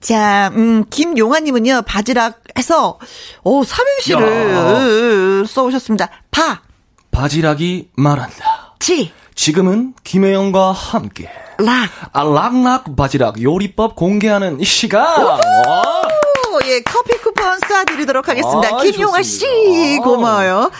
자, 0.00 0.50
음, 0.54 0.84
김용아님은요, 0.88 1.82
바지락 1.86 2.40
해서, 2.56 2.98
오, 3.44 3.62
삼행시를 3.64 5.46
써오셨습니다. 5.46 6.08
바. 6.30 6.62
바지락이 7.10 7.90
말한다. 7.96 8.74
지. 8.78 9.12
지금은 9.34 9.94
김혜영과 10.04 10.72
함께. 10.72 11.28
락. 11.58 11.90
아, 12.12 12.24
락락 12.24 12.96
바지락 12.96 13.42
요리법 13.42 13.94
공개하는 13.96 14.62
시간. 14.64 15.04
예, 16.66 16.80
커피 16.80 17.16
쿠폰 17.18 17.58
쏴드리도록 17.60 18.26
하겠습니다. 18.26 18.76
아, 18.76 18.82
김용아 18.82 19.22
씨, 19.22 19.46
고마워요. 20.02 20.70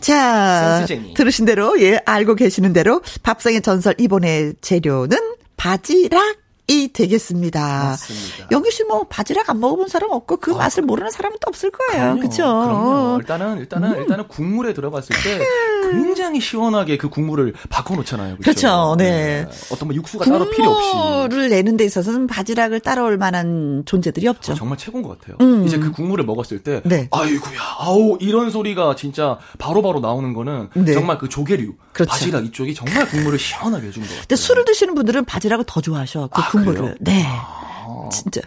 자, 0.00 0.78
센스쟁이. 0.78 1.14
들으신 1.14 1.44
대로, 1.44 1.80
예, 1.80 2.00
알고 2.04 2.34
계시는 2.34 2.72
대로, 2.72 3.00
밥상의 3.22 3.62
전설 3.62 3.94
이번에 3.98 4.52
재료는 4.60 5.16
바지락 5.56 6.36
이 6.66 6.88
되겠습니다. 6.92 7.60
맞습니다. 7.60 8.48
영희 8.50 8.70
씨뭐 8.70 9.04
바지락 9.10 9.50
안 9.50 9.60
먹어본 9.60 9.88
사람 9.88 10.10
없고 10.12 10.38
그 10.38 10.52
아, 10.52 10.58
맛을 10.58 10.82
모르는 10.82 11.10
사람은 11.10 11.36
또 11.40 11.48
없을 11.48 11.70
거예요. 11.70 12.16
그렇죠? 12.16 13.18
일단은 13.20 13.58
일단은 13.58 13.92
음. 13.92 13.98
일단은 14.00 14.28
국물에 14.28 14.72
들어갔을 14.72 15.14
때 15.22 15.44
굉장히 15.90 16.40
시원하게 16.40 16.96
그 16.96 17.10
국물을 17.10 17.52
바꿔놓잖아요. 17.68 18.36
그렇죠. 18.38 18.44
그렇죠. 18.44 18.94
네. 18.96 19.44
네. 19.44 19.50
어떤 19.70 19.88
뭐 19.88 19.94
육수가 19.94 20.24
따로 20.24 20.48
필요 20.48 20.70
없이. 20.70 20.90
국물을 20.90 21.50
내는 21.50 21.76
데 21.76 21.84
있어서는 21.84 22.26
바지락을 22.26 22.80
따라올 22.80 23.18
만한 23.18 23.82
존재들이 23.84 24.26
없죠. 24.28 24.52
아, 24.52 24.54
정말 24.54 24.78
최고인 24.78 25.02
것 25.02 25.18
같아요. 25.18 25.36
음. 25.42 25.66
이제 25.66 25.78
그 25.78 25.92
국물을 25.92 26.24
먹었을 26.24 26.62
때, 26.62 26.80
네. 26.84 27.08
아이구야, 27.10 27.60
아우 27.78 28.16
이런 28.20 28.50
소리가 28.50 28.96
진짜 28.96 29.38
바로바로 29.58 29.82
바로 29.82 30.00
나오는 30.00 30.32
거는 30.32 30.70
네. 30.74 30.94
정말 30.94 31.18
그 31.18 31.28
조개류, 31.28 31.74
그렇죠. 31.94 32.10
바지락 32.10 32.44
이쪽이 32.46 32.74
정말 32.74 33.06
국물을 33.06 33.38
시원하게 33.38 33.86
해준 33.86 34.02
것 34.02 34.08
같아요. 34.08 34.20
근데 34.22 34.36
술을 34.36 34.64
드시는 34.64 34.94
분들은 34.94 35.24
바지락을 35.24 35.64
더 35.66 35.80
좋아하셔. 35.80 36.28
그 36.32 36.42
아, 36.42 36.48
국물을. 36.50 36.74
그래요? 36.74 36.94
네. 37.00 37.24
아. 37.26 38.08
진짜. 38.12 38.42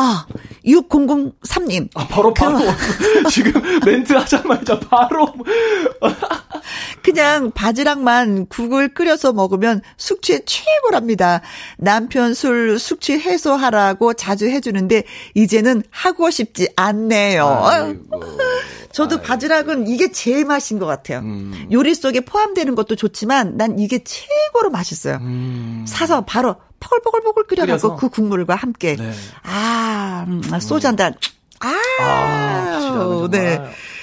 아, 0.00 0.26
6003님. 0.64 1.88
아, 1.94 2.06
바로, 2.06 2.32
바로. 2.32 2.58
그... 2.58 3.28
지금 3.30 3.60
멘트 3.84 4.12
하자마자 4.12 4.78
바로. 4.78 5.34
그냥 7.02 7.50
바지락만 7.50 8.46
국을 8.46 8.94
끓여서 8.94 9.32
먹으면 9.32 9.82
숙취에 9.96 10.42
최고랍니다. 10.46 11.40
남편 11.78 12.32
술 12.32 12.78
숙취 12.78 13.18
해소하라고 13.18 14.14
자주 14.14 14.46
해주는데, 14.46 15.02
이제는 15.34 15.82
하고 15.90 16.30
싶지 16.30 16.68
않네요. 16.76 17.44
아이고. 17.64 18.20
저도 18.92 19.16
아이고. 19.16 19.26
바지락은 19.26 19.88
이게 19.88 20.10
제일 20.12 20.44
맛인 20.44 20.78
것 20.78 20.86
같아요. 20.86 21.20
음. 21.20 21.68
요리 21.72 21.94
속에 21.94 22.20
포함되는 22.20 22.74
것도 22.74 22.96
좋지만, 22.96 23.56
난 23.56 23.78
이게 23.78 24.02
최고로 24.02 24.70
맛있어요. 24.70 25.16
음. 25.20 25.84
사서 25.86 26.24
바로 26.24 26.56
포글포글포글 26.80 27.44
끓여갖고 27.44 27.96
그 27.96 28.08
국물과 28.08 28.54
함께. 28.54 28.96
네. 28.96 29.12
아, 29.42 30.24
음, 30.28 30.42
소주 30.60 30.86
한 30.86 30.96
잔. 30.96 31.14
아, 31.60 31.74
아 32.00 33.28
네. 33.30 33.60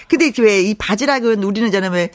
근데 0.08 0.32
왜 0.40 0.62
이 0.62 0.74
바지락은 0.76 1.44
우리는 1.44 1.72
저는 1.72 1.92
왜 1.92 2.10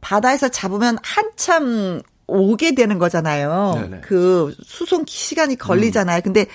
바다에서 0.00 0.48
잡으면 0.48 0.98
한참 1.02 2.02
오게 2.26 2.74
되는 2.74 2.98
거잖아요. 2.98 3.72
네네. 3.74 4.00
그 4.02 4.54
수송 4.64 5.04
시간이 5.06 5.56
걸리잖아요. 5.56 6.18
음. 6.18 6.22
근데 6.22 6.46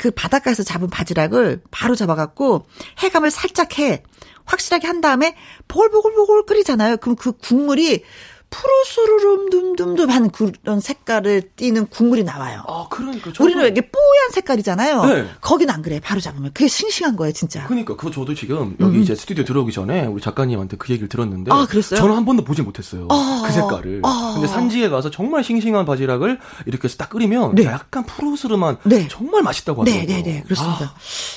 그 0.00 0.10
바닷가에서 0.10 0.62
잡은 0.62 0.88
바지락을 0.88 1.60
바로 1.70 1.94
잡아갖고 1.94 2.64
해감을 3.02 3.30
살짝 3.30 3.78
해. 3.78 4.02
확실하게 4.46 4.86
한 4.86 5.02
다음에 5.02 5.36
보글보글보글 5.68 6.46
끓이잖아요. 6.46 6.96
그럼 6.96 7.16
그 7.16 7.32
국물이 7.32 8.02
푸르스르름 8.50 9.50
둠둠둠한 9.50 10.30
그런 10.30 10.80
색깔을 10.80 11.50
띠는 11.56 11.86
국물이 11.86 12.24
나와요. 12.24 12.62
아, 12.66 12.86
그러니까. 12.90 13.32
우리는 13.40 13.66
이게 13.68 13.80
뽀얀 13.80 14.30
색깔이잖아요. 14.32 15.04
네. 15.04 15.26
거긴 15.40 15.70
안 15.70 15.82
그래. 15.82 16.00
바로 16.00 16.20
잡으면. 16.20 16.50
그게 16.52 16.68
싱싱한 16.68 17.16
거예요, 17.16 17.32
진짜. 17.32 17.64
그러니까. 17.66 17.96
그거 17.96 18.10
저도 18.10 18.34
지금 18.34 18.76
여기 18.80 18.98
음. 18.98 19.02
이제 19.02 19.14
스튜디오 19.14 19.44
들어오기 19.44 19.72
전에 19.72 20.06
우리 20.06 20.20
작가님한테 20.20 20.76
그 20.76 20.92
얘기를 20.92 21.08
들었는데. 21.08 21.52
아, 21.52 21.66
그랬어요? 21.66 21.98
저는 22.00 22.16
한 22.16 22.24
번도 22.24 22.44
보지 22.44 22.62
못했어요. 22.62 23.06
아, 23.10 23.44
그 23.46 23.52
색깔을. 23.52 24.00
아, 24.04 24.32
근데 24.34 24.48
산지에 24.48 24.88
가서 24.88 25.10
정말 25.10 25.44
싱싱한 25.44 25.84
바지락을 25.84 26.38
이렇게 26.66 26.84
해서 26.84 26.96
딱 26.96 27.08
끓이면 27.10 27.54
네. 27.54 27.64
약간 27.64 28.04
푸르스름한 28.04 28.78
네. 28.84 29.06
정말 29.08 29.42
맛있다고 29.42 29.84
네, 29.84 30.00
하더라고요. 30.00 30.16
네, 30.16 30.22
네, 30.22 30.32
네. 30.38 30.42
그렇습니다. 30.42 30.84
아, 30.84 30.94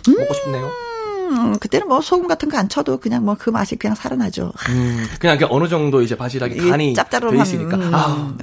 음. 0.07 0.15
먹고 0.17 0.33
싶네요. 0.33 0.92
음, 1.31 1.57
그때는 1.59 1.87
뭐 1.87 2.01
소금 2.01 2.27
같은 2.27 2.49
거 2.49 2.57
안 2.57 2.69
쳐도 2.69 2.97
그냥 2.99 3.25
뭐 3.25 3.35
그 3.39 3.49
맛이 3.49 3.75
그냥 3.75 3.95
살아나죠. 3.95 4.51
음, 4.69 5.05
그냥 5.19 5.37
어느 5.49 5.67
정도 5.67 6.01
이제 6.01 6.15
바지락이 6.15 6.57
간이 6.69 6.93
짭짤한 6.93 7.31
돼 7.35 7.41
있으니까. 7.41 7.77
음. 7.77 7.91
아, 7.93 8.33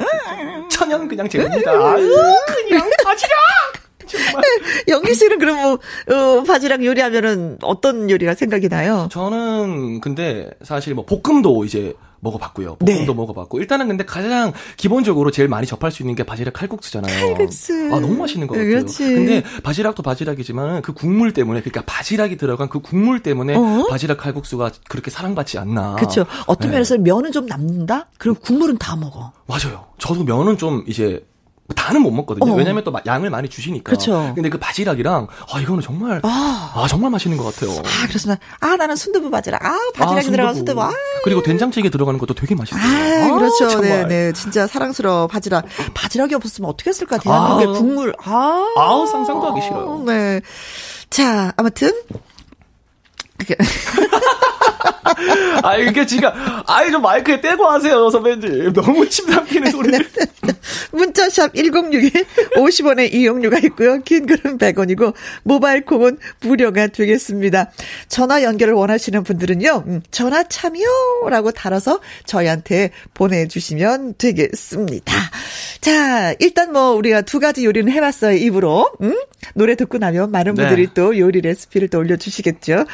천연 0.71 1.09
그냥 1.09 1.29
제입니다 1.29 1.73
그냥 1.73 2.91
바지락. 3.05 3.39
영기 4.89 5.15
씨는 5.15 5.39
그럼 5.39 5.57
뭐 5.63 5.79
어, 6.39 6.43
바지락 6.43 6.85
요리하면은 6.85 7.59
어떤 7.63 8.11
요리가 8.11 8.35
생각이 8.35 8.69
나요? 8.69 9.09
저는 9.13 10.01
근데 10.01 10.51
사실 10.63 10.95
뭐 10.95 11.05
볶음도 11.07 11.65
이제 11.65 11.95
먹어봤고요. 12.21 12.77
볶음도 12.77 12.85
네. 12.85 13.15
먹어봤고 13.15 13.59
일단은 13.59 13.89
근데 13.89 14.05
가장 14.05 14.53
기본적으로 14.77 15.31
제일 15.31 15.49
많이 15.49 15.67
접할 15.67 15.91
수 15.91 16.03
있는 16.03 16.15
게 16.15 16.23
바지락 16.23 16.55
칼국수잖아요. 16.55 17.35
칼국수. 17.35 17.73
아 17.93 18.01
너무 18.01 18.15
맛있는 18.15 18.47
것 18.47 18.55
같아요. 18.55 18.71
그렇지. 18.71 19.05
근데 19.05 19.43
바지락도 19.63 20.03
바지락이지만 20.03 20.83
그 20.83 20.93
국물 20.93 21.33
때문에 21.33 21.61
그러니까 21.61 21.83
바지락이 21.87 22.37
들어간 22.37 22.69
그 22.69 22.81
국물 22.81 23.23
때문에 23.23 23.57
어? 23.57 23.87
바지락 23.89 24.19
칼국수가 24.19 24.71
그렇게 24.89 25.11
사랑받지 25.11 25.59
않나. 25.59 25.97
그렇죠. 25.97 26.27
어떤 26.47 26.69
네. 26.69 26.75
면에서 26.75 26.99
면은 26.99 27.33
좀 27.33 27.47
남는다. 27.47 28.09
그리고 28.19 28.39
국물은 28.41 28.79
다 28.79 28.97
먹어. 28.97 29.33
맞아요. 29.47 29.87
저도 29.99 30.25
면은 30.25 30.57
좀 30.59 30.85
이제 30.87 31.25
다는 31.75 32.03
못 32.03 32.11
먹거든요. 32.11 32.53
어. 32.53 32.57
왜냐면 32.57 32.85
또 32.85 32.93
양을 33.07 33.31
많이 33.31 33.49
주시니까. 33.49 33.85
그렇죠. 33.85 34.33
근데 34.35 34.49
그 34.49 34.59
바지락이랑 34.59 35.27
아 35.53 35.61
이거는 35.61 35.83
정말 35.83 36.21
아, 36.23 36.73
아 36.75 36.87
정말 36.89 37.11
맛있는 37.11 37.37
것 37.37 37.45
같아요. 37.45 37.79
아 37.79 38.07
그렇습니다. 38.07 38.41
아 38.61 38.77
나는 38.77 38.97
순두부 38.97 39.31
바지락. 39.31 39.65
아 39.65 39.79
바지락이 39.95 40.29
아, 40.29 40.31
들어간 40.31 40.55
순두부. 40.55 40.83
아. 40.83 40.93
그리고 41.25 41.43
된장찌개 41.43 41.91
들어가는 41.91 42.19
것도 42.19 42.35
되게 42.35 42.55
맛있어요. 42.55 42.81
아, 42.83 43.35
그렇죠. 43.39 43.81
네, 43.81 44.07
네. 44.07 44.33
진짜 44.33 44.67
사랑스러워 44.67 45.27
바지락. 45.27 45.67
바지락이 45.95 46.35
없었으면 46.35 46.71
어떻게 46.71 46.91
했을까? 46.91 47.19
대한민국의 47.19 47.69
아. 47.69 47.79
국물. 47.79 48.15
아. 48.25 48.75
아우 48.77 49.07
상상도 49.07 49.47
하기 49.51 49.63
싫어요. 49.63 50.03
네. 50.07 50.41
자, 51.11 51.53
아무튼 51.57 51.93
아, 55.63 55.77
이게 55.77 56.07
지금, 56.07 56.31
아이, 56.67 56.91
좀 56.91 57.03
마이크에 57.03 57.41
떼고 57.41 57.67
하세요, 57.67 58.11
선배님. 58.11 58.73
너무 58.73 59.09
침 59.09 59.27
삼키는 59.31 59.71
소리. 59.71 59.91
네, 59.91 59.99
네, 59.99 60.27
네. 60.43 60.53
문자샵 60.93 61.55
1061, 61.55 62.11
50원의 62.57 63.13
이용료가 63.13 63.59
있고요. 63.65 64.01
긴 64.03 64.27
글은 64.27 64.59
100원이고, 64.59 65.15
모바일 65.43 65.85
콩은 65.85 66.19
무료가 66.41 66.87
되겠습니다. 66.89 67.71
전화 68.09 68.43
연결을 68.43 68.75
원하시는 68.75 69.23
분들은요, 69.23 69.85
음, 69.87 70.03
전화 70.11 70.45
참여라고 70.45 71.53
달아서 71.53 72.01
저희한테 72.25 72.91
보내주시면 73.15 74.15
되겠습니다. 74.19 75.13
자, 75.81 76.35
일단 76.39 76.73
뭐, 76.73 76.93
우리가 76.93 77.23
두 77.23 77.41
가지 77.41 77.65
요리는 77.65 77.91
해봤어요, 77.93 78.37
입으로. 78.37 78.91
음? 79.03 79.15
노래 79.55 79.75
듣고 79.75 79.99
나면 79.99 80.31
많은 80.31 80.55
분들이 80.55 80.87
네. 80.87 80.93
또 80.95 81.19
요리 81.19 81.41
레시피를 81.41 81.89
또 81.89 81.99
올려주시겠죠. 81.99 82.85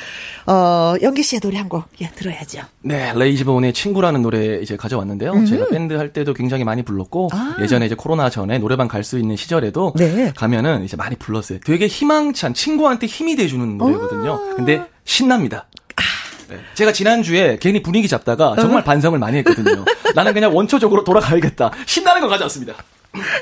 어, 0.47 0.94
연기 1.03 1.22
씨의 1.22 1.40
노래 1.40 1.59
한 1.59 1.68
곡, 1.68 1.84
예, 2.01 2.09
들어야죠. 2.11 2.61
네, 2.82 3.12
레이지본의 3.14 3.72
친구라는 3.72 4.22
노래 4.22 4.59
이제 4.62 4.76
가져왔는데요. 4.76 5.32
음. 5.32 5.44
제가 5.47 5.66
밴드 5.68 5.94
할 5.94 6.12
때도 6.12 6.34
굉장히 6.34 6.62
많이 6.64 6.82
불렀고, 6.82 7.30
아. 7.32 7.57
예전에 7.61 7.86
이제 7.86 7.94
코로나 7.97 8.30
전에 8.30 8.59
노래방 8.59 8.86
갈 8.88 9.03
수 9.07 9.18
있는 9.20 9.36
시절에도 9.36 9.92
네. 9.97 10.32
가면은 10.34 10.84
이제 10.84 10.97
많이 10.97 11.14
불렀어요. 11.16 11.61
되게 11.64 11.86
희망찬 11.86 12.55
친구한테 12.55 13.07
힘이 13.07 13.36
돼주는 13.36 13.78
노래거든요. 13.78 14.32
아. 14.32 14.55
근데 14.57 14.84
신납니다. 15.05 15.66
아. 15.97 16.03
네. 16.49 16.57
제가 16.74 16.92
지난주에 16.92 17.59
괜히 17.61 17.82
분위기 17.82 18.09
잡다가 18.09 18.55
정말 18.57 18.80
어? 18.80 18.84
반성을 18.84 19.16
많이 19.18 19.38
했거든요. 19.38 19.84
나는 20.16 20.32
그냥 20.34 20.55
원초적으로 20.57 21.05
돌아가야겠다. 21.05 21.70
신나는 21.86 22.20
거 22.22 22.28
가져왔습니다. 22.28 22.74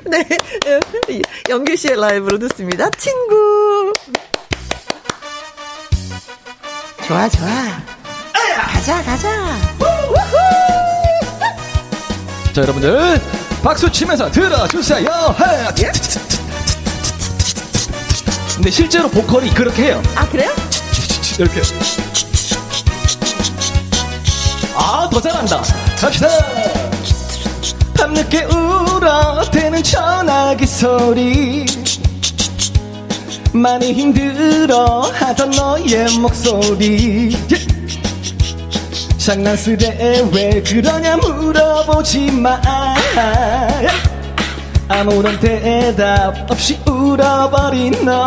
네. 0.07 0.27
연기 1.49 1.77
씨의 1.77 1.97
라이브로 1.99 2.39
듣습니다. 2.41 2.91
친구. 2.91 3.93
좋아, 7.07 7.29
좋아. 7.29 7.49
가자, 8.73 9.03
가자. 9.03 9.29
자, 12.53 12.61
여러분들. 12.63 13.21
박수 13.63 13.91
치면서 13.91 14.31
들어주세요. 14.31 15.35
근데 18.55 18.71
실제로 18.71 19.09
보컬이 19.09 19.53
그렇게 19.53 19.85
해요. 19.85 20.03
아, 20.15 20.27
그래요? 20.29 20.51
이렇게. 21.39 21.63
아, 24.75 25.09
더 25.11 25.21
잘한다. 25.21 25.63
갑시다. 26.01 26.29
밤늦게 27.97 28.45
울어대는 28.45 29.83
전화기 29.83 30.67
소리 30.67 31.84
많이 33.55 33.93
힘들어 33.93 35.03
하던 35.15 35.53
너의 35.53 36.19
목소리. 36.19 37.37
장난스레 39.17 40.29
왜 40.33 40.61
그러냐 40.61 41.17
물어보지 41.19 42.33
마. 42.33 42.61
아무런 44.89 45.39
대답 45.39 46.51
없이 46.51 46.81
울어버린 46.85 48.05
너. 48.05 48.27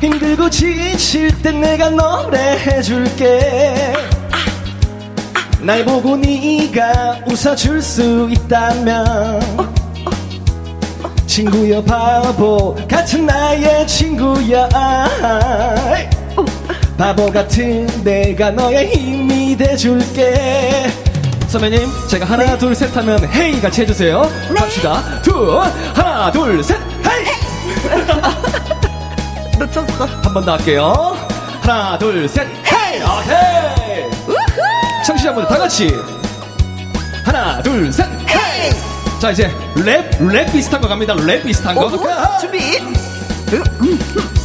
힘들고 0.00 0.48
지칠 0.48 1.42
땐 1.42 1.60
내가 1.60 1.90
노래해줄게. 1.90 3.94
날 5.60 5.84
보고 5.84 6.16
네가 6.16 7.24
웃어줄 7.26 7.82
수 7.82 8.28
있다면 8.30 9.81
친구여 11.36 11.82
바보. 11.82 12.76
같은 12.86 13.24
나의 13.24 13.86
친구야. 13.86 14.68
바보 16.98 17.32
같은 17.32 17.86
내가 18.04 18.50
너의 18.50 18.88
힘이 18.94 19.56
돼줄게. 19.56 20.90
선배님 21.48 21.88
제가 22.06 22.26
하나 22.26 22.44
네. 22.44 22.58
둘셋 22.58 22.94
하면 22.94 23.26
헤이 23.32 23.62
같이 23.62 23.80
해주세요. 23.80 24.30
네. 24.50 24.54
갑시다. 24.60 25.02
둘 25.22 25.58
하나 25.94 26.30
둘셋 26.30 26.78
헤이! 27.06 27.24
놓쳤어. 29.58 30.04
한 30.04 30.34
번 30.34 30.44
더 30.44 30.52
할게요. 30.52 31.16
하나 31.62 31.96
둘셋 31.96 32.46
헤이! 32.46 33.00
오케이! 33.00 34.04
청취자분들 35.06 35.48
다 35.48 35.56
같이. 35.56 35.96
하나 37.24 37.62
둘 37.62 37.90
셋. 37.90 38.21
자 39.22 39.30
이제 39.30 39.48
랩 39.76 40.18
랩 40.18 40.50
비슷한 40.50 40.80
거 40.80 40.88
갑니다. 40.88 41.14
랩 41.14 41.44
비슷한 41.44 41.76
거. 41.76 41.86
어, 41.86 42.38
준비. 42.40 42.58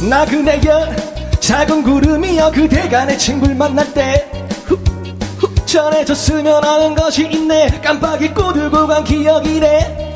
나그네여 0.08 0.94
작은 1.40 1.82
구름이여 1.82 2.52
그대가 2.52 3.04
내 3.04 3.16
친구를 3.16 3.56
만날 3.56 3.92
때 3.92 4.30
전해줬으면 5.66 6.62
하는 6.62 6.94
것이 6.94 7.26
있네. 7.28 7.80
깜빡 7.82 8.22
잊고 8.22 8.52
들고 8.52 8.86
간 8.86 9.02
기억이네 9.02 10.14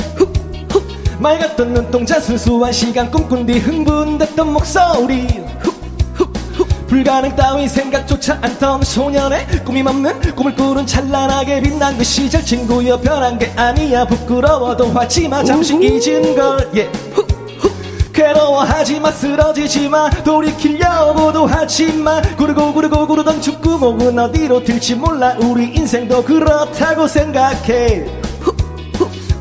맑았던 1.18 1.74
눈동자 1.74 2.20
순수한 2.20 2.72
시간 2.72 3.10
꿈꾼 3.10 3.44
뒤 3.44 3.58
흥분됐던 3.58 4.52
목소리 4.52 5.41
불가능 6.92 7.34
따위 7.34 7.66
생각조차 7.66 8.38
않던 8.42 8.82
소년의 8.82 9.46
꿈이 9.64 9.80
없는 9.80 10.34
꿈을 10.36 10.54
꾸는 10.54 10.86
찬란하게 10.86 11.62
빛난 11.62 11.96
그 11.96 12.04
시절 12.04 12.44
친구여 12.44 13.00
변한 13.00 13.38
게 13.38 13.50
아니야. 13.56 14.04
부끄러워도 14.04 14.90
하지마. 14.90 15.42
잠시 15.42 15.74
잊은 15.74 16.36
걸. 16.36 16.68
yeah. 16.74 16.90
괴로워하지마. 18.12 19.10
쓰러지지마. 19.10 20.10
돌이키려고도 20.22 21.46
하지마. 21.46 22.20
구르고 22.36 22.74
구르고 22.74 23.06
구르던 23.06 23.40
축구공은 23.40 24.18
어디로 24.18 24.62
튈지 24.62 24.96
몰라. 24.96 25.34
우리 25.40 25.74
인생도 25.74 26.22
그렇다고 26.22 27.08
생각해. 27.08 28.04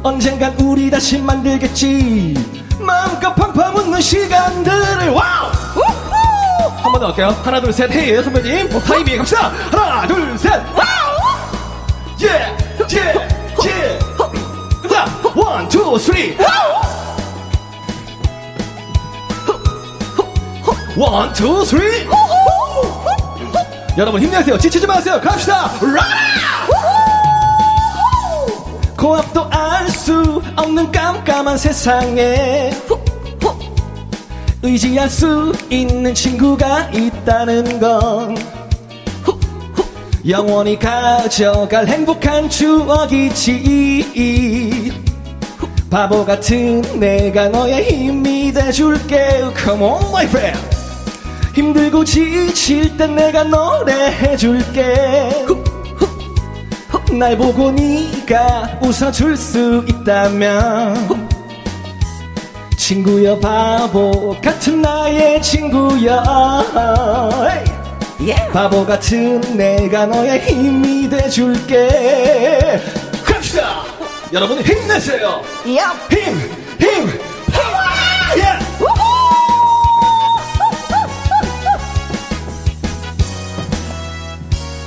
언젠간 0.03 0.57
우리 0.61 0.89
다시 0.89 1.17
만나겠지. 1.17 2.33
마음껏 2.79 3.35
팡팡 3.35 3.75
웃는 3.75 3.99
시간들을. 3.99 5.09
와우 5.09 5.60
한 6.83 6.91
번 6.91 6.99
더 6.99 7.07
할게요 7.07 7.35
하나 7.43 7.59
둘 7.61 7.71
셋 7.71 7.91
hey 7.91 8.21
선배님 8.23 8.69
뭐 8.69 8.79
타이밍 8.81 9.17
갑시다 9.19 9.51
하나 9.71 10.07
둘 10.07 10.37
셋 10.37 10.51
와우 10.75 10.81
yeah 12.21 12.27
yeah 12.27 13.15
yeah 13.65 13.99
자 14.89 15.05
one 15.35 15.67
two 15.69 15.97
three 15.97 16.37
one, 20.97 21.31
two, 21.33 21.63
three! 21.65 22.05
여러분 23.97 24.21
힘내세요. 24.21 24.57
지치지 24.57 24.85
마세요. 24.85 25.19
갑시다. 25.23 25.71
라! 25.81 26.03
코앞도 28.97 29.47
알 29.49 29.89
수 29.89 30.41
없는 30.57 30.91
깜깜한 30.91 31.57
세상에 31.57 32.71
의지할 34.63 35.09
수 35.09 35.51
있는 35.69 36.13
친구가 36.13 36.91
있다는 36.91 37.79
건. 37.79 38.37
영원히 40.27 40.77
가져갈 40.77 41.87
행복한 41.87 42.47
추억이지. 42.47 44.03
바보 45.89 46.23
같은 46.23 46.81
내가 46.99 47.49
너의 47.49 47.83
힘이 47.89 48.53
돼줄게. 48.53 49.41
Come 49.57 49.81
on 49.83 50.07
my 50.09 50.25
friend. 50.25 50.59
힘들고 51.55 52.05
지칠 52.05 52.95
땐 52.97 53.15
내가 53.15 53.43
노래해줄게. 53.43 55.31
날 57.11 57.37
보고 57.37 57.71
네가 57.71 58.79
웃어줄 58.81 59.35
수 59.35 59.83
있다면 59.85 61.20
친구여 62.91 63.39
바보 63.39 64.35
같은 64.43 64.81
나의 64.81 65.41
친구여 65.41 66.21
바보 68.51 68.85
같은 68.85 69.39
내가 69.55 70.05
너의 70.05 70.41
힘이 70.41 71.09
돼줄게 71.09 72.81
갑시다 73.23 73.83
여러분 74.33 74.59
힘내세요 74.61 75.41
야. 75.77 75.95
힘! 76.09 76.37
힘! 76.81 77.07
파워! 77.53 77.77
예! 78.35 78.59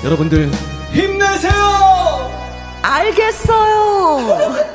여러분들 0.05 0.51
힘내세요! 0.93 2.31
알겠어요. 2.83 4.75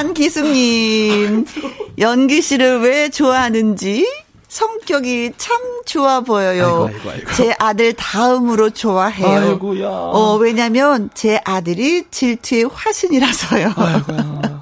안기숙님, 0.00 1.44
영기 1.98 2.40
씨를 2.40 2.80
왜 2.80 3.10
좋아하는지 3.10 4.06
성격이 4.48 5.32
참 5.36 5.58
좋아 5.84 6.20
보여요. 6.20 6.88
아이고, 6.88 6.98
아이고, 6.98 7.10
아이고. 7.10 7.32
제 7.34 7.54
아들 7.58 7.92
다음으로 7.92 8.70
좋아해요. 8.70 9.58
어, 9.86 10.36
왜냐면 10.36 11.10
제 11.14 11.38
아들이 11.44 12.04
질투의 12.10 12.64
화신이라서요. 12.72 13.68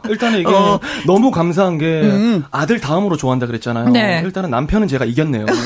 일단은 0.08 0.40
이게 0.40 0.48
어. 0.52 0.80
너무 1.06 1.30
감사한 1.30 1.78
게 1.78 2.42
아들 2.50 2.80
다음으로 2.80 3.16
좋아한다 3.16 3.46
그랬잖아요. 3.46 3.90
네. 3.90 4.20
일단은 4.24 4.50
남편은 4.50 4.88
제가 4.88 5.04
이겼네요. 5.04 5.46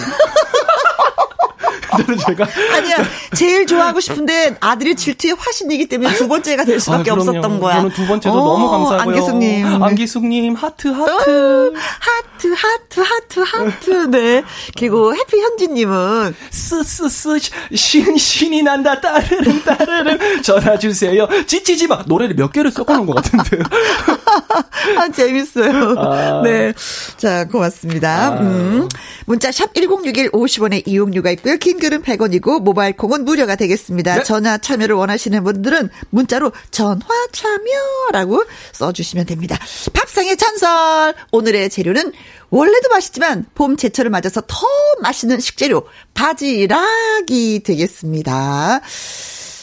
일단은 1.99 2.19
제가 2.19 2.47
아니야, 2.77 2.97
제일 3.35 3.67
좋아하고 3.67 4.01
싶은데 4.01 4.57
아들이 4.61 4.95
질투의 4.95 5.35
화신이기 5.39 5.87
때문에 5.87 6.15
두 6.15 6.29
번째가 6.29 6.65
될 6.65 6.81
수밖에 6.81 7.11
아. 7.11 7.15
없었던 7.15 7.61
거야. 7.61 7.77
저는 7.77 7.91
두 7.91 8.07
번째도 8.07 8.35
어, 8.35 8.45
너무 8.45 8.71
감사하고요. 8.71 9.15
안기숙님. 9.17 9.83
안기숙님 9.83 10.55
하트 10.55 10.89
하트. 10.89 11.73
하트, 11.75 12.55
하트, 12.55 13.01
하트, 13.01 13.41
하트. 13.41 13.91
네. 14.11 14.43
그리고 14.77 15.15
해피 15.15 15.41
현지님은 15.41 16.35
스스스 16.51 17.39
신 17.75 18.17
신이 18.17 18.63
난다 18.63 19.01
따르릉 19.01 19.63
따르릉 19.63 20.43
전화 20.43 20.79
주세요. 20.79 21.27
찌찌지 21.47 21.87
마 21.87 22.03
노래를 22.07 22.35
몇 22.35 22.53
개를 22.53 22.71
섞어놓은 22.71 23.07
것 23.07 23.15
같은데요. 23.17 23.63
아, 24.99 25.09
재밌어요. 25.09 25.95
아. 25.99 26.41
네. 26.43 26.73
자, 27.17 27.47
고맙습니다. 27.47 28.41
음. 28.41 28.89
문자 29.27 29.53
샵 29.53 29.73
1061 29.75 30.31
50원의 30.31 30.83
이용료가 30.87 31.31
있고요. 31.33 31.57
긴 31.57 31.79
글은 31.83 32.03
100원이고 32.03 32.63
모바일 32.63 32.97
콩은 32.97 33.25
무료가 33.25 33.57
되겠습니다. 33.57 34.15
네. 34.15 34.23
전화 34.23 34.57
참여를 34.57 34.95
원하시는 34.95 35.43
분들은 35.43 35.91
문자로 36.11 36.53
전화 36.71 37.05
참여라고 37.33 38.45
써주시면 38.71 39.27
됩니다. 39.27 39.59
밥상의 39.93 40.37
전설. 40.37 41.13
오늘의 41.33 41.71
재료는 41.71 42.13
원래도 42.51 42.89
맛있지만 42.89 43.47
봄 43.57 43.77
제철을 43.77 44.13
맞아서 44.13 44.43
더 44.47 44.65
맛있는 45.01 45.41
식재료 45.41 45.89
바지락이 46.15 47.65
되겠습니다. 47.65 48.81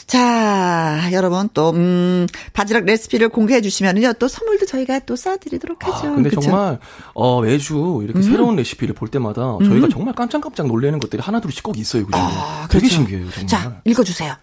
자, 0.10 1.08
여러분 1.12 1.50
또, 1.54 1.70
음, 1.70 2.26
바지락 2.54 2.86
레시피를 2.86 3.30
공개해 3.30 3.62
주시면은요, 3.62 4.14
또 4.14 4.28
선물도 4.28 4.66
저희가 4.66 5.02
또 5.06 5.14
쏴드리도록 5.14 5.84
하죠. 5.84 6.08
아, 6.08 6.16
근데 6.16 6.32
그쵸? 6.32 6.42
정말 6.42 6.80
어 7.14 7.42
매주 7.42 8.02
이렇게 8.04 8.24
새로운 8.24 8.56
레시피를 8.56 8.96
볼 8.96 9.10
때마다 9.10 9.60
저희가 9.64 9.88
정말 9.90 10.16
깜짝깜짝 10.16 10.66
놀라는 10.66 10.98
것들이 10.98 11.22
하나둘씩 11.22 11.62
꼭 11.62 11.78
있어요. 11.78 12.08
그죠? 12.08 12.18
아, 12.18 12.68
되게 12.72 12.88
그렇죠. 12.88 12.96
신기해요. 12.96 13.30
정말. 13.30 13.48
자, 13.48 13.82
읽어주세요. 13.86 14.34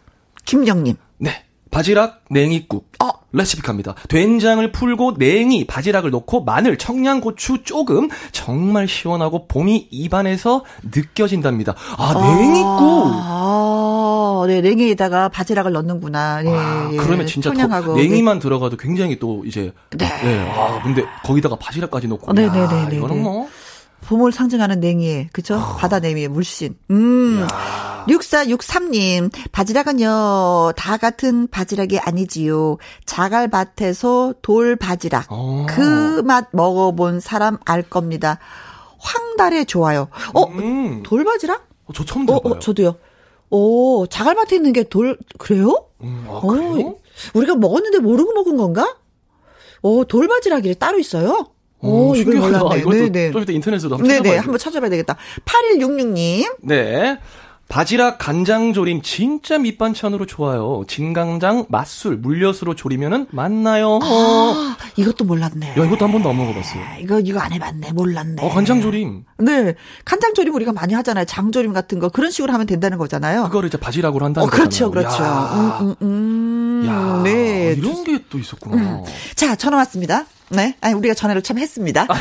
김영님. 0.45 0.95
네. 1.19 1.46
바지락 1.77 2.25
냉이국 2.31 2.91
어. 3.05 3.11
레시피 3.33 3.61
갑니다. 3.61 3.95
된장을 4.09 4.73
풀고 4.73 5.17
냉이, 5.19 5.67
바지락을 5.67 6.11
넣고 6.11 6.43
마늘, 6.43 6.79
청양고추 6.79 7.65
조금 7.65 8.09
정말 8.33 8.89
시원하고 8.89 9.47
봄이 9.47 9.89
입안에서 9.91 10.65
느껴진답니다. 10.91 11.75
아 11.99 12.15
냉이국. 12.15 13.11
아, 13.13 14.45
네, 14.47 14.63
냉이에다가 14.63 15.29
바지락을 15.29 15.73
넣는구나. 15.73 16.43
예, 16.47 16.49
아, 16.49 16.89
예. 16.93 16.97
그러면 16.97 17.27
진짜 17.27 17.51
더 17.51 17.57
청양하고. 17.57 17.95
냉이만 17.97 18.39
들어가도 18.39 18.79
굉장히 18.79 19.19
또 19.19 19.45
이제 19.45 19.75
네. 19.91 20.07
아 20.57 20.81
근데 20.83 21.05
거기다가 21.25 21.57
바지락까지 21.57 22.09
넣고 22.09 22.31
어, 22.31 22.33
네, 22.33 22.47
야, 22.47 22.53
네, 22.53 22.67
네, 22.67 22.89
네, 22.89 22.97
이거는 22.97 23.17
네. 23.17 23.23
뭐 23.23 23.49
봄을 24.07 24.33
상징하는 24.33 24.81
냉이에, 24.81 25.29
그죠? 25.33 25.59
바다 25.79 25.99
냉이의 25.99 26.29
물씬. 26.29 26.77
음. 26.91 27.47
6463님, 28.07 29.31
바지락은요, 29.51 30.73
다 30.77 30.97
같은 30.97 31.49
바지락이 31.49 31.99
아니지요. 31.99 32.79
자갈밭에서 33.05 34.35
돌 34.43 34.77
바지락. 34.77 35.27
어. 35.31 35.67
그맛 35.69 36.49
먹어본 36.53 37.19
사람 37.19 37.59
알 37.65 37.83
겁니다. 37.83 38.39
황달에 38.99 39.65
좋아요. 39.65 40.09
어, 40.35 40.45
음. 40.45 41.03
돌 41.03 41.25
바지락? 41.25 41.67
어, 41.87 41.93
저 41.93 42.05
처음 42.05 42.23
어, 42.23 42.27
들어봐요. 42.27 42.55
어, 42.55 42.59
저도요. 42.61 42.97
오, 43.51 44.07
자갈밭에 44.07 44.57
있는 44.57 44.73
게 44.73 44.85
돌, 44.85 45.19
그래요? 45.39 45.87
음, 46.03 46.25
아, 46.29 46.33
어, 46.33 46.47
그래요? 46.47 46.97
우리가 47.35 47.57
먹었는데 47.57 47.99
모르고 47.99 48.33
먹은 48.35 48.57
건가? 48.57 48.97
오, 49.83 50.05
돌바지락이 50.05 50.77
따로 50.77 50.99
있어요? 50.99 51.49
오, 51.81 52.13
어, 52.13 52.17
이걸. 52.17 52.37
몰랐네. 52.37 52.79
이것도 52.81 52.91
네네. 53.11 53.33
좀 53.33 53.43
이따 53.43 53.53
인터넷으로 53.53 53.97
한번 53.97 54.09
네네, 54.09 54.19
찾아봐야죠. 54.19 54.43
한번 54.43 54.59
찾아봐야 54.59 54.91
되겠다. 54.91 55.17
8166님. 55.45 56.57
네. 56.63 57.19
바지락 57.69 58.19
간장 58.19 58.73
조림 58.75 59.03
진짜 59.03 59.59
밑반찬으로 59.59 60.25
좋아요. 60.27 60.85
진간장, 60.87 61.67
맛술, 61.69 62.17
물엿으로 62.17 62.77
조리면은 62.77 63.27
맛나요. 63.33 63.99
아, 64.05 64.77
이것도 64.95 65.25
몰랐네. 65.25 65.71
야, 65.71 65.85
이것도 65.85 66.05
한 66.05 66.13
번도 66.13 66.29
안 66.31 66.37
먹어봤어요. 66.37 66.81
아, 66.81 66.97
이거, 67.01 67.19
이거 67.19 67.41
안 67.41 67.53
해봤네. 67.53 67.91
몰랐네. 67.93 68.37
어, 68.41 68.51
간장 68.51 68.81
조림. 68.83 69.25
네. 69.39 69.75
간장 70.05 70.35
조림 70.35 70.55
우리가 70.55 70.73
많이 70.73 70.95
하잖아요. 70.95 71.25
장 71.25 71.51
조림 71.51 71.73
같은 71.73 71.99
거. 71.99 72.09
그런 72.09 72.31
식으로 72.31 72.53
하면 72.53 72.69
된다는 72.69 72.99
거잖아요. 72.99 73.43
그거를 73.47 73.67
이제 73.67 73.77
바지락으로 73.79 74.25
한다는 74.25 74.47
어, 74.47 74.51
그렇죠, 74.51 74.93
거잖아요. 74.93 75.19
그렇죠. 75.19 75.25
야. 75.25 75.79
음, 75.81 75.89
음, 75.89 75.95
음. 76.03 76.56
야, 76.97 77.21
네. 77.23 77.75
이런 77.79 78.05
게 78.05 78.19
또 78.31 78.39
있었구나. 78.39 78.77
음. 78.77 79.05
자, 79.35 79.55
전화 79.57 79.77
왔습니다. 79.79 80.25
네. 80.51 80.77
아니, 80.81 80.95
우리가 80.95 81.15
전화를 81.15 81.43
참 81.43 81.59
했습니다. 81.59 82.07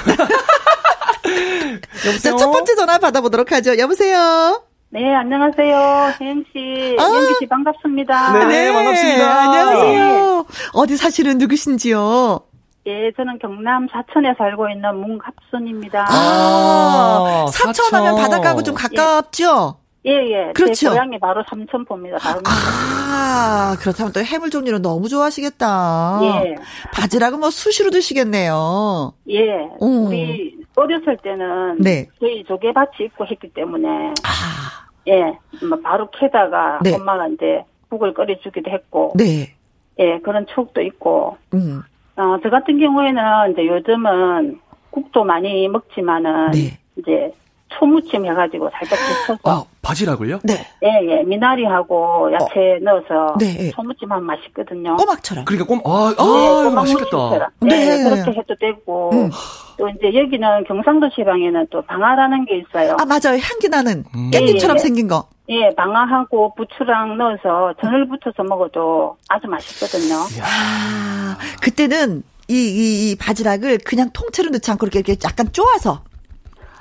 여보세요? 2.06 2.20
자, 2.20 2.36
첫 2.38 2.52
번째 2.52 2.76
전화 2.76 2.98
받아보도록 3.00 3.52
하죠. 3.52 3.78
여보세요? 3.78 4.62
네, 4.90 5.14
안녕하세요. 5.16 6.14
혜영 6.22 6.44
씨, 6.54 6.96
아. 7.00 7.04
연기 7.04 7.34
씨 7.40 7.48
반갑습니다. 7.48 8.46
네. 8.48 8.72
반갑습니다. 8.72 9.42
안녕하세요. 9.42 10.46
어디 10.74 10.96
사시는 10.98 11.38
누구신지요? 11.40 12.42
예, 12.88 13.12
저는 13.18 13.40
경남 13.40 13.88
사천에 13.92 14.36
살고 14.38 14.70
있는 14.70 14.96
문갑순입니다. 14.96 16.06
아, 16.08 17.46
아, 17.48 17.52
사천 17.52 17.94
하면 17.94 18.16
사천. 18.16 18.22
바닷가하고 18.22 18.62
좀 18.64 18.76
가깝죠? 18.76 19.78
예, 19.80 19.85
예. 20.12 20.51
그렇죠. 20.53 20.74
제 20.74 20.89
고향이 20.89 21.20
바로 21.20 21.43
삼천포입니다. 21.49 22.18
바로 22.20 22.41
아, 22.45 23.76
그렇다면 23.80 24.14
또 24.14 24.22
해물 24.22 24.49
종류를 24.49 24.82
너무 24.82 25.10
좋아하시겠다. 25.10 26.20
예, 26.24 26.56
바지락은 26.93 27.39
뭐 27.39 27.49
수시로 27.49 27.89
드시겠네요. 27.89 29.14
예. 29.30 29.51
음. 29.82 30.08
우리 30.08 30.58
어렸을 30.76 31.18
때는 31.18 31.78
네. 31.80 32.08
저희 32.20 32.43
조개밭이 32.43 33.06
있고 33.06 33.26
했기 33.26 33.49
때문에 33.49 34.14
아, 34.24 34.88
예, 35.08 35.38
뭐 35.66 35.80
바로 35.82 36.10
캐다가 36.12 36.80
네. 36.84 36.93
엄마가 36.93 37.28
이제 37.30 37.64
국을 37.89 38.14
끓여주기도 38.14 38.70
했고 38.70 39.14
네. 39.16 39.56
예, 39.99 40.20
그런 40.20 40.45
추억도 40.47 40.82
있고 40.82 41.38
음, 41.53 41.82
어, 42.18 42.38
저 42.43 42.49
같은 42.49 42.80
경우에는 42.80 43.53
이제 43.53 43.66
요즘은 43.66 44.60
국도 44.91 45.24
많이 45.24 45.68
먹지만은 45.68 46.51
네. 46.51 46.78
이제 46.97 47.34
초무침 47.70 48.26
해가지고 48.26 48.70
살짝 48.74 48.99
데쳐서 48.99 49.39
아, 49.43 49.64
바지락을요? 49.86 50.40
네. 50.44 50.68
예, 50.84 51.00
예, 51.08 51.24
미나리하고 51.24 52.32
야채 52.34 52.80
넣어서 52.82 53.38
네. 53.40 53.70
초무침 53.72 54.12
하면 54.12 54.26
맛있거든요. 54.26 54.98
꼬막처럼. 54.98 55.46
그러니까 55.46 55.68
꼼, 55.68 55.80
아, 55.86 56.08
아, 56.08 56.12
예, 56.12 56.62
이거 56.62 56.72
맛있겠다. 56.72 57.52
네. 57.62 58.00
예, 58.00 58.04
그렇게 58.04 58.32
해도 58.32 58.56
되고 58.60 59.12
음. 59.14 59.30
또 59.78 59.88
이제 59.90 60.08
여기는 60.08 60.64
경상도 60.64 61.10
지방에는 61.12 61.68
또 61.70 61.84
방아라는 61.84 62.46
게 62.46 62.58
있어요. 62.58 62.98
아, 63.00 63.06
맞아요. 63.06 63.40
향기 63.40 63.70
나는 63.70 64.04
음. 64.16 64.32
깻잎처럼 64.32 64.72
예, 64.72 64.76
예. 64.76 64.78
생긴 64.80 65.08
거. 65.08 65.28
예, 65.50 65.70
방아하고 65.76 66.56
부추랑 66.56 67.18
넣어서 67.18 67.74
전을 67.80 68.08
붙여서 68.08 68.44
먹어도 68.44 69.18
아주 69.30 69.48
맛있거든요. 69.48 70.16
아, 70.42 71.38
그때는 71.62 72.24
이, 72.48 72.54
이, 72.54 73.12
이 73.12 73.16
바지락을 73.16 73.80
그냥 73.86 74.10
통째로 74.14 74.50
넣지 74.50 74.72
않고 74.72 74.88
이렇게, 74.88 75.00
이렇게 75.00 75.16
약간 75.24 75.52
쪼아서 75.52 76.02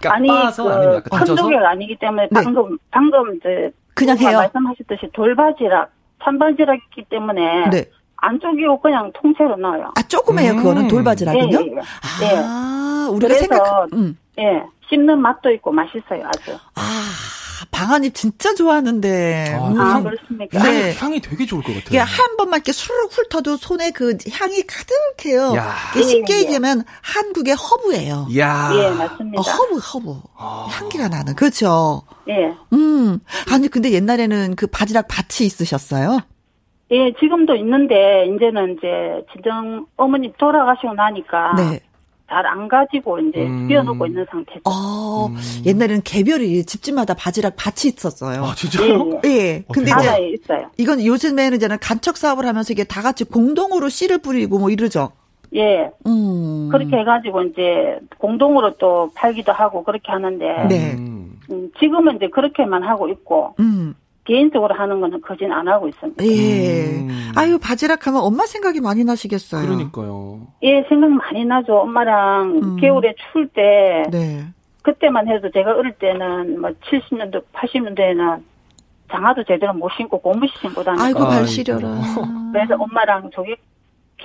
그러니까 0.09 0.15
아니, 0.15 0.31
아니면 0.31 0.53
그 0.53 0.95
약간 0.97 1.21
얹어서? 1.21 1.25
천조개가 1.37 1.71
아니기 1.71 1.97
때문에 1.99 2.29
네. 2.31 2.41
방금 2.45 2.79
방금 2.91 3.37
이제 3.37 3.71
그냥 3.95 4.19
해요. 4.19 4.39
말씀하셨듯이 4.39 5.11
돌바지락, 5.13 5.91
산바지락이기 6.25 7.05
때문에 7.11 7.69
네. 7.71 7.85
안 8.17 8.41
쪼개고 8.41 8.81
그냥 8.81 9.13
통째로 9.15 9.57
넣어요. 9.57 9.93
아, 9.97 10.03
조그매요. 10.03 10.53
음. 10.53 10.57
그거는 10.57 10.89
돌바지락은요? 10.89 11.59
예, 11.61 11.67
예, 11.67 11.77
예. 12.27 12.37
아, 12.43 13.09
우리가 13.11 13.29
그래서- 13.29 13.41
생각, 13.41 13.87
음. 13.93 14.19
예, 14.39 14.63
씹는 14.89 15.21
맛도 15.21 15.51
있고 15.53 15.73
맛있어요, 15.73 16.27
아주. 16.27 16.53
아, 16.75 16.81
방아잎 17.71 18.15
진짜 18.15 18.55
좋아하는데. 18.55 19.55
아, 19.59 19.69
음. 19.69 19.81
아, 19.81 19.85
향- 19.95 20.05
그렇습니까? 20.05 20.63
네. 20.63 20.83
향이, 20.83 20.95
향이 20.95 21.21
되게 21.21 21.47
좋을 21.47 21.63
것 21.63 21.69
같아요. 21.69 21.85
이게 21.89 21.99
한 21.99 22.37
번만 22.37 22.59
이렇게 22.59 22.73
수르륵 22.73 23.11
훑어도 23.17 23.57
손에 23.57 23.91
그 23.91 24.17
향이 24.33 24.63
가득해요. 24.63 25.55
야. 25.57 25.73
이게 25.95 26.03
쉽게 26.05 26.35
예, 26.35 26.37
예. 26.39 26.43
얘기하면 26.43 26.85
한국의 27.03 27.55
허브예요. 27.55 28.29
야 28.39 28.71
예, 28.75 28.91
맞습니다. 28.91 29.41
어, 29.41 29.43
허브, 29.43 29.77
허브. 29.79 30.17
아. 30.37 30.67
향기가 30.71 31.09
나는. 31.09 31.35
그렇죠. 31.35 32.03
예. 32.29 32.53
음. 32.73 33.19
아니, 33.53 33.69
근데 33.69 33.91
옛날에는 33.93 34.57
그 34.57 34.67
바지락 34.67 35.07
밭이 35.09 35.47
있으셨어요? 35.47 36.21
예, 36.91 37.13
지금도 37.19 37.57
있는데, 37.57 38.27
이제는 38.27 38.77
이제, 38.77 38.87
친정, 39.33 39.87
어머니 39.97 40.33
돌아가시고 40.39 40.93
나니까, 40.95 41.55
네. 41.57 41.81
잘 42.29 42.47
안 42.47 42.69
가지고, 42.69 43.19
이제, 43.19 43.43
음. 43.47 43.69
비워놓고 43.69 44.07
있는 44.07 44.25
상태죠. 44.31 44.61
어, 44.65 45.27
음. 45.27 45.37
옛날에는 45.67 46.03
개별이 46.03 46.65
집집마다 46.65 47.15
바지락 47.15 47.55
밭이 47.57 47.93
있었어요. 47.95 48.45
아, 48.45 48.51
예, 48.51 48.55
진짜요? 48.55 49.21
예. 49.25 49.29
예. 49.29 49.65
근데 49.73 49.91
대박. 49.91 50.01
이제 50.01 50.09
바다에 50.11 50.29
있어요. 50.31 50.71
이건 50.79 51.05
요즘에는 51.05 51.57
이제는 51.57 51.79
간척 51.81 52.17
사업을 52.17 52.47
하면서 52.47 52.73
이게 52.73 52.85
다 52.85 53.03
같이 53.03 53.25
공동으로 53.25 53.89
씨를 53.89 54.19
뿌리고 54.19 54.59
뭐 54.59 54.71
이러죠. 54.71 55.11
예. 55.55 55.91
음. 56.07 56.69
그렇게 56.73 56.97
해가지고, 56.97 57.43
이제, 57.45 57.99
공동으로 58.19 58.77
또 58.79 59.11
팔기도 59.15 59.53
하고, 59.53 59.85
그렇게 59.85 60.11
하는데, 60.11 60.67
네. 60.69 60.95
음. 60.95 61.39
음, 61.51 61.71
지금은 61.79 62.17
이제 62.17 62.29
그렇게만 62.29 62.83
하고 62.83 63.09
있고, 63.09 63.55
음. 63.61 63.95
개인적으로 64.25 64.75
하는 64.75 65.01
거는 65.01 65.21
거진 65.21 65.53
안 65.53 65.69
하고 65.69 65.89
있습니다. 65.89 66.25
예. 66.25 66.85
음. 66.97 67.33
아유, 67.37 67.59
바지락 67.59 68.07
하면 68.07 68.23
엄마 68.23 68.47
생각이 68.47 68.81
많이 68.81 69.05
나시겠어요. 69.05 69.67
그러니까요. 69.67 70.41
예, 70.63 70.83
생각 70.89 71.11
많이 71.11 71.45
나죠. 71.45 71.77
엄마랑 71.77 72.61
음. 72.63 72.77
겨울에 72.77 73.15
추울 73.33 73.49
때, 73.49 74.03
네. 74.11 74.45
그때만 74.83 75.29
해도 75.29 75.51
제가 75.51 75.73
어릴 75.73 75.93
때는 75.93 76.61
뭐 76.61 76.71
70년대, 76.71 77.43
80년대에는 77.53 78.43
장화도 79.11 79.45
제대로 79.45 79.73
못 79.75 79.91
신고 79.97 80.19
고무신 80.19 80.55
신고 80.61 80.83
다니고 80.83 81.03
아이고, 81.03 81.19
아이고. 81.21 81.31
발 81.31 81.47
시려라. 81.47 82.01
그래서 82.53 82.75
엄마랑 82.79 83.31
조개 83.31 83.55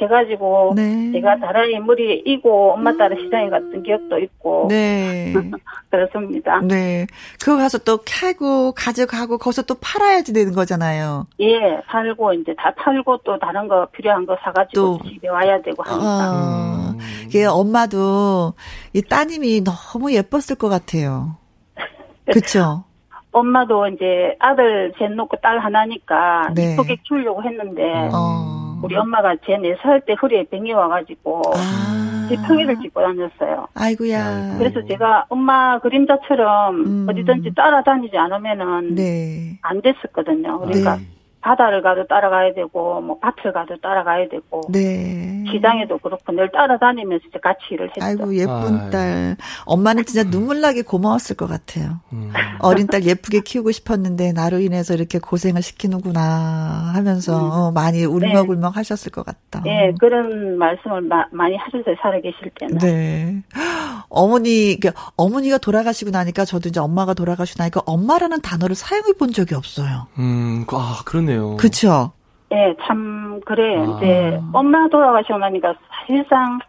해가지고 0.02 0.74
네. 0.76 1.12
제가 1.12 1.38
다라이 1.40 1.80
머리에 1.80 2.22
이고 2.26 2.74
엄마 2.74 2.96
따라 2.96 3.16
시장에 3.16 3.50
갔던 3.50 3.84
기억도 3.84 4.20
있고 4.20 4.68
네. 4.70 5.34
그렇습니다. 5.90 6.60
네. 6.62 7.08
그거 7.40 7.58
가서 7.58 7.78
또 7.80 8.00
캐고 8.06 8.74
가져가고 8.74 9.38
거기서 9.38 9.64
또 9.64 9.76
팔아야지 9.82 10.34
되는 10.34 10.54
거잖아요. 10.54 11.28
예, 11.40 11.82
팔고 11.88 12.34
이제 12.34 12.54
다 12.58 12.74
팔고 12.78 13.20
또 13.24 13.38
다른 13.40 13.68
거 13.68 13.88
필요한 13.92 14.26
거 14.26 14.38
사가지고 14.44 14.74
또. 14.74 15.00
집에 15.10 15.28
와야 15.28 15.62
되고 15.62 15.84
하니까 15.84 16.32
어. 16.32 16.90
음. 16.92 17.00
이게 17.28 17.46
엄마도 17.46 18.54
이 18.94 19.02
따님이 19.02 19.64
너무 19.64 20.14
예뻤을 20.14 20.56
것 20.58 20.70
같아요. 20.70 21.38
그쵸? 22.32 22.84
엄마도 23.32 23.88
이제 23.88 24.36
아들 24.40 24.92
셋 24.98 25.12
놓고 25.12 25.38
딸 25.42 25.60
하나니까 25.60 26.50
네. 26.56 26.74
이쁘게 26.74 26.98
키우려고 27.08 27.44
했는데 27.44 28.10
어. 28.14 28.59
우리 28.84 28.96
엄마가 28.96 29.36
제 29.46 29.58
네 29.58 29.76
살 29.82 30.02
때 30.02 30.14
허리에 30.22 30.44
병이 30.46 30.72
와가지고 30.74 31.42
아. 31.56 32.28
제 32.30 32.36
평이를 32.48 32.78
짚고 32.80 33.02
다녔어요. 33.02 33.68
아이고야. 33.74 34.58
그래서 34.60 34.86
제가 34.88 35.26
엄마 35.30 35.80
그림자처럼 35.80 36.76
음. 36.86 37.08
어디든지 37.10 37.54
따라다니지 37.56 38.16
않으면은 38.18 38.96
네. 38.96 39.58
안 39.64 39.82
됐었거든요. 39.82 40.60
그러니까 40.60 40.98
네. 40.98 41.02
바다를 41.42 41.82
가도 41.82 42.06
따라가야 42.08 42.54
되고 42.54 43.00
뭐 43.02 43.18
밭을 43.20 43.54
가도 43.54 43.78
따라가야 43.82 44.28
되고 44.30 44.62
네. 44.70 45.44
시장에도 45.52 45.98
그렇고 45.98 46.34
늘 46.34 46.52
따라다니면서 46.52 47.24
이제 47.30 47.40
같이 47.42 47.60
일을 47.72 47.88
했죠. 47.90 48.04
아이고 48.04 48.36
예쁜 48.36 48.54
아유. 48.80 48.90
딸. 48.92 49.38
엄마는 49.66 50.06
진짜 50.06 50.30
눈물 50.30 50.60
나게 50.62 50.82
고마웠을 50.82 51.38
것 51.38 51.48
같아요. 51.48 52.00
음. 52.12 52.32
어린 52.60 52.88
딸 52.88 53.04
예쁘게 53.06 53.42
키우고 53.42 53.72
싶었는데 53.72 54.34
나로 54.34 54.60
인해서 54.60 54.94
이렇게 54.94 55.18
고생을 55.20 55.62
시키는구나 55.62 56.92
하면서 56.94 57.38
어, 57.38 57.72
많이 57.72 58.04
울먹울먹 58.04 58.76
하셨을 58.76 59.12
것 59.12 59.26
같다. 59.26 59.64
예, 59.66 59.94
그런 60.00 60.58
말씀을 60.58 61.02
마- 61.02 61.26
많이 61.32 61.56
하셨어요. 61.56 61.96
살아계실 62.02 62.52
때는. 62.60 62.78
네. 62.80 63.42
어머니, 64.10 64.78
그 64.80 64.92
어머니가 65.16 65.58
돌아가시고 65.60 66.12
나니까 66.12 66.44
저도 66.46 66.70
이제 66.70 66.80
엄마가 66.80 67.14
돌아가시고 67.14 67.62
나니까 67.62 67.82
엄마라는 67.86 68.42
단어를 68.42 68.76
사용해 68.76 69.14
본 69.14 69.32
적이 69.32 69.56
없어요. 69.56 70.08
음, 70.18 70.66
그- 70.68 70.76
아, 70.76 71.02
그러네요. 71.30 71.58
그쵸? 71.58 72.12
예, 72.52 72.76
참 72.82 73.40
그래요. 73.46 73.82
아. 73.82 73.98
이제 73.98 74.40
엄마 74.52 74.88
돌아가시고 74.90 75.38
나니까 75.38 75.76
사실상 75.90 76.60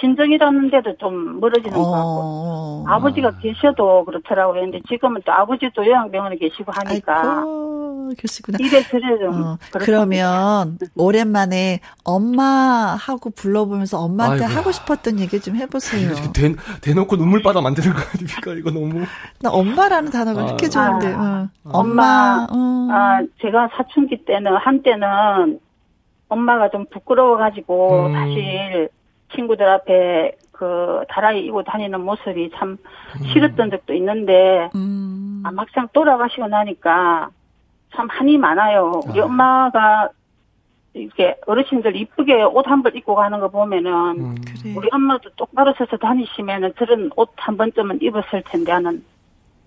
진정이라는데도 0.00 0.96
좀 0.96 1.38
멀어지는 1.40 1.76
것 1.76 1.90
같고 1.90 2.20
어. 2.22 2.84
아버지가 2.88 3.32
계셔도 3.38 4.04
그렇더라고요. 4.04 4.62
근데 4.62 4.80
지금은 4.88 5.20
또 5.24 5.32
아버지도 5.32 5.84
요양병원에 5.86 6.36
계시고 6.36 6.72
하니까 6.74 7.20
아이고, 7.20 8.12
그러시구나. 8.16 8.58
입에 8.60 8.82
들여 8.82 9.18
좀 9.18 9.42
어. 9.42 9.58
그러면 9.78 10.78
오랜만에 10.96 11.80
엄마하고 12.04 13.30
불러보면서 13.30 13.98
엄마한테 14.00 14.44
아이고. 14.44 14.58
하고 14.58 14.72
싶었던 14.72 15.20
얘기 15.20 15.40
좀 15.40 15.56
해보세요. 15.56 16.10
이렇게 16.10 16.32
대, 16.32 16.54
대놓고 16.80 17.16
눈물 17.16 17.42
바다 17.42 17.60
만드는 17.60 17.94
거 17.94 18.00
아닙니까? 18.00 18.52
이거 18.56 18.70
너무. 18.70 19.04
나 19.40 19.50
엄마라는 19.50 20.10
단어가 20.10 20.40
아. 20.42 20.44
그렇게 20.46 20.68
좋은데. 20.68 21.12
어. 21.14 21.48
엄마, 21.64 22.46
음. 22.52 22.88
아, 22.90 23.20
제가 23.42 23.68
사춘기 23.76 24.24
때는 24.24 24.56
한때는 24.56 25.60
엄마가 26.28 26.70
좀 26.70 26.86
부끄러워가지고 26.90 28.06
음. 28.06 28.12
사실 28.12 28.88
친구들 29.34 29.68
앞에 29.68 30.36
그 30.52 31.04
다라이 31.08 31.44
이고 31.46 31.62
다니는 31.62 32.00
모습이 32.02 32.50
참 32.54 32.76
싫었던 33.32 33.70
적도 33.70 33.94
있는데 33.94 34.68
음. 34.74 35.42
아, 35.44 35.50
막상 35.50 35.88
돌아가시고 35.92 36.48
나니까 36.48 37.30
참 37.94 38.08
한이 38.10 38.36
많아요. 38.38 39.00
우리 39.08 39.20
아. 39.20 39.24
엄마가 39.24 40.10
이렇게 40.92 41.36
어르신들 41.46 41.96
이쁘게 41.96 42.42
옷 42.42 42.66
한 42.66 42.82
벌 42.82 42.96
입고 42.96 43.14
가는 43.14 43.38
거 43.40 43.48
보면은 43.48 43.90
음. 44.20 44.34
우리 44.76 44.88
엄마도 44.92 45.30
똑바로 45.36 45.72
서서 45.78 45.96
다니시면은 45.96 46.74
저런 46.78 47.10
옷 47.16 47.30
한 47.36 47.56
번쯤은 47.56 48.00
입었을 48.02 48.42
텐데 48.46 48.72
하는 48.72 49.02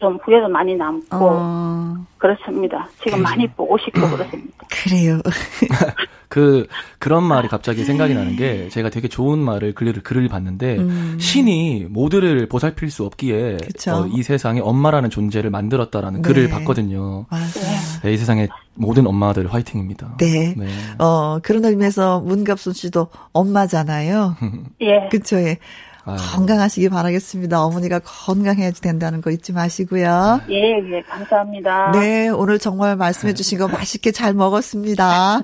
좀 0.04 0.20
후회도 0.22 0.50
많이 0.50 0.76
남고 0.76 1.06
어, 1.12 1.96
그렇습니다. 2.18 2.90
지금 3.02 3.22
많이 3.22 3.48
보고 3.48 3.78
싶고 3.78 4.02
그렇습니다. 4.02 4.52
그래요. 4.68 5.20
그 6.28 6.68
그런 7.00 7.24
말이 7.24 7.48
갑자기 7.48 7.86
생각이 7.86 8.14
나는 8.14 8.36
게 8.36 8.68
제가 8.68 8.90
되게 8.90 9.08
좋은 9.08 9.40
말을 9.40 9.74
글을 9.74 9.94
글을 10.04 10.28
봤는데 10.28 10.78
음. 10.78 11.18
신이 11.22 11.86
모두를 11.90 12.50
보살필 12.50 12.92
수 12.92 13.06
없기에. 13.06 13.58
어, 13.90 14.08
이 14.08 14.24
세상에 14.24 14.60
엄마라는 14.60 15.10
존재를 15.10 15.50
만들었다라는 15.52 16.22
네. 16.22 16.28
글을 16.28 16.50
봤거든요. 16.50 17.28
맞아. 17.30 17.62
네, 18.02 18.14
이 18.14 18.18
세상의 18.18 18.50
모든 18.74 19.08
엄마들 19.08 19.54
화이팅입니다. 19.54 20.18
네. 20.20 20.54
네. 20.58 20.68
어, 20.98 21.40
그런 21.42 21.64
의미에서 21.64 22.20
문갑순 22.22 22.74
씨도 22.74 23.08
엄마잖아요. 23.32 24.36
예. 24.82 25.08
그쵸, 25.10 25.38
예. 25.38 25.60
아유. 26.06 26.18
건강하시기 26.36 26.90
바라겠습니다. 26.90 27.64
어머니가 27.64 28.00
건강해야 28.00 28.72
된다는 28.72 29.22
거 29.22 29.32
잊지 29.32 29.54
마시고요. 29.54 30.42
예, 30.50 30.80
예, 30.92 31.02
감사합니다. 31.02 31.92
네, 31.92 32.30
오늘 32.30 32.60
정말 32.60 32.96
말씀해 32.96 33.34
주신 33.34 33.58
거 33.58 33.68
맛있게 33.68 34.12
잘 34.12 34.34
먹었습니다. 34.34 35.42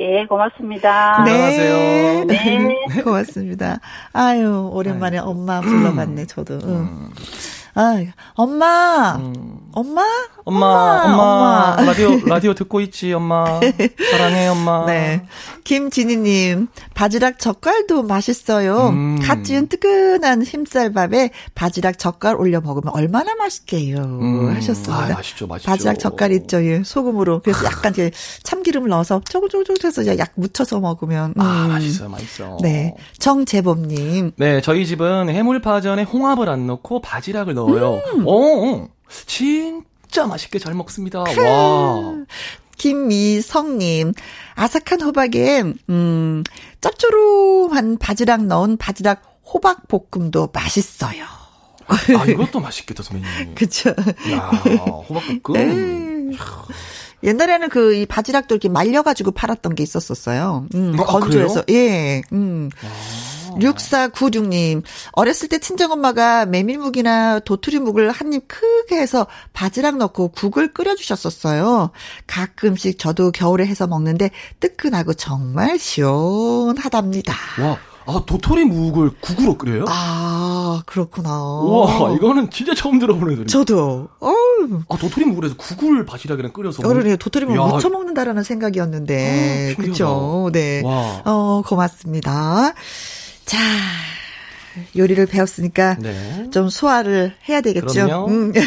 예, 0.00 0.26
고맙습니다. 0.26 1.16
건강하세요. 1.16 2.24
네. 2.24 2.68
고맙습니다. 3.04 3.78
아유, 4.12 4.70
오랜만에 4.72 5.18
엄마 5.18 5.60
불러봤네, 5.60 6.26
저도. 6.26 6.58
응. 6.64 7.10
아, 7.74 7.96
엄마! 8.34 9.16
음. 9.16 9.58
엄마? 9.72 10.02
엄마, 10.44 11.04
엄마, 11.04 11.76
엄마. 11.78 11.84
라디오, 11.84 12.18
라디오 12.26 12.54
듣고 12.54 12.80
있지, 12.80 13.12
엄마. 13.12 13.60
사랑해, 14.10 14.48
엄마. 14.48 14.86
네. 14.86 15.24
김진희님, 15.64 16.68
바지락 16.94 17.38
젓갈도 17.38 18.02
맛있어요. 18.02 18.88
음. 18.88 19.18
갓 19.22 19.44
지은 19.44 19.68
뜨끈한 19.68 20.42
흰쌀밥에 20.42 21.30
바지락 21.54 21.98
젓갈 21.98 22.34
올려 22.36 22.60
먹으면 22.60 22.92
얼마나 22.92 23.34
맛있게요. 23.36 23.98
음. 23.98 24.56
하셨습니다. 24.56 25.04
아, 25.04 25.08
맛있죠, 25.14 25.46
맛있죠. 25.46 25.70
바지락 25.70 25.98
젓갈 25.98 26.32
있죠, 26.32 26.64
예. 26.64 26.82
소금으로. 26.84 27.40
그래서 27.42 27.64
약간 27.64 27.92
이제 27.92 28.10
참기름을 28.42 28.88
넣어서 28.88 29.20
쪼글쪼글 29.28 29.76
해서 29.84 30.18
약 30.18 30.32
묻혀서 30.34 30.80
먹으면. 30.80 31.34
아, 31.38 31.66
음. 31.66 31.68
맛있어요, 31.68 32.08
맛있어. 32.08 32.58
네. 32.62 32.94
정재범님, 33.18 34.32
네, 34.36 34.60
저희 34.60 34.86
집은 34.86 35.28
해물파전에 35.28 36.02
홍합을 36.02 36.48
안 36.48 36.66
넣고 36.66 37.00
바지락을 37.00 37.54
넣어요. 37.54 38.00
음. 38.14 38.24
어, 38.26 38.88
진 39.26 39.84
짜 40.12 40.26
맛있게 40.26 40.58
잘 40.58 40.74
먹습니다. 40.74 41.20
와. 41.20 41.26
김미성님, 42.76 44.12
아삭한 44.54 45.00
호박에, 45.02 45.64
음, 45.88 46.44
짭조름한 46.80 47.98
바지락 47.98 48.44
넣은 48.44 48.76
바지락 48.76 49.40
호박 49.44 49.88
볶음도 49.88 50.50
맛있어요. 50.52 51.24
아, 51.86 52.24
이것도 52.26 52.60
맛있겠다, 52.60 53.02
선배님. 53.02 53.54
그쵸. 53.56 53.90
야, 53.90 54.48
호박볶음. 55.08 56.30
에이. 56.32 56.38
옛날에는 57.24 57.68
그, 57.68 57.94
이 57.94 58.06
바지락도 58.06 58.56
이렇게 58.56 58.68
말려가지고 58.68 59.30
팔았던 59.32 59.74
게 59.76 59.82
있었었어요. 59.82 60.66
음, 60.74 60.96
아, 60.98 61.04
건조해서. 61.04 61.62
예, 61.70 62.22
음. 62.32 62.68
6496님, 63.60 64.82
어렸을 65.12 65.48
때 65.48 65.58
친정엄마가 65.58 66.46
메밀묵이나 66.46 67.40
도토리묵을 67.40 68.10
한 68.10 68.32
입 68.32 68.48
크게 68.48 68.96
해서 68.96 69.26
바지락 69.52 69.98
넣고 69.98 70.28
국을 70.28 70.72
끓여주셨었어요. 70.72 71.90
가끔씩 72.26 72.98
저도 72.98 73.30
겨울에 73.30 73.66
해서 73.66 73.86
먹는데 73.86 74.30
뜨끈하고 74.60 75.12
정말 75.14 75.78
시원하답니다. 75.78 77.34
와, 77.60 77.78
아, 78.06 78.22
도토리 78.26 78.64
묵을 78.64 79.10
국으로 79.20 79.58
끓여요? 79.58 79.84
아, 79.88 80.82
그렇구나. 80.86 81.30
와, 81.44 82.12
이거는 82.14 82.50
진짜 82.50 82.74
처음 82.74 82.98
들어보는 82.98 83.36
소리. 83.36 83.46
저도, 83.46 84.08
어우, 84.18 84.34
아, 84.88 84.96
도토리 84.96 85.26
묵을 85.26 85.44
해서 85.44 85.56
국을 85.58 86.04
바지락이랑 86.06 86.52
끓여서. 86.52 86.88
어른에 86.88 87.16
도토리묵 87.16 87.54
야. 87.56 87.60
무쳐 87.66 87.90
먹는다라는 87.90 88.42
생각이었는데, 88.44 89.74
아. 89.78 89.80
그쵸? 89.82 90.50
네. 90.52 90.82
와. 90.84 91.22
어, 91.26 91.62
고맙습니다. 91.66 92.72
자, 93.44 93.58
요리를 94.96 95.26
배웠으니까 95.26 95.96
네. 96.00 96.48
좀 96.50 96.68
소화를 96.68 97.34
해야 97.48 97.60
되겠죠. 97.60 98.26
음. 98.28 98.52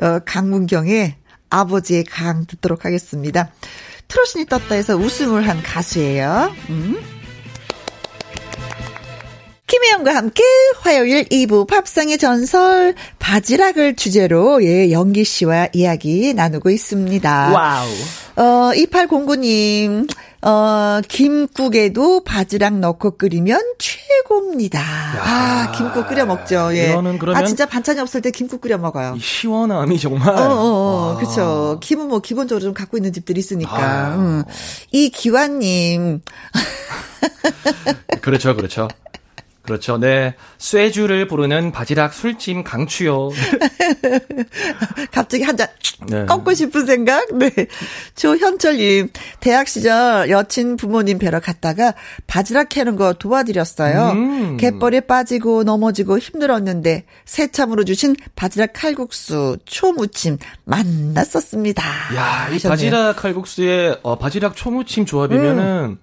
어, 0.00 0.18
강문경의 0.24 1.16
아버지의 1.50 2.04
강 2.04 2.46
듣도록 2.46 2.84
하겠습니다. 2.84 3.52
트롯신이 4.08 4.46
떴다 4.46 4.74
해서 4.74 4.96
우승을 4.96 5.48
한 5.48 5.62
가수예요. 5.62 6.54
음. 6.70 6.96
김혜영과 9.66 10.14
함께 10.14 10.42
화요일 10.80 11.24
2부 11.24 11.66
밥상의 11.66 12.18
전설 12.18 12.94
바지락을 13.18 13.96
주제로 13.96 14.62
예, 14.62 14.90
영기 14.90 15.24
씨와 15.24 15.68
이야기 15.72 16.34
나누고 16.34 16.68
있습니다. 16.68 17.52
와우. 17.52 17.88
어, 18.36 18.72
2809님, 18.74 20.06
어, 20.44 21.00
김국에도 21.08 22.24
바지락 22.24 22.78
넣고 22.80 23.16
끓이면 23.16 23.60
최고입니다. 23.78 24.80
아, 24.80 25.72
김국 25.76 26.08
끓여 26.08 26.26
먹죠. 26.26 26.70
예. 26.74 26.90
이거는 26.90 27.18
그러면- 27.18 27.40
아, 27.42 27.46
진짜 27.46 27.64
반찬이 27.66 28.00
없을 28.00 28.20
때 28.22 28.32
김국 28.32 28.60
끓여 28.60 28.76
먹어요. 28.76 29.14
이 29.16 29.20
시원함이 29.20 30.00
정말. 30.00 30.30
어, 30.30 30.42
어, 30.42 30.54
어, 30.54 31.06
와. 31.12 31.16
그쵸. 31.18 31.78
김은 31.80 32.08
뭐 32.08 32.18
기본적으로 32.20 32.60
좀 32.64 32.74
갖고 32.74 32.96
있는 32.96 33.12
집들이 33.12 33.38
있으니까. 33.38 33.72
아. 33.76 34.14
음. 34.16 34.42
이 34.90 35.10
기환님, 35.10 36.22
그렇죠, 38.20 38.56
그렇죠. 38.56 38.88
그렇죠. 39.62 39.96
네. 39.96 40.34
쇠주를 40.58 41.28
부르는 41.28 41.70
바지락 41.70 42.12
술찜 42.12 42.64
강추요. 42.64 43.30
갑자기 45.12 45.44
한잔 45.44 45.68
네. 46.08 46.26
꺾고 46.26 46.52
싶은 46.52 46.84
생각? 46.84 47.32
네. 47.36 47.50
조현철님, 48.16 49.10
대학 49.38 49.68
시절 49.68 50.28
여친 50.30 50.76
부모님 50.76 51.18
뵈러 51.18 51.38
갔다가 51.38 51.94
바지락 52.26 52.70
캐는 52.70 52.96
거 52.96 53.12
도와드렸어요. 53.12 54.10
음. 54.10 54.56
갯벌에 54.56 55.00
빠지고 55.00 55.62
넘어지고 55.62 56.18
힘들었는데 56.18 57.04
새참으로 57.24 57.84
주신 57.84 58.16
바지락 58.34 58.72
칼국수, 58.74 59.58
초무침 59.64 60.38
만났었습니다. 60.64 61.84
야, 62.16 62.48
이 62.48 62.54
하셨네요. 62.54 62.68
바지락 62.68 63.16
칼국수에 63.16 63.98
어, 64.02 64.18
바지락 64.18 64.56
초무침 64.56 65.06
조합이면은 65.06 65.98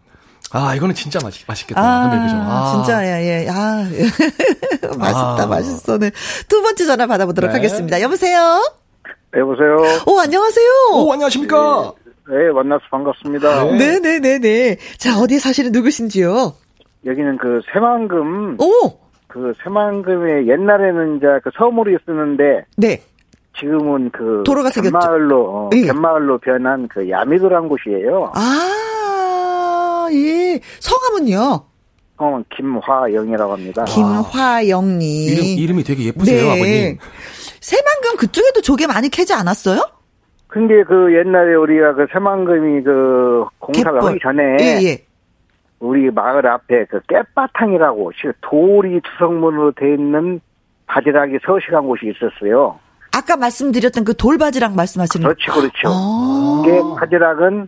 아, 0.51 0.73
이거는 0.75 0.95
진짜 0.95 1.19
맛있, 1.23 1.45
맛있겠다. 1.47 1.79
아, 1.81 2.09
근데 2.09 2.23
그죠? 2.25 2.35
아. 2.39 2.71
진짜, 2.73 3.05
예, 3.05 3.43
예. 3.45 3.47
아, 3.49 3.83
맛있다, 4.97 5.43
아. 5.43 5.47
맛있어. 5.47 5.97
네. 5.97 6.11
두 6.47 6.61
번째 6.61 6.85
전화 6.85 7.05
받아보도록 7.05 7.49
네. 7.51 7.55
하겠습니다. 7.55 8.01
여보세요? 8.01 8.61
여보세요. 9.37 9.77
오, 10.07 10.19
안녕하세요. 10.19 10.67
오, 10.93 11.11
안녕하십니까? 11.13 11.93
네, 12.29 12.51
만나서 12.53 12.83
반갑습니다. 12.89 13.63
네. 13.65 13.77
네네네네. 13.99 14.77
자, 14.97 15.19
어디 15.19 15.39
사시는 15.39 15.71
누구신지요? 15.71 16.53
여기는 17.05 17.37
그 17.37 17.61
새만금, 17.71 18.57
오! 18.59 18.99
그 19.27 19.53
새만금에 19.63 20.47
옛날에는 20.47 21.17
이제 21.17 21.27
그 21.43 21.51
서물이 21.55 21.97
쓰는데 22.05 22.65
네. 22.77 23.01
지금은 23.59 24.09
그 24.11 24.43
도로가 24.45 24.69
생겼죠. 24.71 24.97
갯마을로 24.99 25.49
어, 25.49 25.69
예. 25.75 25.81
갯마을로 25.83 26.39
변한 26.39 26.87
그 26.87 27.07
야미도란 27.09 27.67
곳이에요. 27.69 28.31
아, 28.33 28.39
예. 30.13 30.59
성함은요? 30.79 31.65
성은 32.17 32.43
김화영이라고 32.55 33.53
합니다. 33.53 33.85
김화영님. 33.85 35.29
이름, 35.29 35.45
이름이 35.45 35.83
되게 35.83 36.05
예쁘세요, 36.05 36.43
네. 36.45 36.51
아버님. 36.51 36.97
새만금 37.61 38.17
그쪽에도 38.17 38.61
조개 38.61 38.87
많이 38.87 39.09
캐지 39.09 39.33
않았어요? 39.33 39.81
근데 40.47 40.83
그 40.83 41.13
옛날에 41.15 41.53
우리가 41.55 41.93
그 41.93 42.07
새만금이 42.11 42.81
그 42.83 43.45
공사가 43.59 43.91
갯벌. 43.99 44.09
하기 44.09 44.19
전에 44.21 44.57
예, 44.61 44.79
예. 44.87 45.05
우리 45.79 46.09
마을 46.11 46.45
앞에 46.47 46.85
그 46.89 46.99
깻바탕이라고 47.01 48.11
실- 48.19 48.33
돌이 48.41 48.99
투성문으로 49.01 49.73
돼 49.73 49.93
있는 49.93 50.41
바지락이 50.87 51.37
서식한 51.45 51.85
곳이 51.87 52.07
있었어요. 52.11 52.79
아까 53.15 53.37
말씀드렸던 53.37 54.03
그 54.03 54.15
돌바지락 54.15 54.75
말씀하시는 54.75 55.23
그렇죠, 55.23 55.53
그렇죠. 55.53 55.87
아. 55.87 56.63
이게 56.65 56.79
바지락은 56.99 57.67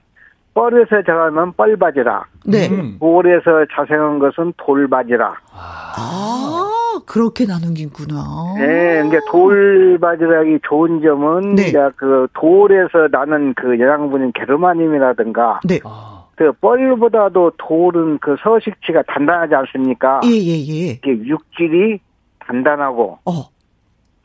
뻘에서 0.53 1.01
자라는 1.05 1.53
뻘바지락, 1.53 2.27
네. 2.45 2.67
음. 2.69 2.97
돌에서 2.99 3.65
자생한 3.73 4.19
것은 4.19 4.53
돌바지락. 4.57 5.35
아, 5.53 7.01
그렇게 7.07 7.45
나눈긴구나. 7.45 8.55
예, 8.59 9.03
이제 9.07 9.19
돌바지락이 9.29 10.59
좋은 10.67 11.01
점은 11.01 11.55
네. 11.55 11.69
이제 11.69 11.79
그 11.95 12.27
돌에서 12.33 13.07
나는 13.11 13.53
그 13.53 13.79
영양분인 13.79 14.33
게르마늄이라든가 14.33 15.61
네. 15.63 15.79
아, 15.85 16.25
그 16.35 16.51
뻘보다도 16.53 17.51
돌은 17.57 18.19
그 18.19 18.35
서식지가 18.43 19.03
단단하지 19.07 19.55
않습니까? 19.55 20.21
예, 20.25 20.29
예, 20.29 20.51
예. 20.51 20.91
이게 20.91 21.11
육질이 21.11 21.99
단단하고 22.39 23.19
어. 23.25 23.31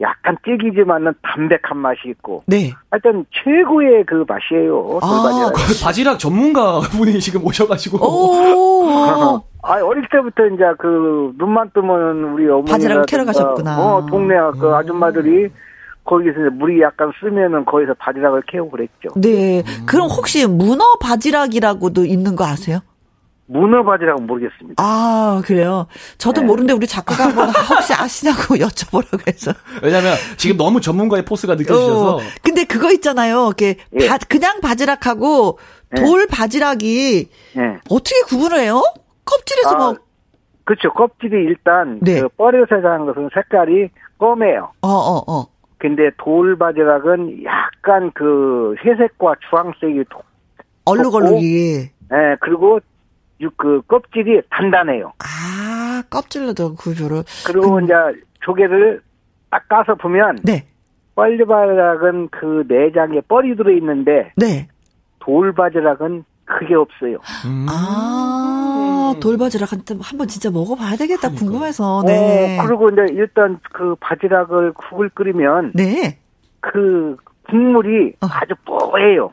약간 0.01 0.37
찌기지만은 0.45 1.15
담백한 1.23 1.79
맛이 1.79 2.01
있고. 2.07 2.43
네. 2.47 2.73
하여튼 2.91 3.25
최고의 3.33 4.05
그 4.05 4.25
맛이에요. 4.29 4.99
아. 5.03 5.51
그 5.55 5.85
바지락 5.85 6.19
전문가 6.19 6.81
분이 6.81 7.19
지금 7.21 7.45
오셔가지고. 7.45 7.99
오. 7.99 9.43
아, 9.63 9.83
어릴 9.83 10.07
때부터 10.11 10.47
이제 10.47 10.65
그 10.79 11.33
눈만 11.39 11.71
뜨면 11.75 12.25
우리 12.33 12.49
어머니 12.49 12.71
바지락을 12.71 13.07
캐러 13.07 13.25
가셨구나. 13.25 13.79
어, 13.81 14.07
동네 14.07 14.35
그 14.61 14.69
음. 14.69 14.75
아줌마들이 14.75 15.49
거기서 16.05 16.51
물이 16.53 16.81
약간 16.83 17.11
쓰면은 17.21 17.65
거기서 17.65 17.95
바지락을 17.95 18.43
캐고 18.47 18.71
그랬죠. 18.71 19.09
네. 19.17 19.65
그럼 19.87 20.09
혹시 20.09 20.47
문어 20.47 20.85
바지락이라고도 21.01 22.05
있는 22.05 22.37
거 22.37 22.45
아세요? 22.45 22.81
문어 23.49 23.85
바지락은 23.85 24.27
모르겠습니다. 24.27 24.83
아, 24.83 25.41
그래요? 25.45 25.87
저도 26.19 26.41
네. 26.41 26.47
모르는데 26.47 26.73
우리 26.73 26.87
작가가 26.87 27.25
한번 27.27 27.49
혹시 27.71 27.95
아시냐고 27.95 28.57
여쭤보라고 28.57 29.27
해서. 29.29 29.53
왜냐면 29.83 30.15
지금 30.37 30.57
너무 30.57 30.81
전문가의 30.81 31.25
포스가 31.25 31.55
느껴지셔서. 31.55 32.17
어, 32.17 32.21
근데 32.43 32.65
그거 32.65 32.91
있잖아요. 32.93 33.47
이렇게 33.47 33.77
예. 34.01 34.09
바- 34.09 34.19
그냥 34.29 34.61
바지락하고 34.61 35.59
예. 35.97 36.03
돌 36.03 36.27
바지락이 36.27 37.29
예. 37.57 37.79
어떻게 37.89 38.21
구분을 38.29 38.59
해요? 38.61 38.83
껍질에서 39.25 39.71
아, 39.71 39.79
뭐, 39.79 39.97
그렇죠. 40.65 40.93
껍질이 40.93 41.45
일단 41.45 42.01
네. 42.03 42.21
그 42.21 42.29
뻘에서 42.31 42.67
자란 42.83 43.07
것은 43.07 43.29
색깔이 43.33 43.89
검해요. 44.19 44.73
어, 44.83 44.89
어, 44.89 45.23
어. 45.33 45.47
근데 45.79 46.11
돌 46.19 46.57
바지락은 46.59 47.45
약간 47.45 48.11
그 48.15 48.75
회색과 48.85 49.35
주황색이 49.51 50.05
도- 50.11 50.21
얼룩얼룩이. 50.87 51.45
예, 52.13 52.37
그리고 52.41 52.81
유- 53.41 53.51
그 53.57 53.83
껍질이 53.87 54.43
단단해요. 54.51 55.13
아, 55.19 56.03
껍질로도 56.11 56.75
구조를. 56.77 57.23
그리고 57.47 57.81
이제 57.81 57.93
조개를 58.41 59.01
딱 59.51 59.69
까서 59.69 59.95
보면 59.95 60.39
네, 60.43 60.67
뻘바지락은 61.15 62.29
그 62.31 62.65
내장에 62.69 63.21
뻘이 63.23 63.57
들어 63.57 63.71
있는데 63.73 64.33
네. 64.37 64.69
돌 65.19 65.53
바지락은 65.53 66.25
그게 66.45 66.75
없어요. 66.75 67.19
음. 67.45 67.67
아, 67.69 69.15
돌바지락 69.21 69.73
한, 69.73 69.83
한번 70.01 70.29
진짜 70.29 70.51
먹어봐야 70.51 70.97
되겠다. 70.97 71.31
궁금해서. 71.31 72.05
네. 72.07 72.59
어, 72.61 72.67
그리고 72.67 72.89
이제 72.91 73.07
일단 73.13 73.59
그 73.73 73.97
바지락을 74.01 74.73
국을 74.75 75.09
끓이면 75.09 75.73
네. 75.75 76.19
그 76.61 77.17
국물이 77.49 78.15
어. 78.21 78.27
아주 78.31 78.55
뽀해요. 78.65 79.33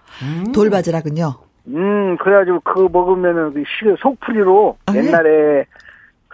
돌바지락은요. 0.54 1.34
음, 1.68 2.18
그래가지고 2.18 2.60
그거 2.62 2.90
먹으면은 2.92 3.54
그 3.54 3.62
시- 3.62 3.96
속풀이로 4.02 4.78
아, 4.86 4.92
네. 4.92 5.06
옛날에 5.06 5.66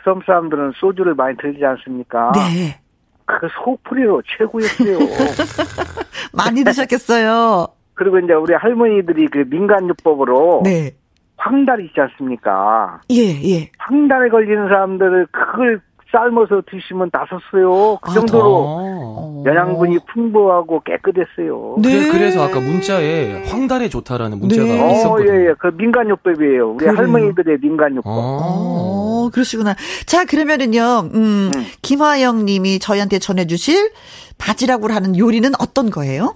섬 0.04 0.22
사람들은 0.26 0.74
소주를 0.76 1.14
많이 1.14 1.38
들지 1.38 1.64
않습니까? 1.66 2.32
네. 2.34 2.80
그 3.26 3.48
속풀이로 3.64 4.24
최고였어요. 4.26 4.98
많이 6.34 6.64
드셨겠어요. 6.64 7.68
그리고 7.94 8.18
이제 8.20 8.34
우리 8.34 8.54
할머니들이 8.54 9.28
그 9.28 9.46
민간요법으로 9.50 10.62
네. 10.64 10.92
황달 11.38 11.82
있지 11.82 12.00
않습니까? 12.02 13.02
예, 13.12 13.18
예. 13.44 13.72
황달에 13.78 14.30
걸리는 14.30 14.68
사람들을 14.68 15.28
그걸 15.32 15.82
삶아서 16.12 16.62
드시면 16.70 17.12
나섰어요. 17.12 17.98
그 18.02 18.12
아, 18.12 18.14
정도로 18.14 18.44
어. 18.46 19.44
영양분이 19.46 20.00
풍부하고 20.12 20.82
깨끗했어요. 20.82 21.76
네. 21.82 22.00
그래, 22.00 22.12
그래 22.12 22.32
서 22.32 22.44
아까 22.44 22.60
문자에 22.60 23.44
황달에 23.46 23.90
좋다라는 23.90 24.40
문자가 24.40 24.64
네. 24.64 24.82
어, 24.82 24.92
있었거든요. 24.92 25.34
예, 25.34 25.50
예. 25.50 25.54
그 25.60 25.68
민간요법이에요. 25.68 26.72
우리 26.72 26.78
그래요. 26.78 26.98
할머니들의 26.98 27.58
민간요법. 27.62 28.06
어. 28.08 29.00
어, 29.20 29.30
그러시구나. 29.32 29.76
자, 30.06 30.26
그러면은요, 30.26 31.10
음, 31.14 31.52
음. 31.54 31.66
김화영 31.82 32.46
님이 32.46 32.80
저희한테 32.80 33.20
전해 33.20 33.46
주실 33.46 33.92
바지락으로 34.38 34.94
하는 34.94 35.18
요리는 35.18 35.52
어떤 35.60 35.90
거예요? 35.90 36.36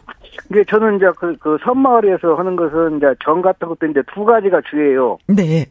이게 0.51 0.63
저는 0.69 0.97
이제 0.97 1.05
그, 1.17 1.35
그 1.39 1.57
섬마을에서 1.63 2.35
하는 2.35 2.55
것은 2.55 2.97
이제 2.97 3.07
전 3.23 3.41
같은 3.41 3.67
것도 3.67 3.87
이제 3.87 4.01
두 4.13 4.25
가지가 4.25 4.61
주예요. 4.69 5.17
네. 5.27 5.65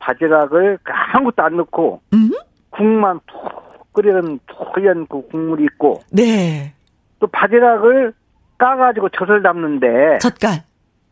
바지락을 0.00 0.78
아무것도 1.14 1.42
안 1.42 1.56
넣고 1.56 2.00
음? 2.12 2.30
국만 2.70 3.20
푹 3.26 3.92
끓이는 3.92 4.38
푹연 4.74 5.06
그 5.08 5.26
국물이 5.28 5.64
있고 5.64 6.02
네. 6.12 6.72
또 7.18 7.26
바지락을 7.26 8.12
까가지고 8.58 9.08
젖을 9.10 9.42
담는데 9.42 10.18
젓갈. 10.20 10.62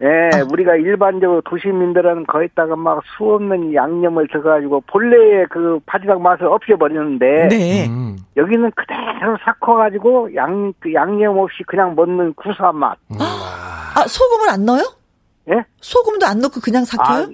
예, 0.03 0.07
아. 0.37 0.45
우리가 0.53 0.77
일반적으로 0.77 1.41
도시민들은 1.41 2.27
거기다가 2.27 2.77
막 2.77 3.03
수없는 3.17 3.73
양념을 3.73 4.29
넣어가지고 4.33 4.83
본래의 4.83 5.47
그 5.49 5.81
바지락 5.87 6.21
맛을 6.21 6.47
없애버리는데 6.47 7.49
네. 7.49 7.87
음. 7.89 8.19
여기는 8.37 8.71
그대로 8.73 9.39
삭혀가지고 9.43 10.35
양, 10.35 10.75
그 10.81 10.93
양념 10.93 11.39
없이 11.39 11.63
그냥 11.67 11.95
먹는 11.95 12.35
구수한 12.35 12.77
맛. 12.77 12.99
아, 13.19 14.05
소금을 14.07 14.51
안 14.51 14.67
넣어요? 14.67 14.83
예? 15.49 15.65
소금도 15.81 16.27
안 16.27 16.41
넣고 16.41 16.61
그냥 16.61 16.83
아, 16.83 16.85
삭혀요? 16.85 17.27
젓, 17.27 17.33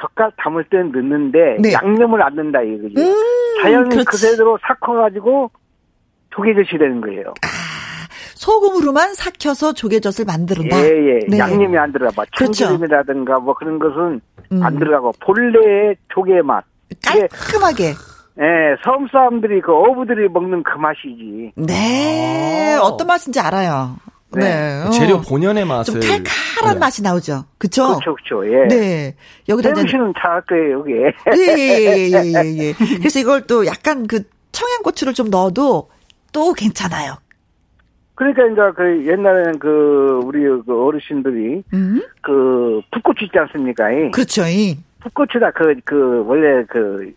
젓갈 0.00 0.32
담을 0.36 0.64
때는 0.64 0.92
넣는데 0.92 1.56
네. 1.60 1.72
양념을 1.72 2.22
안 2.22 2.34
넣는다 2.34 2.62
이거지. 2.62 2.94
음, 2.98 3.14
자연 3.62 3.88
그렇지. 3.88 4.06
그대로 4.06 4.58
삭혀가지고 4.66 5.50
조개젓이 6.30 6.78
되는 6.78 7.00
거예요. 7.00 7.34
소금으로만 8.34 9.14
삭혀서 9.14 9.74
조개젓을 9.74 10.24
만들었다. 10.24 10.76
예, 10.78 10.86
예. 10.86 11.18
네. 11.28 11.38
양념이 11.38 11.76
안 11.76 11.92
들어가. 11.92 12.12
뭐 12.16 12.24
그렇죠. 12.36 12.52
참기름이라든가 12.64 13.38
뭐 13.40 13.54
그런 13.54 13.78
것은 13.78 14.20
음. 14.52 14.62
안 14.62 14.78
들어가고 14.78 15.12
본래의 15.20 15.96
조개 16.14 16.40
맛. 16.42 16.64
깔끔하게. 17.04 17.94
예, 18.40 18.76
섬 18.82 19.06
사람들이 19.08 19.60
그 19.60 19.72
어부들이 19.72 20.28
먹는 20.30 20.62
그 20.62 20.78
맛이지. 20.78 21.52
네. 21.56 22.76
아. 22.76 22.82
어떤 22.82 23.06
맛인지 23.06 23.38
알아요. 23.38 23.96
네. 24.32 24.40
네. 24.40 24.82
어. 24.86 24.90
재료 24.90 25.20
본연의 25.20 25.64
맛을. 25.64 26.00
좀 26.00 26.00
칼칼한 26.00 26.74
네. 26.74 26.78
맛이 26.78 27.02
나오죠. 27.02 27.44
그쵸? 27.58 27.98
그렇죠, 27.98 28.14
그렇죠. 28.14 28.52
예. 28.52 28.68
네. 28.68 29.16
여기다 29.48 29.70
이제 29.70 29.86
씨는 29.88 30.12
잘할 30.20 30.42
거예요, 30.42 30.80
여기. 30.80 30.92
예, 30.92 31.12
예, 31.58 32.10
예, 32.10 32.32
예, 32.44 32.58
예. 32.58 32.72
그래서 32.98 33.18
이걸 33.18 33.46
또 33.46 33.66
약간 33.66 34.06
그 34.06 34.22
청양고추를 34.52 35.14
좀 35.14 35.30
넣어도 35.30 35.90
또 36.32 36.52
괜찮아요. 36.52 37.16
그러니까 38.14 38.44
이제 38.46 38.60
그 38.76 39.06
옛날에는 39.06 39.58
그 39.58 40.20
우리 40.24 40.42
그 40.66 40.86
어르신들이 40.86 41.62
음? 41.72 42.02
그 42.20 42.82
풋고추 42.90 43.24
있지 43.24 43.38
않습니까? 43.38 43.90
이 43.90 44.10
그렇죠. 44.10 44.42
이. 44.46 44.78
풋고추다 45.00 45.52
그그 45.52 46.24
원래 46.26 46.62
그 46.68 47.10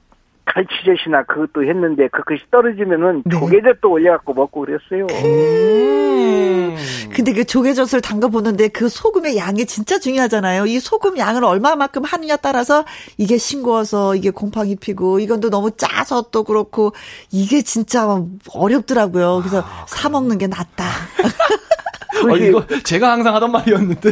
갈치젓이나 0.46 1.24
그것도 1.24 1.64
했는데 1.64 2.08
그것이 2.10 2.44
떨어지면은 2.52 3.24
네. 3.26 3.38
조개젓도 3.38 3.90
올려갖고 3.90 4.34
먹고 4.34 4.62
그랬어요. 4.62 5.08
음. 5.10 6.76
근데 7.14 7.34
그 7.34 7.46
조개젓을 7.46 8.02
담가 8.02 8.28
보는데 8.28 8.68
그 8.68 8.90
소금의 8.90 9.38
양이 9.38 9.66
진짜 9.66 10.00
중요하잖아요. 10.00 10.66
이 10.66 10.80
소금 10.80 11.18
양을 11.18 11.44
얼마만큼 11.44 12.04
하느냐 12.04 12.36
따라서 12.38 12.84
이게 13.18 13.38
싱거워서 13.38 14.16
이게 14.16 14.32
곰팡이 14.32 14.76
피고 14.76 15.20
이건 15.20 15.40
또 15.40 15.50
너무 15.50 15.72
짜서 15.72 16.24
또 16.32 16.44
그렇고 16.44 16.94
이게 17.32 17.62
진짜 17.62 18.08
어렵더라고요. 18.54 19.40
그래서 19.40 19.64
사 19.88 20.10
먹는 20.10 20.38
게 20.38 20.48
낫다. 20.48 20.86
어, 22.26 22.38
이거 22.38 22.66
제가 22.84 23.12
항상 23.12 23.36
하던 23.36 23.52
말이었는데. 23.52 24.12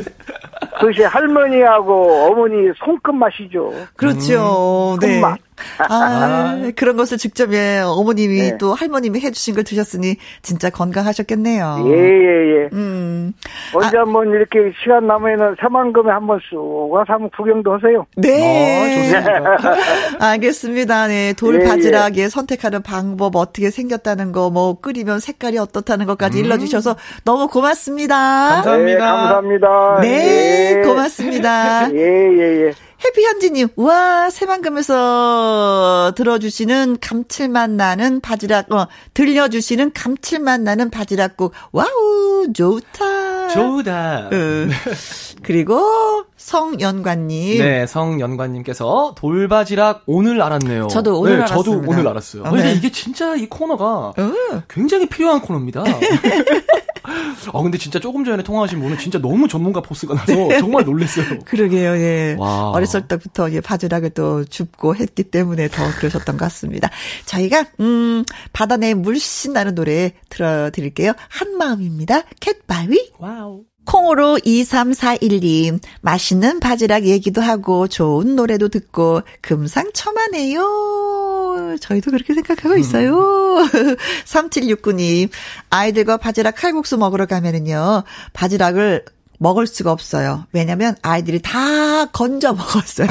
그것이 0.79 1.03
할머니하고 1.03 2.25
어머니 2.25 2.71
손끝 2.77 3.13
맛이죠. 3.13 3.71
그렇죠. 3.95 4.97
네. 5.01 5.19
손맛. 5.19 5.39
아, 5.89 6.71
그런 6.75 6.97
것을 6.97 7.17
직접 7.17 7.53
예, 7.53 7.81
어머님이 7.85 8.41
네. 8.41 8.57
또 8.57 8.73
할머님이 8.73 9.19
해주신 9.19 9.55
걸 9.55 9.63
드셨으니 9.63 10.15
진짜 10.41 10.69
건강하셨겠네요. 10.69 11.83
예 11.87 11.91
예 11.91 12.63
예. 12.63 12.69
음, 12.73 13.33
언제 13.73 13.97
한번 13.97 14.29
이렇게 14.29 14.71
시간 14.81 15.07
남으면은 15.07 15.55
새만금에 15.59 16.11
한번 16.11 16.39
쑥 16.49 16.89
와서 16.91 17.13
한번 17.13 17.29
구경도 17.35 17.73
하세요. 17.73 18.05
네. 18.17 18.81
어, 18.81 18.95
좋습니다. 18.95 19.57
알겠습니다. 20.31 21.07
네. 21.07 21.33
돌 21.33 21.61
예, 21.61 21.65
바지락에 21.67 22.29
선택하는 22.29 22.81
방법 22.81 23.35
어떻게 23.35 23.69
생겼다는 23.69 24.31
거, 24.31 24.49
뭐 24.49 24.79
끓이면 24.79 25.19
색깔이 25.19 25.57
어떻다는 25.57 26.05
것까지 26.05 26.39
일러주셔서 26.39 26.95
너무 27.25 27.47
고맙습니다. 27.47 28.15
감사합니다. 28.61 28.99
네, 28.99 28.99
감사합니다. 28.99 29.99
네, 30.01 30.77
예. 30.79 30.81
고맙습니다. 30.83 31.91
예 31.93 31.97
예 31.97 32.65
예. 32.67 32.71
해피현지님, 33.03 33.69
와, 33.77 34.29
새만금에서 34.29 36.13
들어주시는 36.15 36.97
감칠맛 37.01 37.71
나는 37.71 38.21
바지락, 38.21 38.71
어, 38.71 38.87
들려주시는 39.13 39.93
감칠맛 39.93 40.61
나는 40.61 40.91
바지락국. 40.91 41.53
wow, 41.71 42.47
좋다. 42.53 43.47
좋다. 43.49 44.27
어. 44.27 44.31
그리고 45.41 46.25
성연관님. 46.37 47.57
네, 47.59 47.87
성연관님께서 47.87 49.15
돌바지락 49.17 50.03
오늘 50.05 50.41
알았네요. 50.41 50.87
저도 50.87 51.19
오늘 51.19 51.39
네, 51.39 51.45
저도 51.45 51.71
알았습니다. 51.71 51.91
오늘 51.91 52.07
알았어요. 52.07 52.43
어, 52.43 52.51
근데 52.51 52.63
네. 52.65 52.73
이게 52.73 52.91
진짜 52.91 53.35
이 53.35 53.47
코너가 53.47 53.85
어. 53.85 54.13
굉장히 54.69 55.07
필요한 55.07 55.41
코너입니다. 55.41 55.83
어, 57.53 57.63
근데 57.63 57.77
진짜 57.77 57.99
조금 57.99 58.23
전에 58.23 58.43
통화하신 58.43 58.79
분은 58.79 58.97
진짜 58.97 59.19
너무 59.19 59.47
전문가 59.47 59.81
force가 59.81 60.13
나서 60.13 60.33
네. 60.33 60.59
정말 60.59 60.83
놀랐어요. 60.85 61.39
그러게요, 61.45 61.95
예. 61.97 62.35
와. 62.37 62.69
어렸을 62.71 63.07
때부터 63.07 63.51
예, 63.51 63.61
바지락을 63.61 64.11
또 64.11 64.43
줍고 64.45 64.95
했기 64.95 65.23
때문에 65.23 65.67
더 65.69 65.83
그러셨던 65.97 66.37
것 66.37 66.45
같습니다. 66.45 66.89
저희가, 67.25 67.65
음, 67.79 68.23
바다 68.53 68.77
내 68.77 68.93
물씬 68.93 69.53
나는 69.53 69.75
노래 69.75 70.13
들어드릴게요. 70.29 71.13
한마음입니다. 71.29 72.23
갯바위. 72.39 73.11
Wow. 73.19 73.63
콩으로 73.85 74.37
2341님, 74.45 75.79
맛있는 76.01 76.59
바지락 76.59 77.05
얘기도 77.05 77.41
하고, 77.41 77.87
좋은 77.87 78.35
노래도 78.35 78.69
듣고, 78.69 79.21
금상첨화네요. 79.41 81.77
저희도 81.79 82.11
그렇게 82.11 82.33
생각하고 82.33 82.77
있어요. 82.77 83.17
음. 83.57 83.95
3769님, 84.25 85.29
아이들과 85.69 86.17
바지락 86.17 86.55
칼국수 86.55 86.97
먹으러 86.97 87.25
가면은요, 87.25 88.03
바지락을 88.33 89.05
먹을 89.41 89.65
수가 89.65 89.91
없어요. 89.91 90.45
왜냐면 90.53 90.95
아이들이 91.01 91.41
다 91.41 92.05
건져 92.05 92.53
먹었어요. 92.53 93.07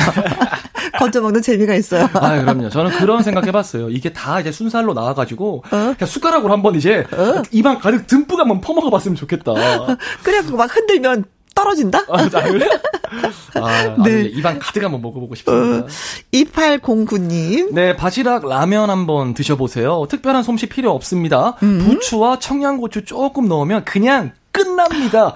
건져 1.01 1.21
먹는 1.21 1.43
재미가 1.43 1.75
있어요. 1.75 2.09
아, 2.15 2.41
그럼요. 2.41 2.69
저는 2.69 2.93
그런 2.93 3.25
생각 3.25 3.49
해봤어요. 3.49 3.91
이게 3.91 4.13
다 4.13 4.39
이제 4.39 4.53
순살로 4.53 4.95
나와가지고 4.95 5.65
어? 5.65 5.69
그냥 5.71 6.07
숟가락으로 6.07 6.53
한번 6.53 6.77
이제 6.77 7.05
어? 7.13 7.43
입안 7.51 7.81
가득 7.81 8.07
듬뿍 8.07 8.39
한번 8.39 8.61
퍼먹어봤으면 8.61 9.17
좋겠다. 9.17 9.53
그래갖고 10.23 10.57
막 10.57 10.75
흔들면 10.75 11.25
떨어진다? 11.53 12.05
아, 12.09 12.29
그래? 12.29 12.69
아, 13.55 13.97
네. 14.05 14.23
입안 14.23 14.61
가득 14.61 14.85
한번 14.85 15.03
먹어보고 15.03 15.35
싶습니다. 15.35 15.85
어, 15.85 15.89
2809님. 16.33 17.73
네, 17.73 17.97
바지락 17.97 18.47
라면 18.47 18.89
한번 18.89 19.35
드셔보세요. 19.35 20.07
특별한 20.09 20.45
솜씨 20.45 20.69
필요 20.69 20.93
없습니다. 20.93 21.57
음. 21.65 21.81
부추와 21.85 22.39
청양고추 22.39 23.05
조금 23.05 23.49
넣으면 23.49 23.85
그냥 23.85 24.31
끝납니다. 24.53 25.35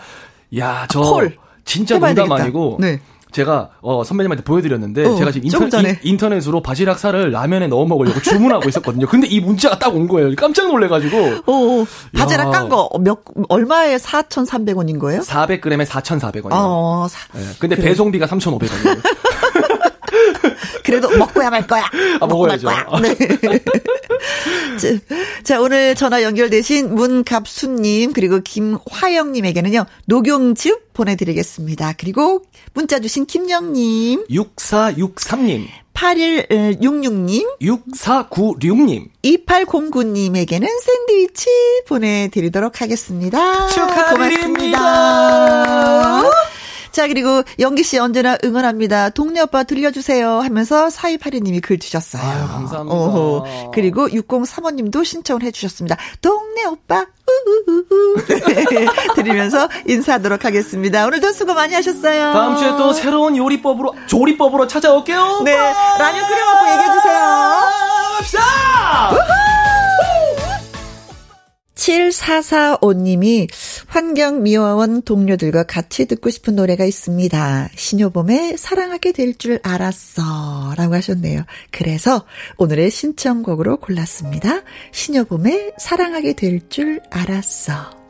야, 0.58 0.86
저 0.90 1.00
콜. 1.00 1.36
진짜 1.64 1.94
농담 1.98 2.14
되겠다. 2.14 2.34
아니고 2.36 2.76
네. 2.80 3.00
제가 3.32 3.70
어 3.80 4.04
선배님한테 4.04 4.44
보여드렸는데 4.44 5.06
어, 5.06 5.16
제가 5.16 5.32
지금 5.32 5.46
인터, 5.46 5.80
인, 6.04 6.16
터넷으로 6.16 6.62
바지락 6.62 7.00
살을 7.00 7.32
라면에 7.32 7.66
넣어 7.66 7.84
먹으려고 7.84 8.20
주문하고 8.20 8.68
있었거든요. 8.68 9.08
근데 9.08 9.26
이 9.26 9.40
문자가 9.40 9.76
딱 9.76 9.92
온 9.92 10.06
거예요. 10.06 10.32
깜짝 10.36 10.68
놀래가지고. 10.68 11.18
어, 11.18 11.52
어. 11.82 11.86
바지락 12.16 12.52
깐 12.52 12.68
거 12.68 12.88
몇 13.00 13.18
얼마에 13.48 13.96
4,300원인 13.96 15.00
거예요? 15.00 15.22
400g에 15.22 15.84
4,400원이요. 15.84 16.50
어, 16.52 17.06
사, 17.10 17.26
네, 17.36 17.44
근데 17.58 17.74
그래. 17.74 17.88
배송비가 17.88 18.26
3,500원이에요. 18.26 19.00
그래도 20.84 21.08
먹고야 21.16 21.50
말 21.50 21.66
거야. 21.66 21.90
아, 22.20 22.26
먹고 22.26 22.46
말 22.46 22.60
거야. 22.60 22.86
네. 23.00 23.16
자, 25.42 25.60
오늘 25.60 25.94
전화 25.94 26.22
연결되신 26.22 26.94
문갑수님, 26.94 28.12
그리고 28.12 28.40
김화영님에게는요, 28.40 29.86
녹용즙 30.06 30.92
보내드리겠습니다. 30.92 31.94
그리고 31.98 32.42
문자 32.74 33.00
주신 33.00 33.24
김영님, 33.26 34.26
6463님, 34.28 35.66
8166님, 35.94 37.58
6496님, 37.60 39.08
2809님에게는 39.24 40.68
샌드위치 40.68 41.48
보내드리도록 41.88 42.82
하겠습니다. 42.82 43.68
축하드립니다. 43.68 44.12
고맙습니다. 44.12 46.43
자, 46.94 47.08
그리고 47.08 47.42
영기 47.58 47.82
씨 47.82 47.98
언제나 47.98 48.38
응원합니다. 48.44 49.10
동네 49.10 49.40
오빠 49.40 49.64
들려주세요 49.64 50.38
하면서 50.38 50.86
4282님이 50.86 51.60
글 51.60 51.76
주셨어요. 51.76 52.22
아유, 52.22 52.46
감사합니다. 52.46 52.96
어허. 52.96 53.70
그리고 53.74 54.06
6035님도 54.06 55.04
신청을 55.04 55.42
해주셨습니다. 55.42 55.96
동네 56.22 56.64
오빠, 56.66 57.04
우우우우. 57.26 58.14
드리면서 59.16 59.68
인사하도록 59.88 60.44
하겠습니다. 60.44 61.04
오늘도 61.06 61.32
수고 61.32 61.54
많이 61.54 61.74
하셨어요. 61.74 62.32
다음 62.32 62.56
주에 62.56 62.68
또 62.76 62.92
새로운 62.92 63.36
요리법으로, 63.36 63.92
조리법으로 64.06 64.68
찾아올게요. 64.68 65.42
네. 65.44 65.56
라면 65.56 66.28
끓여갖고 66.28 66.70
얘기해주세요. 66.70 67.20
갑시다! 68.18 69.63
7445님이 71.74 73.48
환경미화원 73.86 75.02
동료들과 75.02 75.64
같이 75.64 76.06
듣고 76.06 76.30
싶은 76.30 76.56
노래가 76.56 76.84
있습니다. 76.84 77.68
신효범의 77.74 78.56
사랑하게 78.58 79.12
될 79.12 79.34
줄 79.36 79.58
알았어. 79.62 80.74
라고 80.76 80.94
하셨네요. 80.94 81.42
그래서 81.70 82.24
오늘의 82.56 82.90
신청곡으로 82.90 83.78
골랐습니다. 83.78 84.62
신효범의 84.92 85.72
사랑하게 85.78 86.34
될 86.34 86.60
줄 86.68 87.00
알았어. 87.10 88.03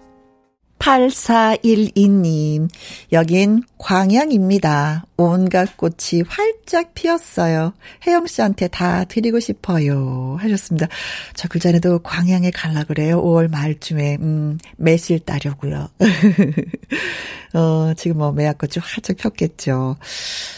8412님, 0.84 2.68
여긴 3.12 3.62
광양입니다. 3.78 5.06
온갖 5.16 5.78
꽃이 5.78 6.22
활짝 6.28 6.92
피었어요. 6.92 7.72
혜영 8.06 8.26
씨한테 8.26 8.68
다 8.68 9.04
드리고 9.04 9.40
싶어요. 9.40 10.36
하셨습니다. 10.40 10.88
저 11.34 11.48
글전에도 11.48 12.00
광양에 12.00 12.50
갈라 12.50 12.84
그래요. 12.84 13.22
5월 13.22 13.50
말쯤에, 13.50 14.18
음, 14.20 14.58
매실 14.76 15.20
따려고요. 15.20 15.88
어, 17.54 17.94
지금 17.96 18.18
뭐 18.18 18.32
매화꽃이 18.32 18.72
활짝 18.78 19.16
폈겠죠. 19.16 19.96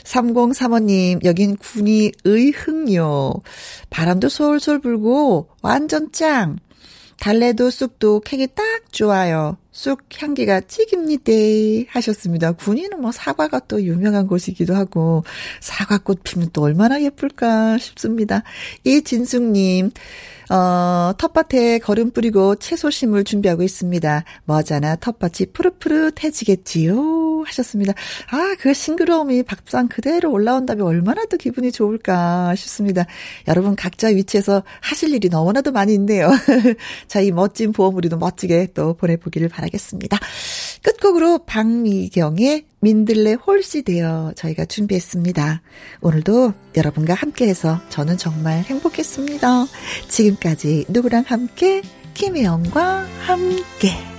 3035님, 0.02 1.24
여긴 1.24 1.56
군이 1.56 2.10
의흥요. 2.24 3.32
바람도 3.90 4.28
솔솔 4.28 4.80
불고 4.80 5.50
완전 5.62 6.10
짱. 6.10 6.56
달래도 7.18 7.70
쑥도 7.70 8.20
캐기 8.20 8.48
딱 8.48 8.64
좋아요. 8.92 9.56
쑥 9.72 10.04
향기가 10.16 10.60
찌깁니다. 10.60 11.32
하셨습니다. 11.90 12.52
군위는 12.52 13.00
뭐 13.00 13.12
사과가 13.12 13.60
또 13.68 13.82
유명한 13.82 14.26
곳이기도 14.26 14.74
하고, 14.74 15.24
사과꽃 15.60 16.22
피면 16.22 16.50
또 16.52 16.62
얼마나 16.62 17.02
예쁠까 17.02 17.78
싶습니다. 17.78 18.42
이진숙님, 18.84 19.90
어, 20.50 21.12
텃밭에 21.18 21.78
거름 21.80 22.10
뿌리고 22.10 22.54
채소 22.56 22.90
심을 22.90 23.24
준비하고 23.24 23.62
있습니다. 23.62 24.24
머자나 24.44 24.96
텃밭이 24.96 25.52
푸릇푸릇해지겠지요. 25.52 27.42
하셨습니다. 27.46 27.92
아, 28.30 28.56
그 28.58 28.74
싱그러움이 28.74 29.42
밥상 29.44 29.88
그대로 29.88 30.32
올라온다면 30.32 30.86
얼마나 30.86 31.24
또 31.26 31.36
기분이 31.36 31.72
좋을까 31.72 32.54
싶습니다. 32.56 33.06
여러분 33.48 33.76
각자 33.76 34.08
위치에서 34.08 34.62
하실 34.80 35.14
일이 35.14 35.28
너무나도 35.28 35.72
많이 35.72 35.94
있네요. 35.94 36.30
자, 37.08 37.20
이 37.20 37.30
멋진 37.30 37.72
보험 37.72 37.96
우리도 37.96 38.18
멋지게 38.18 38.68
또 38.74 38.94
보내보기를 38.94 39.48
바라겠습니다. 39.48 40.18
끝곡으로 40.82 41.40
박미경의 41.46 42.64
민들레 42.86 43.32
홀씨 43.32 43.82
되어 43.82 44.32
저희가 44.36 44.64
준비했습니다. 44.64 45.60
오늘도 46.02 46.54
여러분과 46.76 47.14
함께해서 47.14 47.80
저는 47.88 48.16
정말 48.16 48.62
행복했습니다. 48.62 49.66
지금까지 50.08 50.84
누구랑 50.88 51.24
함께 51.26 51.82
김혜영과 52.14 53.04
함께 53.26 54.15